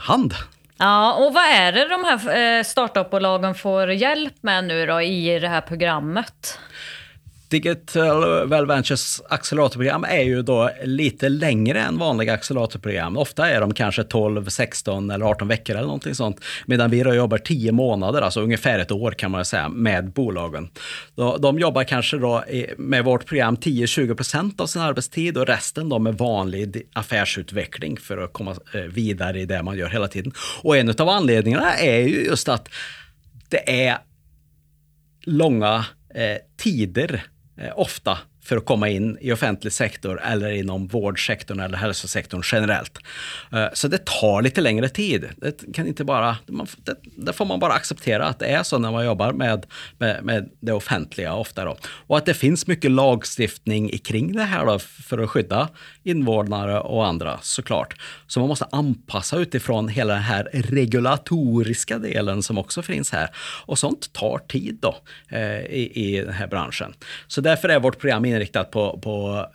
hand. 0.00 0.34
Ja, 0.78 1.14
och 1.14 1.34
vad 1.34 1.44
är 1.44 1.72
det 1.72 1.88
de 1.88 2.04
här 2.04 2.36
eh, 2.58 2.62
startupbolagen 2.62 3.54
får 3.54 3.92
hjälp 3.92 4.34
med 4.40 4.64
nu 4.64 4.86
då 4.86 5.00
i 5.00 5.38
det 5.38 5.48
här 5.48 5.60
programmet? 5.60 6.58
Digital 7.48 8.48
Well 8.48 8.66
Ventures 8.66 9.22
acceleratorprogram 9.28 10.04
är 10.04 10.22
ju 10.22 10.42
då 10.42 10.70
lite 10.84 11.28
längre 11.28 11.80
än 11.80 11.98
vanliga 11.98 12.32
acceleratorprogram. 12.32 13.16
Ofta 13.16 13.50
är 13.50 13.60
de 13.60 13.74
kanske 13.74 14.04
12, 14.04 14.48
16 14.48 15.10
eller 15.10 15.26
18 15.26 15.48
veckor 15.48 15.76
eller 15.76 15.86
någonting 15.86 16.14
sånt. 16.14 16.40
Medan 16.66 16.90
vi 16.90 17.02
då 17.02 17.14
jobbar 17.14 17.38
10 17.38 17.72
månader, 17.72 18.22
alltså 18.22 18.40
ungefär 18.40 18.78
ett 18.78 18.90
år 18.90 19.10
kan 19.10 19.30
man 19.30 19.44
säga, 19.44 19.68
med 19.68 20.12
bolagen. 20.12 20.70
De 21.38 21.58
jobbar 21.58 21.84
kanske 21.84 22.18
då 22.18 22.44
med 22.78 23.04
vårt 23.04 23.26
program 23.26 23.56
10-20 23.56 24.14
procent 24.14 24.60
av 24.60 24.66
sin 24.66 24.82
arbetstid 24.82 25.38
och 25.38 25.46
resten 25.46 25.88
då 25.88 25.98
med 25.98 26.18
vanlig 26.18 26.82
affärsutveckling 26.92 27.96
för 27.96 28.18
att 28.18 28.32
komma 28.32 28.56
eh, 28.74 28.80
vidare 28.80 29.40
i 29.40 29.46
det 29.46 29.62
man 29.62 29.78
gör 29.78 29.88
hela 29.88 30.08
tiden. 30.08 30.32
Och 30.62 30.76
en 30.76 30.94
av 30.98 31.08
anledningarna 31.08 31.74
är 31.74 32.00
ju 32.00 32.24
just 32.24 32.48
att 32.48 32.68
det 33.48 33.86
är 33.86 33.98
långa 35.26 35.84
eh, 36.14 36.36
tider 36.56 37.22
Eh, 37.56 37.72
ofta 37.74 38.28
för 38.46 38.56
att 38.56 38.64
komma 38.64 38.88
in 38.88 39.18
i 39.20 39.32
offentlig 39.32 39.72
sektor 39.72 40.20
eller 40.22 40.50
inom 40.50 40.86
vårdsektorn 40.86 41.60
eller 41.60 41.78
hälsosektorn 41.78 42.42
generellt. 42.52 42.98
Eh, 43.52 43.66
så 43.72 43.88
det 43.88 44.04
tar 44.04 44.42
lite 44.42 44.60
längre 44.60 44.88
tid. 44.88 45.28
Det, 45.36 45.72
kan 45.74 45.86
inte 45.86 46.04
bara, 46.04 46.36
det, 46.76 46.96
det 47.16 47.32
får 47.32 47.44
man 47.44 47.60
bara 47.60 47.72
acceptera 47.72 48.26
att 48.26 48.38
det 48.38 48.46
är 48.46 48.62
så 48.62 48.78
när 48.78 48.92
man 48.92 49.04
jobbar 49.04 49.32
med, 49.32 49.66
med, 49.98 50.24
med, 50.24 50.50
det 50.60 50.72
offentliga 50.72 51.34
ofta. 51.34 51.64
Då. 51.64 51.76
Och 51.82 52.18
att 52.18 52.26
det 52.26 52.34
finns 52.34 52.66
mycket 52.66 52.90
lagstiftning 52.90 53.98
kring 53.98 54.32
det 54.32 54.42
här 54.42 54.66
då 54.66 54.78
för 54.78 55.18
att 55.18 55.30
skydda 55.30 55.68
invånare 56.02 56.80
och 56.80 57.06
andra 57.06 57.38
såklart. 57.42 57.94
Så 58.26 58.40
man 58.40 58.48
måste 58.48 58.66
anpassa 58.72 59.36
utifrån 59.36 59.88
hela 59.88 60.14
den 60.14 60.22
här 60.22 60.48
regulatoriska 60.52 61.98
delen 61.98 62.42
som 62.42 62.58
också 62.58 62.82
finns 62.82 63.12
här. 63.12 63.28
Och 63.66 63.78
sånt 63.78 64.12
tar 64.12 64.38
tid 64.48 64.78
då 64.80 64.96
eh, 65.28 65.60
i, 65.60 65.92
i 65.94 66.20
den 66.20 66.32
här 66.32 66.46
branschen. 66.46 66.94
Så 67.26 67.40
därför 67.40 67.68
är 67.68 67.80
vårt 67.80 67.98
program 67.98 68.24
inriktat 68.36 68.70
på, 68.70 68.98
på 69.02 69.46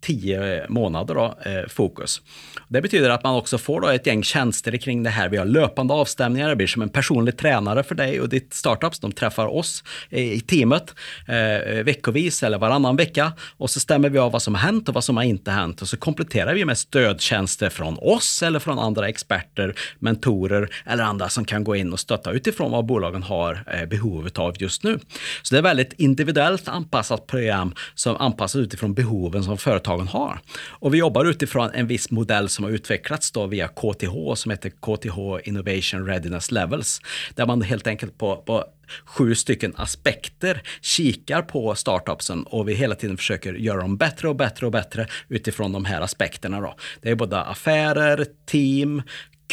tio 0.00 0.62
eh, 0.62 0.68
månader 0.68 1.14
då, 1.14 1.34
eh, 1.44 1.68
fokus. 1.68 2.22
Det 2.68 2.80
betyder 2.80 3.10
att 3.10 3.24
man 3.24 3.34
också 3.34 3.58
får 3.58 3.80
då 3.80 3.88
ett 3.88 4.06
gäng 4.06 4.22
tjänster 4.22 4.76
kring 4.76 5.02
det 5.02 5.10
här. 5.10 5.28
Vi 5.28 5.36
har 5.36 5.44
löpande 5.44 5.94
avstämningar, 5.94 6.48
det 6.48 6.56
blir 6.56 6.66
som 6.66 6.82
en 6.82 6.88
personlig 6.88 7.36
tränare 7.36 7.82
för 7.82 7.94
dig 7.94 8.20
och 8.20 8.28
ditt 8.28 8.54
startups. 8.54 9.00
De 9.00 9.12
träffar 9.12 9.46
oss 9.46 9.84
eh, 10.10 10.32
i 10.32 10.40
teamet 10.40 10.94
eh, 11.26 11.84
veckovis 11.84 12.42
eller 12.42 12.58
varannan 12.58 12.96
vecka 12.96 13.32
och 13.56 13.70
så 13.70 13.80
stämmer 13.80 14.08
vi 14.10 14.18
av 14.18 14.32
vad 14.32 14.42
som 14.42 14.54
har 14.54 14.62
hänt 14.62 14.88
och 14.88 14.94
vad 14.94 15.04
som 15.04 15.16
har 15.16 15.24
inte 15.24 15.50
hänt 15.50 15.82
och 15.82 15.88
så 15.88 15.96
kompletterar 15.96 16.54
vi 16.54 16.64
med 16.64 16.78
stödtjänster 16.78 17.68
från 17.68 17.98
oss 17.98 18.42
eller 18.42 18.58
från 18.58 18.78
andra 18.78 19.08
experter, 19.08 19.74
mentorer 19.98 20.70
eller 20.86 21.04
andra 21.04 21.28
som 21.28 21.44
kan 21.44 21.64
gå 21.64 21.76
in 21.76 21.92
och 21.92 22.00
stötta 22.00 22.30
utifrån 22.30 22.70
vad 22.70 22.84
bolagen 22.84 23.22
har 23.22 23.64
eh, 23.66 23.86
behovet 23.86 24.38
av 24.38 24.54
just 24.58 24.84
nu. 24.84 24.98
Så 25.42 25.54
det 25.54 25.58
är 25.58 25.62
väldigt 25.62 25.92
individuellt 25.92 26.68
anpassat 26.68 27.26
program 27.26 27.74
som 27.94 28.16
anpassas 28.16 28.56
utifrån 28.56 28.94
behoven 28.94 29.44
som 29.44 29.58
företag 29.58 29.89
företagen 29.90 30.08
har. 30.08 30.40
Och 30.68 30.94
vi 30.94 30.98
jobbar 30.98 31.24
utifrån 31.24 31.70
en 31.74 31.86
viss 31.86 32.10
modell 32.10 32.48
som 32.48 32.64
har 32.64 32.72
utvecklats 32.72 33.30
då 33.30 33.46
via 33.46 33.68
KTH 33.68 34.34
som 34.34 34.50
heter 34.50 34.70
KTH 34.70 35.48
Innovation 35.48 36.06
Readiness 36.06 36.50
Levels. 36.50 37.00
Där 37.34 37.46
man 37.46 37.62
helt 37.62 37.86
enkelt 37.86 38.18
på, 38.18 38.36
på 38.36 38.64
sju 39.04 39.34
stycken 39.34 39.72
aspekter 39.76 40.62
kikar 40.80 41.42
på 41.42 41.74
startupsen 41.74 42.42
och 42.42 42.68
vi 42.68 42.74
hela 42.74 42.94
tiden 42.94 43.16
försöker 43.16 43.54
göra 43.54 43.80
dem 43.80 43.96
bättre 43.96 44.28
och 44.28 44.36
bättre 44.36 44.66
och 44.66 44.72
bättre 44.72 45.06
utifrån 45.28 45.72
de 45.72 45.84
här 45.84 46.00
aspekterna. 46.00 46.60
Då. 46.60 46.74
Det 47.02 47.10
är 47.10 47.14
både 47.14 47.40
affärer, 47.40 48.26
team, 48.46 49.02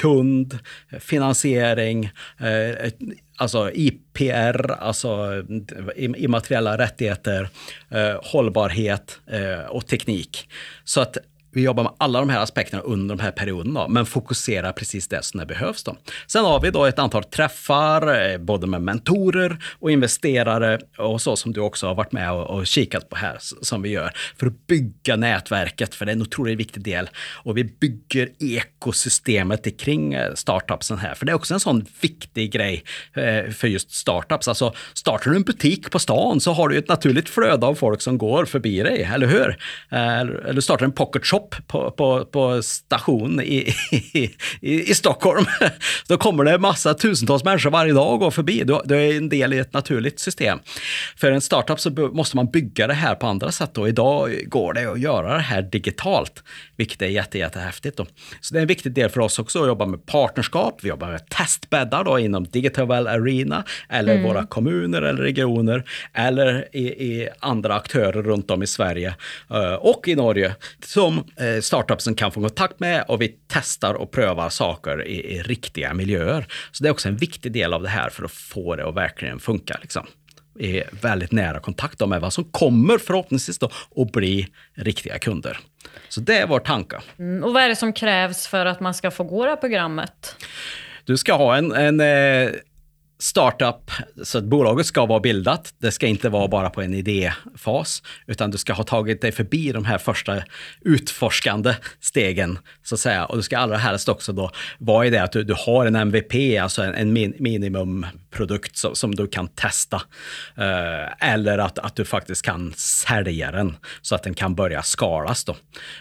kund, 0.02 0.60
finansiering, 1.00 2.06
eh, 2.39 2.91
alltså 3.38 3.71
IPR, 3.71 4.71
alltså 4.71 5.43
immateriella 5.97 6.78
rättigheter, 6.78 7.50
eh, 7.89 8.19
hållbarhet 8.23 9.19
eh, 9.28 9.65
och 9.69 9.88
teknik. 9.88 10.50
Så 10.84 11.02
att 11.02 11.17
vi 11.58 11.63
jobbar 11.63 11.84
med 11.84 11.93
alla 11.98 12.20
de 12.20 12.30
här 12.30 12.39
aspekterna 12.39 12.82
under 12.82 13.15
de 13.15 13.24
här 13.24 13.32
perioderna, 13.32 13.88
men 13.88 14.06
fokuserar 14.06 14.72
precis 14.72 15.08
det 15.08 15.24
som 15.24 15.39
det 15.39 15.46
behövs. 15.46 15.84
Då. 15.84 15.98
Sen 16.28 16.46
har 16.46 16.62
vi 16.62 16.72
då 16.72 16.86
ett 16.86 17.00
antal 17.00 17.24
träffar, 17.24 18.32
eh, 18.32 18.38
både 18.38 18.67
med 18.67 18.82
mentorer 18.82 19.58
och 19.80 19.91
investerare 19.91 20.80
och 20.98 21.22
så 21.22 21.36
som 21.36 21.54
du 21.54 21.62
också 21.62 21.88
har 21.88 21.96
varit 21.96 22.12
med 22.12 22.32
och, 22.32 22.58
och 22.58 22.67
kikat 22.67 23.10
på 23.10 23.15
här, 23.15 23.38
som 23.39 23.82
vi 23.82 23.89
gör, 23.89 24.12
för 24.39 24.48
att 24.48 24.67
bygga 24.67 25.15
nätverket, 25.15 25.96
för 25.96 26.06
det 26.06 26.12
är 26.12 26.15
en 26.15 26.22
otroligt 26.22 26.60
viktig 26.60 26.84
del. 26.84 27.10
Och 27.34 27.58
vi 27.58 27.63
bygger 27.63 28.30
ekosystemet 28.39 29.80
kring 29.80 30.13
eh, 30.13 30.34
startupsen 30.34 30.98
här, 30.98 31.15
för 31.15 31.26
det 31.26 31.32
är 31.32 31.36
också 31.36 31.54
en 31.54 31.60
sån 31.60 31.86
viktig 32.02 32.52
grej 32.52 32.84
eh, 33.13 33.52
för 33.52 33.67
just 33.67 33.91
startups. 33.91 34.48
Alltså, 34.48 34.74
startar 34.93 35.32
du 35.32 35.38
en 35.38 35.43
butik 35.43 35.91
på 35.91 36.00
stan 36.00 36.39
så 36.39 36.54
har 36.54 36.70
du 36.70 36.78
ett 36.78 36.88
naturligt 36.88 37.30
flöde 37.30 37.65
av 37.65 37.76
folk 37.76 38.02
som 38.02 38.17
går 38.17 38.46
förbi 38.46 38.84
dig, 38.84 39.10
eller 39.13 39.28
hur? 39.28 39.58
Eller 40.50 40.62
startar 40.62 40.86
en 40.86 40.91
pocket 40.91 41.26
shop 41.26 41.46
på, 41.67 41.91
på, 41.91 42.25
på 42.25 42.62
station 42.63 43.41
i, 43.41 43.73
i, 44.62 44.91
i, 44.91 44.93
Stockholm. 44.95 45.45
Då 46.07 46.17
kommer 46.17 46.43
det 46.43 46.57
massa 46.57 46.93
tusentals 46.93 47.43
människor 47.43 47.69
varje 47.69 47.93
dag 47.93 48.13
och 48.13 48.19
går 48.19 48.31
förbi. 48.31 48.63
Du, 48.86 48.95
är 48.95 49.17
en 49.17 49.29
del 49.29 49.53
i 49.53 49.57
ett 49.57 49.73
naturligt 49.73 50.19
system. 50.19 50.60
För 51.15 51.31
en 51.31 51.41
startup 51.41 51.79
så 51.79 51.89
måste 51.89 52.36
man 52.36 52.51
bygga 52.51 52.88
det 52.88 52.93
här 52.93 53.15
på 53.15 53.27
andra 53.27 53.51
sätt 53.51 53.77
och 53.77 53.89
idag 53.89 54.31
går 54.45 54.73
det 54.73 54.91
att 54.91 54.99
göra 54.99 55.33
det 55.33 55.39
här 55.39 55.62
digitalt, 55.62 56.43
vilket 56.75 57.01
är 57.01 57.07
jätte, 57.07 57.38
jättehäftigt. 57.38 57.97
Då. 57.97 58.05
Så 58.41 58.53
det 58.53 58.60
är 58.60 58.62
en 58.62 58.67
viktig 58.67 58.91
del 58.91 59.10
för 59.10 59.19
oss 59.19 59.39
också 59.39 59.62
att 59.62 59.67
jobba 59.67 59.86
med 59.86 60.05
partnerskap. 60.05 60.79
Vi 60.81 60.89
jobbar 60.89 61.07
med 61.07 61.29
testbäddar 61.29 62.03
då 62.03 62.19
inom 62.19 62.43
Digital 62.43 63.07
Arena 63.07 63.63
eller 63.89 64.13
mm. 64.13 64.27
våra 64.27 64.45
kommuner 64.45 65.01
eller 65.01 65.23
regioner 65.23 65.83
eller 66.13 66.67
i, 66.71 66.88
i 66.88 67.29
andra 67.39 67.75
aktörer 67.75 68.23
runt 68.23 68.51
om 68.51 68.63
i 68.63 68.67
Sverige 68.67 69.15
uh, 69.51 69.73
och 69.73 70.07
i 70.07 70.15
Norge 70.15 70.55
som 70.86 71.23
Eh, 71.37 71.37
startupsen 71.62 72.15
kan 72.15 72.32
få 72.32 72.41
kontakt 72.41 72.80
med 72.80 73.06
och 73.08 73.21
vi 73.21 73.36
testar 73.47 73.93
och 73.93 74.12
prövar 74.12 74.50
saker 74.50 75.08
i, 75.08 75.36
i, 75.36 75.41
riktiga 75.41 75.93
miljöer. 75.93 76.47
Så 76.71 76.84
det 76.84 76.89
är 76.89 76.91
också 76.91 77.08
en 77.08 77.17
viktig 77.17 77.52
del 77.52 77.73
av 77.73 77.84
det 77.84 77.89
här 77.89 78.10
för 78.10 78.23
att 78.23 78.32
få 78.32 78.76
det 78.76 78.89
att 78.89 78.95
verkligen 78.95 79.39
funka. 79.39 79.78
Liksom 79.82 80.08
i 80.60 80.84
väldigt 81.02 81.32
nära 81.32 81.60
kontakt 81.60 82.08
med 82.08 82.21
vad 82.21 82.34
som 82.34 82.43
kommer 82.43 82.97
förhoppningsvis 82.97 83.60
då 83.60 83.69
att 83.95 84.12
bli 84.12 84.47
riktiga 84.73 85.19
kunder. 85.19 85.60
Så 86.10 86.21
det 86.21 86.38
är 86.38 86.47
vår 86.47 86.60
tanke. 86.60 87.02
Mm, 87.19 87.43
och 87.43 87.54
vad 87.54 87.63
är 87.63 87.69
det 87.69 87.76
som 87.76 87.93
krävs 87.93 88.47
för 88.47 88.65
att 88.65 88.80
man 88.80 88.93
ska 88.93 89.12
få 89.12 89.23
gå 89.23 89.43
det 89.43 89.50
här 89.50 89.58
programmet? 89.58 90.36
Du 91.06 91.17
ska 91.17 91.34
ha 91.34 91.58
en, 91.58 91.71
en 91.71 92.00
eh, 92.00 92.52
startup, 93.19 93.91
så 94.23 94.38
att 94.38 94.43
bolaget 94.43 94.86
ska 94.86 95.06
vara 95.06 95.19
bildat. 95.19 95.73
Det 95.77 95.91
ska 95.91 96.08
inte 96.08 96.30
vara 96.30 96.47
bara 96.47 96.69
på 96.69 96.82
en 96.82 96.93
idéfas, 96.93 98.03
utan 98.27 98.51
du 98.51 98.58
ska 98.58 98.73
ha 98.73 98.84
tagit 98.84 99.21
dig 99.21 99.32
förbi 99.32 99.71
de 99.71 99.86
här 99.86 99.97
första 99.97 100.43
utforskande 100.82 101.75
stegen, 101.99 102.60
så 102.84 102.95
att 102.95 102.99
säga. 102.99 103.25
Och 103.25 103.38
du 103.38 103.43
ska 103.43 103.58
allra 103.58 103.77
helst 103.77 104.10
också 104.10 104.34
då 104.34 104.51
vara 104.77 105.06
i 105.06 105.10
det 105.10 105.23
att 105.23 105.32
du, 105.32 105.43
du 105.43 105.56
har 105.58 105.86
en 105.86 105.95
MVP, 105.95 106.62
alltså 106.62 106.84
en, 106.84 106.93
en 106.93 107.13
min, 107.13 107.34
minimumprodukt 107.39 108.77
som, 108.77 108.95
som, 108.95 109.15
du 109.15 109.27
kan 109.27 109.47
testa. 109.47 110.01
Eh, 110.58 111.30
eller 111.32 111.58
att, 111.58 111.80
att 111.80 111.95
du 111.95 112.06
faktiskt 112.06 112.41
kan 112.41 112.73
sälja 112.75 113.51
den 113.51 113.75
så 114.01 114.15
att 114.15 114.23
den 114.23 114.34
kan 114.34 114.56
börja 114.56 114.84
skalas 114.84 115.43
då. 115.43 115.56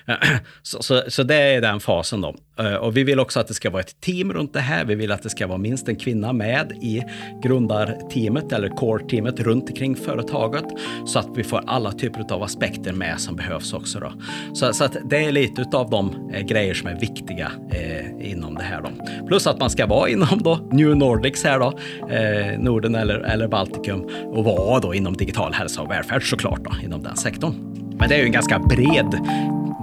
så, 0.62 0.82
så, 0.82 1.02
så, 1.08 1.22
det 1.22 1.34
är 1.34 1.60
den 1.60 1.80
fasen 1.80 2.20
då. 2.20 2.36
Eh, 2.58 2.74
och 2.74 2.96
vi 2.96 3.04
vill 3.04 3.20
också 3.20 3.40
att 3.40 3.48
det 3.48 3.54
ska 3.54 3.70
vara 3.70 3.82
ett 3.82 4.00
team 4.00 4.32
runt 4.32 4.52
det 4.52 4.60
här. 4.60 4.84
Vi 4.84 4.94
vill 4.94 5.12
att 5.12 5.22
det 5.22 5.30
ska 5.30 5.46
vara 5.46 5.58
minst 5.58 5.88
en 5.88 5.96
kvinna 5.96 6.32
med 6.32 6.72
i 6.72 7.02
grundarteamet 7.42 8.52
eller 8.52 8.68
core-teamet 8.68 9.40
runt 9.40 9.68
omkring 9.68 9.96
företaget 9.96 10.64
så 11.06 11.18
att 11.18 11.28
vi 11.34 11.44
får 11.44 11.62
alla 11.66 11.92
typer 11.92 12.32
av 12.32 12.42
aspekter 12.42 12.92
med 12.92 13.20
som 13.20 13.36
behövs 13.36 13.72
också. 13.72 14.00
Då. 14.00 14.12
Så, 14.54 14.72
så 14.72 14.84
att 14.84 14.96
det 15.10 15.24
är 15.24 15.32
lite 15.32 15.76
av 15.76 15.90
de 15.90 16.30
eh, 16.34 16.46
grejer 16.46 16.74
som 16.74 16.88
är 16.88 17.00
viktiga 17.00 17.52
eh, 17.70 18.30
inom 18.30 18.54
det 18.54 18.62
här. 18.62 18.82
Då. 18.82 19.26
Plus 19.26 19.46
att 19.46 19.60
man 19.60 19.70
ska 19.70 19.86
vara 19.86 20.08
inom 20.08 20.42
då 20.42 20.68
New 20.72 20.96
Nordics 20.96 21.44
här 21.44 21.58
då, 21.58 21.78
eh, 22.14 22.58
Norden 22.58 22.94
eller, 22.94 23.18
eller 23.18 23.48
Baltikum 23.48 24.08
och 24.24 24.44
vara 24.44 24.80
då 24.80 24.94
inom 24.94 25.16
digital 25.16 25.52
hälsa 25.52 25.82
och 25.82 25.90
välfärd 25.90 26.30
såklart 26.30 26.60
då, 26.64 26.72
inom 26.84 27.02
den 27.02 27.16
sektorn. 27.16 27.54
Men 27.98 28.08
det 28.08 28.14
är 28.14 28.18
ju 28.18 28.24
en 28.24 28.32
ganska 28.32 28.58
bred 28.58 29.18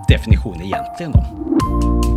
definition 0.10 0.62
egentligen. 0.62 1.12
Då. 1.12 2.13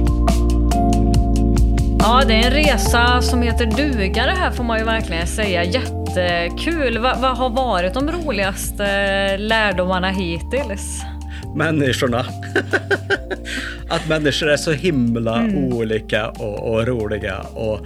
Ja, 2.08 2.22
det 2.26 2.34
är 2.34 2.46
en 2.46 2.50
resa 2.50 3.22
som 3.22 3.42
heter 3.42 3.66
duga 3.66 4.26
det 4.26 4.32
här 4.32 4.50
får 4.50 4.64
man 4.64 4.78
ju 4.78 4.84
verkligen 4.84 5.26
säga. 5.26 5.64
Jättekul. 5.64 6.98
Vad 6.98 7.20
va 7.20 7.28
har 7.28 7.50
varit 7.50 7.94
de 7.94 8.10
roligaste 8.10 9.36
lärdomarna 9.36 10.10
hittills? 10.10 11.02
Människorna. 11.54 12.18
att 13.88 14.08
människor 14.08 14.48
är 14.48 14.56
så 14.56 14.72
himla 14.72 15.38
mm. 15.38 15.72
olika 15.72 16.28
och, 16.28 16.72
och, 16.72 16.86
roliga 16.86 17.40
och 17.40 17.80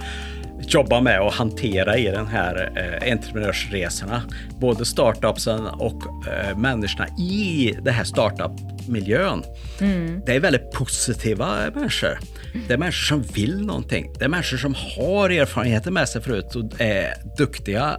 jobba 0.67 1.01
med 1.01 1.21
och 1.21 1.33
hantera 1.33 1.97
i 1.97 2.05
den 2.05 2.27
här 2.27 2.71
eh, 2.75 3.11
entreprenörsresorna. 3.11 4.23
Både 4.59 4.85
startupsen 4.85 5.65
och 5.65 6.03
eh, 6.27 6.57
människorna 6.57 7.07
i 7.07 7.77
det 7.81 7.91
här 7.91 8.03
startup-miljön. 8.03 9.43
Mm. 9.81 10.21
Det 10.25 10.35
är 10.35 10.39
väldigt 10.39 10.71
positiva 10.71 11.55
människor. 11.75 12.19
Det 12.67 12.73
är 12.73 12.77
människor 12.77 13.05
som 13.05 13.21
vill 13.21 13.65
någonting. 13.65 14.13
Det 14.19 14.25
är 14.25 14.29
människor 14.29 14.57
som 14.57 14.75
har 14.97 15.29
erfarenheter 15.29 15.91
med 15.91 16.09
sig 16.09 16.21
förut 16.21 16.55
och 16.55 16.81
är 16.81 17.13
duktiga 17.37 17.97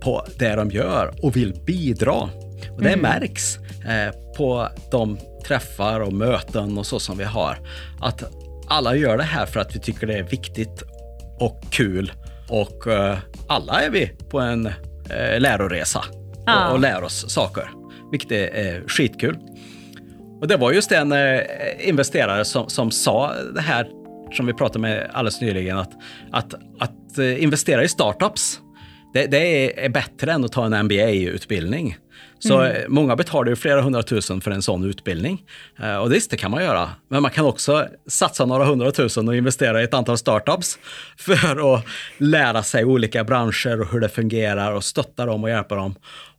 på 0.00 0.26
det 0.38 0.54
de 0.54 0.70
gör 0.70 1.14
och 1.22 1.36
vill 1.36 1.60
bidra. 1.66 2.28
Och 2.70 2.82
det 2.82 2.96
märks 2.96 3.56
eh, 3.58 4.34
på 4.36 4.68
de 4.90 5.18
träffar 5.46 6.00
och 6.00 6.12
möten 6.12 6.78
och 6.78 6.86
så 6.86 7.00
som 7.00 7.18
vi 7.18 7.24
har. 7.24 7.58
Att 8.00 8.24
alla 8.68 8.96
gör 8.96 9.16
det 9.16 9.22
här 9.22 9.46
för 9.46 9.60
att 9.60 9.76
vi 9.76 9.80
tycker 9.80 10.06
det 10.06 10.18
är 10.18 10.22
viktigt 10.22 10.82
och 11.40 11.62
kul 11.70 12.12
och 12.48 12.86
eh, 12.86 13.18
alla 13.46 13.82
är 13.82 13.90
vi 13.90 14.06
på 14.30 14.40
en 14.40 14.66
eh, 14.66 15.40
läroresa 15.40 16.04
Ja. 16.46 16.66
och, 16.68 16.72
och 16.72 16.80
lär 16.80 17.02
oss 17.02 17.30
saker, 17.30 17.70
vilket 18.10 18.32
är 18.32 18.74
eh, 18.74 18.86
skitkul. 18.86 19.36
Och 20.40 20.48
det 20.48 20.56
var 20.56 20.72
just 20.72 20.92
en 20.92 21.12
eh, 21.12 21.40
investerare 21.78 22.44
som, 22.44 22.68
som 22.68 22.90
sa 22.90 23.32
det 23.54 23.60
här 23.60 23.86
som 24.32 24.46
vi 24.46 24.52
pratade 24.54 24.78
med 24.78 25.10
alldeles 25.12 25.40
nyligen, 25.40 25.78
att, 25.78 25.92
att, 26.32 26.54
att 26.78 27.18
eh, 27.18 27.42
investera 27.42 27.84
i 27.84 27.88
startups, 27.88 28.60
det, 29.12 29.26
det 29.26 29.38
är, 29.38 29.84
är 29.84 29.88
bättre 29.88 30.32
än 30.32 30.44
att 30.44 30.52
ta 30.52 30.66
en 30.66 30.84
MBA-utbildning. 30.84 31.96
Så 32.40 32.62
eh, 32.62 32.88
många 32.88 33.16
betalar 33.16 33.50
ju 33.50 33.56
flera 33.56 33.82
hundratusen 33.82 34.40
för 34.40 34.50
en 34.50 34.62
sån 34.62 34.84
utbildning. 34.84 35.42
Eh, 35.82 35.96
och 35.96 36.12
visst, 36.12 36.30
det 36.30 36.36
kan 36.36 36.50
man 36.50 36.64
göra. 36.64 36.90
Men 37.08 37.22
man 37.22 37.30
kan 37.30 37.44
också 37.44 37.86
satsa 38.06 38.46
några 38.46 38.64
hundratusen 38.64 39.28
och 39.28 39.36
investera 39.36 39.80
i 39.80 39.84
ett 39.84 39.94
antal 39.94 40.18
startups 40.18 40.78
för 41.16 41.74
att 41.74 41.84
lära 42.18 42.62
sig 42.62 42.84
olika 42.84 43.24
branscher 43.24 43.80
och 43.80 43.92
hur 43.92 44.00
det 44.00 44.08
fungerar 44.08 44.72
och 44.72 44.84
stötta 44.84 45.26
dem 45.26 45.44
och 45.44 45.50
hjälpa 45.50 45.74
dem. 45.74 45.94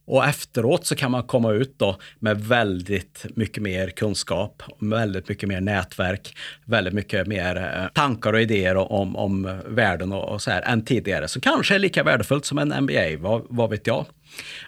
Och 0.06 0.26
efteråt 0.26 0.86
så 0.86 0.96
kan 0.96 1.12
man 1.12 1.24
komma 1.24 1.52
ut 1.52 1.80
då 1.80 1.98
med 2.20 2.42
väldigt 2.42 3.26
mycket 3.36 3.64
mer 3.64 3.90
kunskap, 3.90 4.64
väldigt 4.80 5.30
mycket 5.30 5.50
mer 5.50 5.62
nätverk, 5.62 6.38
väldigt 6.66 6.94
mycket 6.94 7.28
mer 7.28 7.56
eh, 7.56 7.88
tankar 7.94 8.34
och 8.34 8.42
idéer 8.42 8.76
om, 8.76 9.16
om 9.16 9.60
världen 9.66 10.12
och, 10.12 10.30
och 10.30 10.42
så 10.42 10.52
här 10.52 10.62
än 10.62 10.86
tidigare. 10.86 11.28
Så 11.28 11.42
kanske 11.42 11.76
är 11.76 11.80
lika 11.80 12.04
värdefullt 12.04 12.46
som 12.46 12.58
en 12.58 12.84
MBA, 12.84 13.18
vad, 13.20 13.46
vad 13.50 13.70
vet 13.70 13.88
jag. 13.88 14.06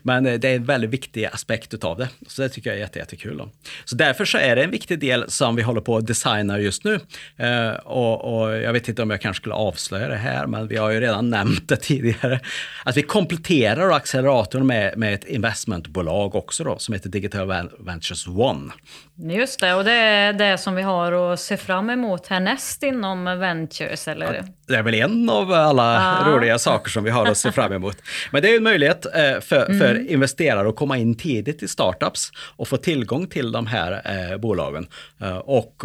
Men 0.03 0.25
eh, 0.25 0.39
det 0.39 0.49
är 0.49 0.55
en 0.55 0.65
väldigt 0.65 0.89
viktig 0.89 1.25
aspekt 1.25 1.73
utav 1.73 1.97
det. 1.97 2.09
Så 2.27 2.41
det 2.41 2.49
tycker 2.49 2.69
jag 2.69 2.77
är 2.77 2.81
jätte, 2.81 2.99
jättekul. 2.99 3.37
Då. 3.37 3.49
Så 3.85 3.95
därför 3.95 4.25
så 4.25 4.37
är 4.37 4.55
det 4.55 4.63
en 4.63 4.71
viktig 4.71 4.99
del 4.99 5.31
som 5.31 5.55
vi 5.55 5.61
håller 5.61 5.81
på 5.81 5.97
att 5.97 6.07
designa 6.07 6.59
just 6.59 6.83
nu. 6.83 6.99
Eh, 7.37 7.69
och, 7.73 8.41
och 8.43 8.57
jag 8.57 8.73
vet 8.73 8.89
inte 8.89 9.01
om 9.01 9.09
jag 9.09 9.21
kanske 9.21 9.41
skulle 9.41 9.55
avslöja 9.55 10.07
det 10.07 10.15
här, 10.15 10.47
men 10.47 10.67
vi 10.67 10.77
har 10.77 10.89
ju 10.89 10.99
redan 10.99 11.29
nämnt 11.29 11.69
det 11.69 11.75
tidigare. 11.75 12.39
Att 12.85 12.97
vi 12.97 13.01
kompletterar 13.01 13.91
acceleratorn 13.91 14.67
med, 14.67 14.97
med 14.97 15.13
ett 15.13 15.25
investmentbolag 15.25 16.35
också 16.35 16.63
då, 16.63 16.77
som 16.79 16.93
heter 16.93 17.09
Digital 17.09 17.47
Ven- 17.47 17.69
Ventures 17.79 18.27
One. 18.27 18.71
Just 19.15 19.59
det, 19.59 19.73
och 19.73 19.83
det 19.83 19.91
är 19.91 20.33
det 20.33 20.57
som 20.57 20.75
vi 20.75 20.81
har 20.81 21.33
att 21.33 21.39
se 21.39 21.57
fram 21.57 21.89
emot 21.89 22.27
härnäst 22.27 22.83
inom 22.83 23.23
Ventures, 23.39 24.07
eller? 24.07 24.45
Det 24.67 24.75
är 24.75 24.83
väl 24.83 24.93
en 24.93 25.29
av 25.29 25.51
alla 25.51 25.93
Ja. 25.93 26.31
roliga 26.31 26.59
saker 26.59 26.89
som 26.91 27.03
vi 27.03 27.09
har 27.09 27.25
att 27.25 27.37
se 27.37 27.51
fram 27.51 27.73
emot. 27.73 27.97
Men 28.31 28.41
det 28.41 28.49
är 28.53 28.57
en 28.57 28.63
möjlighet 28.63 29.05
eh, 29.05 29.39
för, 29.41 29.79
för 29.79 30.11
investerare 30.11 30.69
att 30.69 30.75
komma 30.75 30.97
in 30.97 31.15
tidigt 31.15 31.63
i 31.63 31.67
startups 31.67 32.31
och 32.55 32.67
få 32.67 32.77
tillgång 32.77 33.27
till 33.27 33.51
de 33.51 33.67
här 33.67 34.01
eh, 34.31 34.37
bolagen. 34.37 34.87
Eh, 35.21 35.37
och 35.37 35.83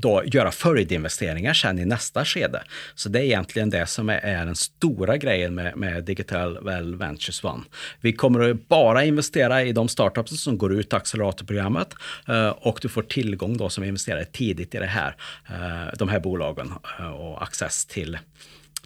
då 0.00 0.22
göra 0.26 0.50
följdinvesteringar 0.50 1.54
sen 1.54 1.78
i 1.78 1.84
nästa 1.84 2.24
skede. 2.24 2.62
Så 2.94 3.08
det 3.08 3.18
är 3.18 3.22
egentligen 3.22 3.70
det 3.70 3.86
som 3.86 4.08
är, 4.08 4.18
är 4.18 4.46
den 4.46 4.56
stora 4.56 5.16
grejen 5.16 5.54
med, 5.54 5.76
med 5.76 6.04
Digital 6.04 6.64
Well 6.64 6.94
Ventures 6.94 7.44
One. 7.44 7.62
Vi 8.00 8.12
kommer 8.12 8.50
att 8.50 8.68
bara 8.68 9.04
investera 9.04 9.64
i 9.64 9.72
de 9.72 9.88
startups 9.88 10.42
som 10.42 10.58
går 10.58 10.74
ut 10.74 10.92
acceleratorprogrammet 10.92 11.94
eh, 12.28 12.48
och 12.48 12.78
du 12.82 12.88
får 12.88 13.02
tillgång 13.02 13.56
då 13.56 13.68
som 13.68 13.84
investerare 13.84 14.24
tidigt 14.24 14.74
i 14.74 14.78
det 14.78 14.86
här, 14.86 15.16
eh, 15.48 15.96
de 15.98 16.08
här 16.08 16.20
bolagen 16.20 16.72
eh, 16.98 17.10
och 17.10 17.42
access 17.42 17.86
till 17.86 18.18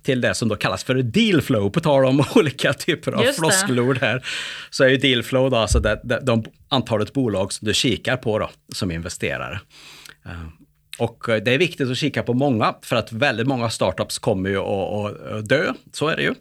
till 0.02 0.20
det 0.20 0.34
som 0.34 0.48
då 0.48 0.56
kallas 0.56 0.84
för 0.84 0.94
deal 0.94 1.42
flow, 1.42 1.70
på 1.70 1.80
tal 1.80 2.04
om 2.04 2.24
olika 2.34 2.72
typer 2.72 3.12
av 3.12 3.22
floskelord 3.32 3.98
här. 4.00 4.26
Så 4.70 4.84
är 4.84 4.88
ju 4.88 4.96
deal 4.96 5.22
flow 5.22 5.50
då 5.50 5.56
alltså 5.56 5.80
det, 5.80 6.00
det, 6.04 6.20
de 6.22 6.44
antalet 6.68 7.12
bolag 7.12 7.52
som 7.52 7.66
du 7.66 7.74
kikar 7.74 8.16
på 8.16 8.38
då, 8.38 8.50
som 8.72 8.90
investerare. 8.90 9.60
Och 10.98 11.28
eh, 11.28 11.42
det 11.42 11.50
är 11.54 11.58
viktigt 11.58 11.90
att 11.90 11.96
kika 11.96 12.22
på 12.22 12.34
många, 12.34 12.74
för 12.82 12.96
att 12.96 13.12
väldigt 13.12 13.46
många 13.46 13.70
startups 13.70 14.18
kommer 14.18 14.50
ju 14.50 14.58
att, 14.58 15.22
att- 15.22 15.48
dö. 15.48 15.72
Så 15.92 16.08
är 16.08 16.16
det 16.16 16.22
ju. 16.22 16.34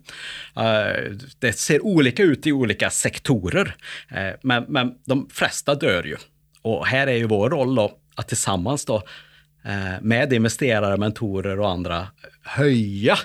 Eh, 0.64 1.12
det 1.39 1.54
ser 1.54 1.86
olika 1.86 2.24
ut 2.24 2.47
i 2.47 2.52
olika 2.52 2.89
sektorer, 2.89 3.76
eh, 4.10 4.30
men, 4.43 4.66
men 4.68 4.91
de 5.06 5.30
flesta 5.32 5.76
dör 5.76 6.04
ju. 6.04 6.16
Och 6.62 6.88
här 6.88 7.08
är 7.08 7.16
ju 7.16 7.28
vår 7.28 7.49
roll 7.49 7.76
då 7.76 7.91
att 8.16 8.28
tillsammans 8.28 8.86
då 8.86 9.04
med 10.02 10.34
investerare, 10.34 10.97
mentorer 10.97 11.60
och 11.60 11.70
andra 11.70 12.08
höja 12.43 13.18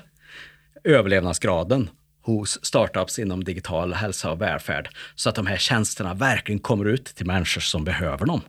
överlevnadsgraden 0.84 1.90
hos 2.22 2.64
startups 2.64 3.18
inom 3.18 3.44
digital 3.44 3.94
hälsa 3.94 4.30
och 4.30 4.40
välfärd 4.40 4.88
så 5.14 5.28
att 5.28 5.34
de 5.34 5.46
här 5.46 5.56
tjänsterna 5.56 6.14
verkligen 6.14 6.58
kommer 6.58 6.84
ut 6.84 7.04
till 7.04 7.26
människor 7.26 7.60
som 7.60 7.84
behöver 7.84 8.26
dem. 8.26 8.40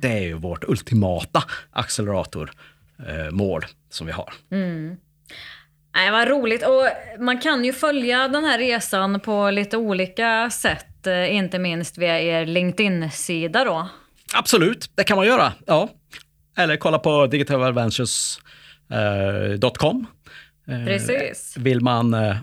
Det 0.00 0.08
är 0.08 0.20
ju 0.20 0.32
vårt 0.34 0.64
ultimata 0.64 1.44
acceleratormål 1.70 3.64
som 3.90 4.06
vi 4.06 4.12
har. 4.12 4.32
Nej, 5.94 6.10
vad 6.10 6.28
roligt. 6.28 6.66
Och 6.66 6.86
man 7.18 7.40
kan 7.40 7.64
ju 7.64 7.72
följa 7.72 8.28
den 8.28 8.44
här 8.44 8.58
resan 8.58 9.20
på 9.20 9.50
lite 9.50 9.76
olika 9.76 10.50
sätt, 10.50 11.06
eh, 11.06 11.34
inte 11.34 11.58
minst 11.58 11.98
via 11.98 12.20
er 12.20 12.46
LinkedIn-sida 12.46 13.64
då. 13.64 13.88
Absolut, 14.34 14.90
det 14.94 15.04
kan 15.04 15.16
man 15.16 15.26
göra. 15.26 15.52
Ja. 15.66 15.88
Eller 16.56 16.76
kolla 16.76 16.98
på 16.98 17.26
digitaladventures.com. 17.26 20.06
Eh, 20.68 20.84
Precis. 20.84 21.56
Vill 21.56 21.80
man 21.80 22.14
eh, 22.14 22.36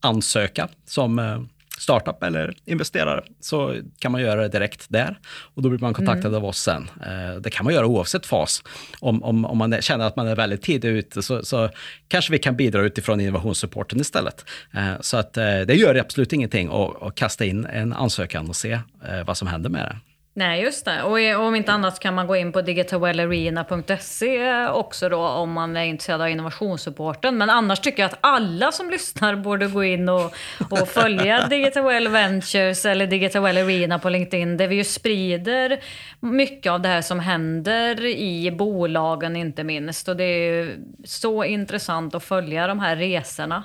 ansöka 0.00 0.68
som 0.86 1.18
eh, 1.18 1.40
startup 1.80 2.22
eller 2.22 2.54
investerare 2.64 3.22
så 3.40 3.76
kan 3.98 4.12
man 4.12 4.20
göra 4.20 4.40
det 4.42 4.48
direkt 4.48 4.86
där 4.88 5.18
och 5.54 5.62
då 5.62 5.68
blir 5.68 5.78
man 5.78 5.94
kontaktad 5.94 6.34
av 6.34 6.44
oss 6.44 6.58
sen. 6.58 6.90
Eh, 7.06 7.40
Det 7.40 7.50
kan 7.50 7.64
man 7.64 7.74
göra 7.74 7.86
oavsett 7.86 8.26
fas. 8.26 8.62
Om, 9.00 9.22
om, 9.22 9.44
om 9.44 9.58
man 9.58 9.82
känner 9.82 10.04
att 10.04 10.16
man 10.16 10.26
är 10.28 10.36
väldigt 10.36 10.62
tidigt 10.62 10.84
ute 10.84 11.22
så, 11.22 11.42
så 11.42 11.70
kanske 12.08 12.32
vi 12.32 12.38
kan 12.38 12.56
bidra 12.56 12.82
utifrån 12.82 13.20
innovationssupporten 13.20 14.00
istället. 14.00 14.44
Eh, 14.74 14.92
Så 15.00 15.16
att 15.16 15.36
eh, 15.36 15.60
det 15.60 15.74
gör 15.74 15.94
absolut 15.94 16.32
ingenting 16.32 16.68
att, 16.72 17.02
att 17.02 17.14
kasta 17.14 17.44
in 17.44 17.66
en 17.66 17.92
ansökan 17.92 18.48
och 18.48 18.56
se 18.56 18.80
vad 19.26 19.36
som 19.36 19.48
händer 19.48 19.70
med 19.70 19.84
det. 19.84 19.96
Nej, 20.40 20.62
just 20.62 20.84
det. 20.84 21.02
Och 21.02 21.46
om 21.46 21.54
inte 21.54 21.72
annat 21.72 22.00
kan 22.00 22.14
man 22.14 22.26
gå 22.26 22.36
in 22.36 22.52
på 22.52 22.62
digitalwellarena.se 22.62 24.66
också 24.68 25.08
då 25.08 25.18
om 25.18 25.52
man 25.52 25.76
är 25.76 25.84
intresserad 25.84 26.20
av 26.20 26.28
innovationssupporten. 26.28 27.38
Men 27.38 27.50
annars 27.50 27.80
tycker 27.80 28.02
jag 28.02 28.12
att 28.12 28.18
alla 28.20 28.72
som 28.72 28.90
lyssnar 28.90 29.36
borde 29.36 29.66
gå 29.66 29.84
in 29.84 30.08
och, 30.08 30.34
och 30.70 30.88
följa 30.88 31.46
Digital 31.50 31.84
Well 31.84 32.08
Ventures 32.08 32.84
eller 32.84 33.06
Digital 33.06 33.42
Well 33.42 33.56
Arena 33.56 33.98
på 33.98 34.08
LinkedIn 34.08 34.56
där 34.56 34.68
vi 34.68 34.76
ju 34.76 34.84
sprider 34.84 35.80
mycket 36.20 36.72
av 36.72 36.80
det 36.80 36.88
här 36.88 37.02
som 37.02 37.20
händer 37.20 38.04
i 38.04 38.50
bolagen 38.50 39.36
inte 39.36 39.64
minst. 39.64 40.08
Och 40.08 40.16
det 40.16 40.24
är 40.24 40.52
ju 40.52 40.76
så 41.04 41.44
intressant 41.44 42.14
att 42.14 42.24
följa 42.24 42.66
de 42.66 42.80
här 42.80 42.96
resorna. 42.96 43.64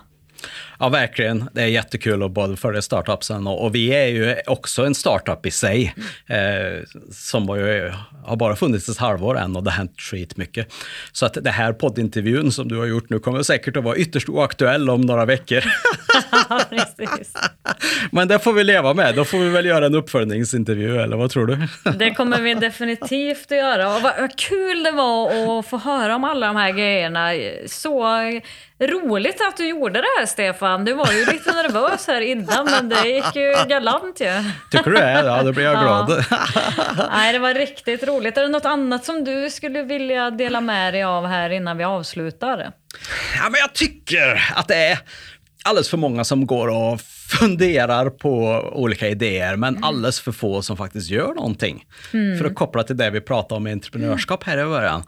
Ja, 0.80 0.90
verkligen. 0.90 1.50
Det 1.54 1.62
är 1.62 1.68
jättekul 1.68 2.24
att 2.24 2.32
både 2.32 2.58
följa 2.58 2.82
startupsen 2.82 3.48
och, 3.48 3.66
och 3.66 3.76
vi 3.76 3.90
är 3.90 4.08
ju 4.08 4.36
också 4.48 4.86
en 4.86 4.96
startup 4.96 5.46
i 5.46 5.52
sig. 5.52 5.94
Eh, 6.28 6.84
som 7.12 7.58
ju, 7.58 7.92
har 8.26 8.36
bara 8.36 8.56
funnits 8.56 8.90
ett 8.90 8.98
halvår 8.98 9.38
än 9.38 9.56
och 9.56 9.64
det 9.64 9.72
har 9.72 9.78
hänt 9.78 10.02
skitmycket. 10.02 10.74
Så 11.12 11.26
att 11.26 11.38
det 11.42 11.52
här 11.52 11.74
poddintervjun 11.74 12.52
som 12.52 12.68
du 12.68 12.78
har 12.78 12.86
gjort 12.86 13.10
nu 13.10 13.20
kommer 13.20 13.44
säkert 13.44 13.78
att 13.78 13.84
vara 13.84 13.98
ytterst 13.98 14.30
oaktuell 14.30 14.90
om 14.90 15.02
några 15.02 15.26
veckor. 15.26 15.64
Men 18.12 18.28
det 18.28 18.40
får 18.40 18.54
vi 18.54 18.64
leva 18.64 18.94
med. 18.94 19.16
Då 19.16 19.26
får 19.26 19.38
vi 19.38 19.50
väl 19.50 19.66
göra 19.66 19.86
en 19.86 19.96
uppföljningsintervju, 19.96 21.02
eller 21.02 21.18
vad 21.18 21.32
tror 21.32 21.48
du? 21.48 21.58
Det 21.98 22.14
kommer 22.14 22.42
vi 22.42 22.54
definitivt 22.54 23.52
att 23.52 23.58
göra. 23.58 23.96
Och 23.96 24.02
vad, 24.02 24.14
vad 24.20 24.40
kul 24.40 24.84
det 24.84 24.92
var 24.92 25.60
att 25.60 25.66
få 25.66 25.78
höra 25.78 26.16
om 26.16 26.24
alla 26.24 26.48
de 26.48 26.56
här 26.56 26.72
grejerna. 26.72 27.32
Så 27.68 28.06
roligt 28.80 29.42
att 29.42 29.58
du 29.58 29.68
gjorde 29.68 30.02
det 30.02 30.08
här, 30.20 30.26
Stefan. 30.26 30.86
Du 30.86 30.94
var 30.94 31.12
ju 31.12 31.26
lite 31.26 31.52
nervös 31.52 32.08
här 32.08 32.22
innan, 32.22 32.66
men 32.66 32.90
det 32.90 33.10
gick 33.10 33.36
ju 33.36 33.54
galant 33.68 34.22
ju. 34.22 34.44
Tycker 34.72 34.92
du 34.92 34.98
det? 34.98 35.12
Ja, 35.12 35.44
då 35.44 35.52
blir 35.52 35.64
jag 35.64 35.84
glad. 35.84 36.26
Nej, 37.12 37.34
det 37.34 37.40
var 37.40 37.54
riktigt 37.54 38.04
roligt. 38.04 38.38
Är 38.38 38.42
det 38.42 38.48
något 38.48 38.66
annat 38.66 39.06
som 39.06 39.24
du 39.24 39.50
skulle 39.50 39.84
vilja 39.84 40.32
dela 40.32 40.62
med 40.62 40.94
dig 40.94 41.04
av 41.04 41.28
här 41.28 41.50
innan 41.50 41.78
vi 41.78 41.84
avslutar? 41.84 42.72
Ja, 43.38 43.50
men 43.50 43.60
jag 43.60 43.74
tycker 43.74 44.52
att 44.56 44.68
det 44.68 44.76
är 44.76 45.00
alldeles 45.64 45.90
för 45.90 45.98
många 45.98 46.24
som 46.24 46.46
går 46.46 46.68
och 46.68 47.02
funderar 47.30 48.10
på 48.10 48.62
olika 48.74 49.10
idéer, 49.10 49.56
men 49.56 49.84
alldeles 49.84 50.20
för 50.20 50.32
få 50.32 50.62
som 50.62 50.78
faktiskt 50.78 51.10
gör 51.10 51.34
någonting. 51.34 51.86
För 52.12 52.46
att 52.46 52.56
koppla 52.56 52.84
till 52.84 52.98
det 52.98 53.10
vi 53.10 53.22
pratade 53.22 53.58
om 53.58 53.68
i 53.68 53.72
entreprenörskap 53.72 54.44
här 54.44 54.58
i 54.58 54.64
början. 54.64 55.04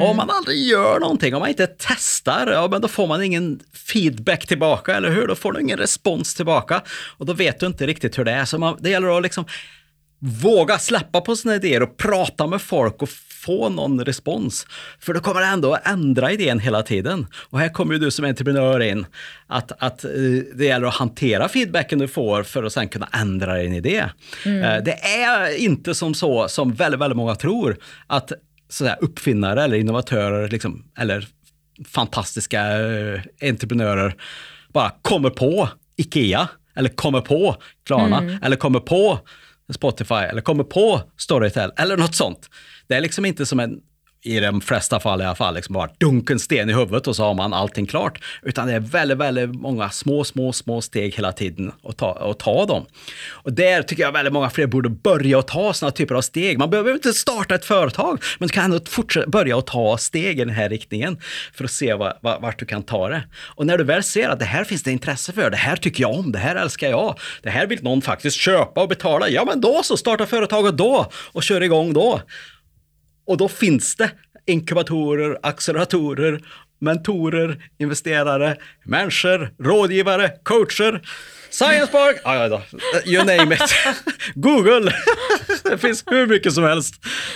Och 0.00 0.10
om 0.10 0.16
man 0.16 0.30
aldrig 0.30 0.66
gör 0.66 1.00
någonting, 1.00 1.34
om 1.34 1.40
man 1.40 1.48
inte 1.48 1.66
testar, 1.66 2.50
ja, 2.52 2.68
men 2.70 2.80
då 2.80 2.88
får 2.88 3.06
man 3.06 3.22
ingen 3.22 3.60
feedback 3.72 4.46
tillbaka, 4.46 4.94
eller 4.94 5.10
hur? 5.10 5.26
Då 5.26 5.34
får 5.34 5.52
du 5.52 5.60
ingen 5.60 5.78
respons 5.78 6.34
tillbaka. 6.34 6.82
Och 7.18 7.26
då 7.26 7.32
vet 7.32 7.60
du 7.60 7.66
inte 7.66 7.86
riktigt 7.86 8.18
hur 8.18 8.24
det 8.24 8.32
är. 8.32 8.44
Så 8.44 8.58
man, 8.58 8.76
det 8.80 8.90
gäller 8.90 9.16
att 9.16 9.22
liksom 9.22 9.44
våga 10.18 10.78
släppa 10.78 11.20
på 11.20 11.36
sina 11.36 11.54
idéer 11.54 11.82
och 11.82 11.96
prata 11.96 12.46
med 12.46 12.62
folk 12.62 13.02
och 13.02 13.08
få 13.46 13.68
någon 13.68 14.04
respons. 14.04 14.66
För 15.00 15.14
då 15.14 15.20
kommer 15.20 15.40
det 15.40 15.46
ändå 15.46 15.74
att 15.74 15.86
ändra 15.86 16.32
idén 16.32 16.58
hela 16.58 16.82
tiden. 16.82 17.26
Och 17.50 17.58
här 17.58 17.68
kommer 17.68 17.94
ju 17.94 17.98
du 18.00 18.10
som 18.10 18.24
entreprenör 18.24 18.80
in, 18.80 19.06
att, 19.46 19.72
att 19.78 20.04
eh, 20.04 20.10
det 20.54 20.64
gäller 20.64 20.86
att 20.86 20.94
hantera 20.94 21.48
feedbacken 21.48 21.98
du 21.98 22.08
får 22.08 22.42
för 22.42 22.64
att 22.64 22.72
sen 22.72 22.88
kunna 22.88 23.08
ändra 23.12 23.54
din 23.54 23.74
idé. 23.74 24.04
Mm. 24.44 24.84
Det 24.84 24.92
är 25.04 25.56
inte 25.58 25.94
som 25.94 26.14
så 26.14 26.48
som 26.48 26.74
väldigt, 26.74 27.00
väldigt 27.00 27.16
många 27.16 27.34
tror, 27.34 27.76
att 28.06 28.32
sådär 28.68 28.96
uppfinnare 29.00 29.64
eller 29.64 29.76
innovatörer 29.76 30.48
liksom, 30.48 30.84
eller 30.98 31.26
fantastiska 31.84 32.60
eh, 32.60 33.20
entreprenörer 33.42 34.14
bara 34.72 34.92
kommer 35.02 35.30
på 35.30 35.68
Ikea 35.96 36.48
eller 36.76 36.88
kommer 36.88 37.20
på 37.20 37.56
Klarna 37.86 38.18
mm. 38.18 38.38
eller 38.42 38.56
kommer 38.56 38.80
på 38.80 39.18
Spotify 39.74 40.14
eller 40.14 40.40
kommer 40.40 40.64
på 40.64 41.02
Storytel 41.16 41.72
eller 41.76 41.96
något 41.96 42.14
sånt. 42.14 42.50
Det 42.88 42.94
är 42.94 43.00
liksom 43.00 43.24
inte 43.24 43.46
som 43.46 43.60
en 43.60 43.80
i 44.26 44.40
de 44.40 44.60
flesta 44.60 45.00
fall 45.00 45.20
i 45.20 45.24
alla 45.24 45.34
fall, 45.34 45.54
liksom 45.54 45.72
bara 45.72 45.90
dunken 45.98 46.38
sten 46.38 46.70
i 46.70 46.72
huvudet 46.72 47.06
och 47.06 47.16
så 47.16 47.24
har 47.24 47.34
man 47.34 47.52
allting 47.52 47.86
klart. 47.86 48.24
Utan 48.42 48.66
det 48.66 48.74
är 48.74 48.80
väldigt, 48.80 49.18
väldigt 49.18 49.54
många 49.54 49.90
små, 49.90 50.24
små, 50.24 50.52
små 50.52 50.80
steg 50.80 51.14
hela 51.14 51.32
tiden 51.32 51.72
att 51.84 51.96
ta, 51.96 52.30
att 52.30 52.38
ta 52.38 52.66
dem. 52.66 52.86
Och 53.30 53.52
där 53.52 53.82
tycker 53.82 54.02
jag 54.02 54.12
väldigt 54.12 54.32
många 54.32 54.50
fler 54.50 54.66
borde 54.66 54.88
börja 54.88 55.38
att 55.38 55.48
ta 55.48 55.72
sådana 55.72 55.92
typer 55.92 56.14
av 56.14 56.20
steg. 56.20 56.58
Man 56.58 56.70
behöver 56.70 56.92
inte 56.92 57.12
starta 57.12 57.54
ett 57.54 57.64
företag, 57.64 58.22
men 58.38 58.48
du 58.48 58.52
kan 58.52 58.64
ändå 58.64 58.80
fortsätta, 58.88 59.28
börja 59.28 59.58
att 59.58 59.66
ta 59.66 59.98
steg 59.98 60.40
i 60.40 60.44
den 60.44 60.54
här 60.54 60.68
riktningen 60.68 61.18
för 61.54 61.64
att 61.64 61.70
se 61.70 61.94
vad, 61.94 62.12
vad, 62.20 62.40
vart 62.40 62.58
du 62.58 62.66
kan 62.66 62.82
ta 62.82 63.08
det. 63.08 63.22
Och 63.36 63.66
när 63.66 63.78
du 63.78 63.84
väl 63.84 64.02
ser 64.02 64.28
att 64.28 64.38
det 64.38 64.44
här 64.44 64.64
finns 64.64 64.82
det 64.82 64.92
intresse 64.92 65.32
för, 65.32 65.50
det 65.50 65.56
här 65.56 65.76
tycker 65.76 66.02
jag 66.02 66.14
om, 66.14 66.32
det 66.32 66.38
här 66.38 66.56
älskar 66.56 66.88
jag, 66.90 67.18
det 67.42 67.50
här 67.50 67.66
vill 67.66 67.82
någon 67.82 68.02
faktiskt 68.02 68.36
köpa 68.36 68.82
och 68.82 68.88
betala, 68.88 69.28
ja 69.28 69.44
men 69.44 69.60
då 69.60 69.80
så, 69.82 69.96
starta 69.96 70.26
företaget 70.26 70.76
då 70.76 71.10
och 71.32 71.42
kör 71.42 71.62
igång 71.62 71.92
då. 71.92 72.20
Och 73.26 73.36
då 73.36 73.48
finns 73.48 73.96
det 73.96 74.10
inkubatorer, 74.46 75.38
acceleratorer, 75.42 76.40
mentorer, 76.78 77.64
investerare, 77.78 78.56
människor, 78.84 79.50
rådgivare, 79.58 80.32
coacher, 80.42 81.02
Science 81.50 81.92
Park, 81.92 82.20
ah, 82.24 82.46
ja, 82.46 82.62
you 83.04 83.24
name 83.24 83.54
it. 83.54 83.74
Google, 84.34 84.92
det 85.64 85.78
finns 85.78 86.04
hur 86.06 86.26
mycket 86.26 86.52
som 86.52 86.64
helst 86.64 86.94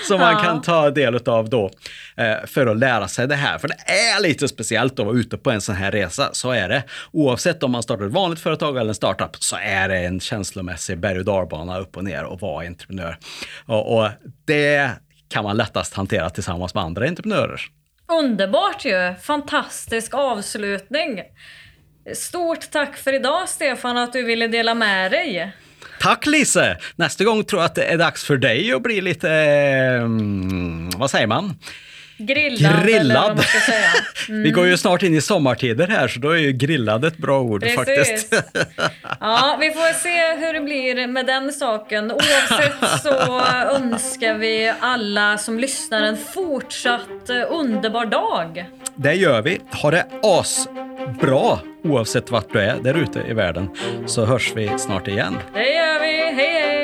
som 0.08 0.20
man 0.20 0.44
kan 0.44 0.62
ta 0.62 0.90
del 0.90 1.28
av 1.28 1.50
då 1.50 1.70
eh, 2.16 2.46
för 2.46 2.66
att 2.66 2.78
lära 2.78 3.08
sig 3.08 3.28
det 3.28 3.34
här. 3.34 3.58
För 3.58 3.68
det 3.68 3.92
är 3.92 4.22
lite 4.22 4.48
speciellt 4.48 4.98
att 4.98 5.06
vara 5.06 5.16
ute 5.16 5.36
på 5.36 5.50
en 5.50 5.60
sån 5.60 5.74
här 5.74 5.92
resa, 5.92 6.28
så 6.32 6.50
är 6.50 6.68
det. 6.68 6.82
Oavsett 7.12 7.62
om 7.62 7.70
man 7.70 7.82
startar 7.82 8.04
ett 8.04 8.12
vanligt 8.12 8.40
företag 8.40 8.76
eller 8.76 8.88
en 8.88 8.94
startup 8.94 9.36
så 9.42 9.56
är 9.62 9.88
det 9.88 9.98
en 9.98 10.20
känslomässig 10.20 10.98
berg 10.98 11.18
och 11.18 11.24
dalbana 11.24 11.78
upp 11.78 11.96
och 11.96 12.04
ner 12.04 12.24
och 12.24 12.40
vara 12.40 12.66
entreprenör. 12.66 13.18
Och, 13.66 13.98
och 13.98 14.08
det 14.44 14.90
kan 15.30 15.44
man 15.44 15.56
lättast 15.56 15.94
hantera 15.94 16.30
tillsammans 16.30 16.74
med 16.74 16.84
andra 16.84 17.08
entreprenörer. 17.08 17.60
Underbart 18.08 18.84
ju! 18.84 19.14
Fantastisk 19.22 20.14
avslutning. 20.14 21.22
Stort 22.14 22.70
tack 22.70 22.96
för 22.96 23.12
idag 23.12 23.48
Stefan 23.48 23.96
att 23.96 24.12
du 24.12 24.22
ville 24.22 24.48
dela 24.48 24.74
med 24.74 25.10
dig. 25.10 25.52
Tack 26.00 26.26
Lise! 26.26 26.78
Nästa 26.96 27.24
gång 27.24 27.44
tror 27.44 27.62
jag 27.62 27.66
att 27.66 27.74
det 27.74 27.84
är 27.84 27.98
dags 27.98 28.24
för 28.24 28.36
dig 28.36 28.72
att 28.72 28.82
bli 28.82 29.00
lite, 29.00 29.30
eh, 29.30 30.08
vad 30.98 31.10
säger 31.10 31.26
man? 31.26 31.58
Grillad, 32.20 32.84
grillad. 32.84 33.44
Mm. 34.28 34.42
Vi 34.42 34.50
går 34.50 34.66
ju 34.66 34.76
snart 34.76 35.02
in 35.02 35.14
i 35.14 35.20
sommartider 35.20 35.86
här, 35.86 36.08
så 36.08 36.20
då 36.20 36.30
är 36.30 36.36
ju 36.36 36.52
grillad 36.52 37.04
ett 37.04 37.16
bra 37.16 37.40
ord 37.40 37.60
Precis. 37.60 37.76
faktiskt. 37.76 38.34
ja, 39.20 39.56
vi 39.60 39.70
får 39.70 39.92
se 39.92 40.46
hur 40.46 40.52
det 40.52 40.60
blir 40.60 41.06
med 41.06 41.26
den 41.26 41.52
saken. 41.52 42.12
Oavsett 42.12 43.02
så 43.02 43.40
önskar 43.76 44.34
vi 44.34 44.72
alla 44.80 45.38
som 45.38 45.58
lyssnar 45.58 46.02
en 46.02 46.16
fortsatt 46.16 47.30
eh, 47.30 47.36
underbar 47.50 48.06
dag. 48.06 48.64
Det 48.94 49.14
gör 49.14 49.42
vi. 49.42 49.60
Ha 49.72 49.90
det 49.90 50.06
asbra 50.22 51.58
oavsett 51.84 52.30
vart 52.30 52.52
du 52.52 52.60
är 52.60 52.76
där 52.80 52.94
ute 52.94 53.24
i 53.28 53.32
världen, 53.32 53.70
så 54.06 54.24
hörs 54.24 54.52
vi 54.56 54.70
snart 54.78 55.08
igen. 55.08 55.36
Det 55.54 55.74
gör 55.74 56.00
vi! 56.00 56.79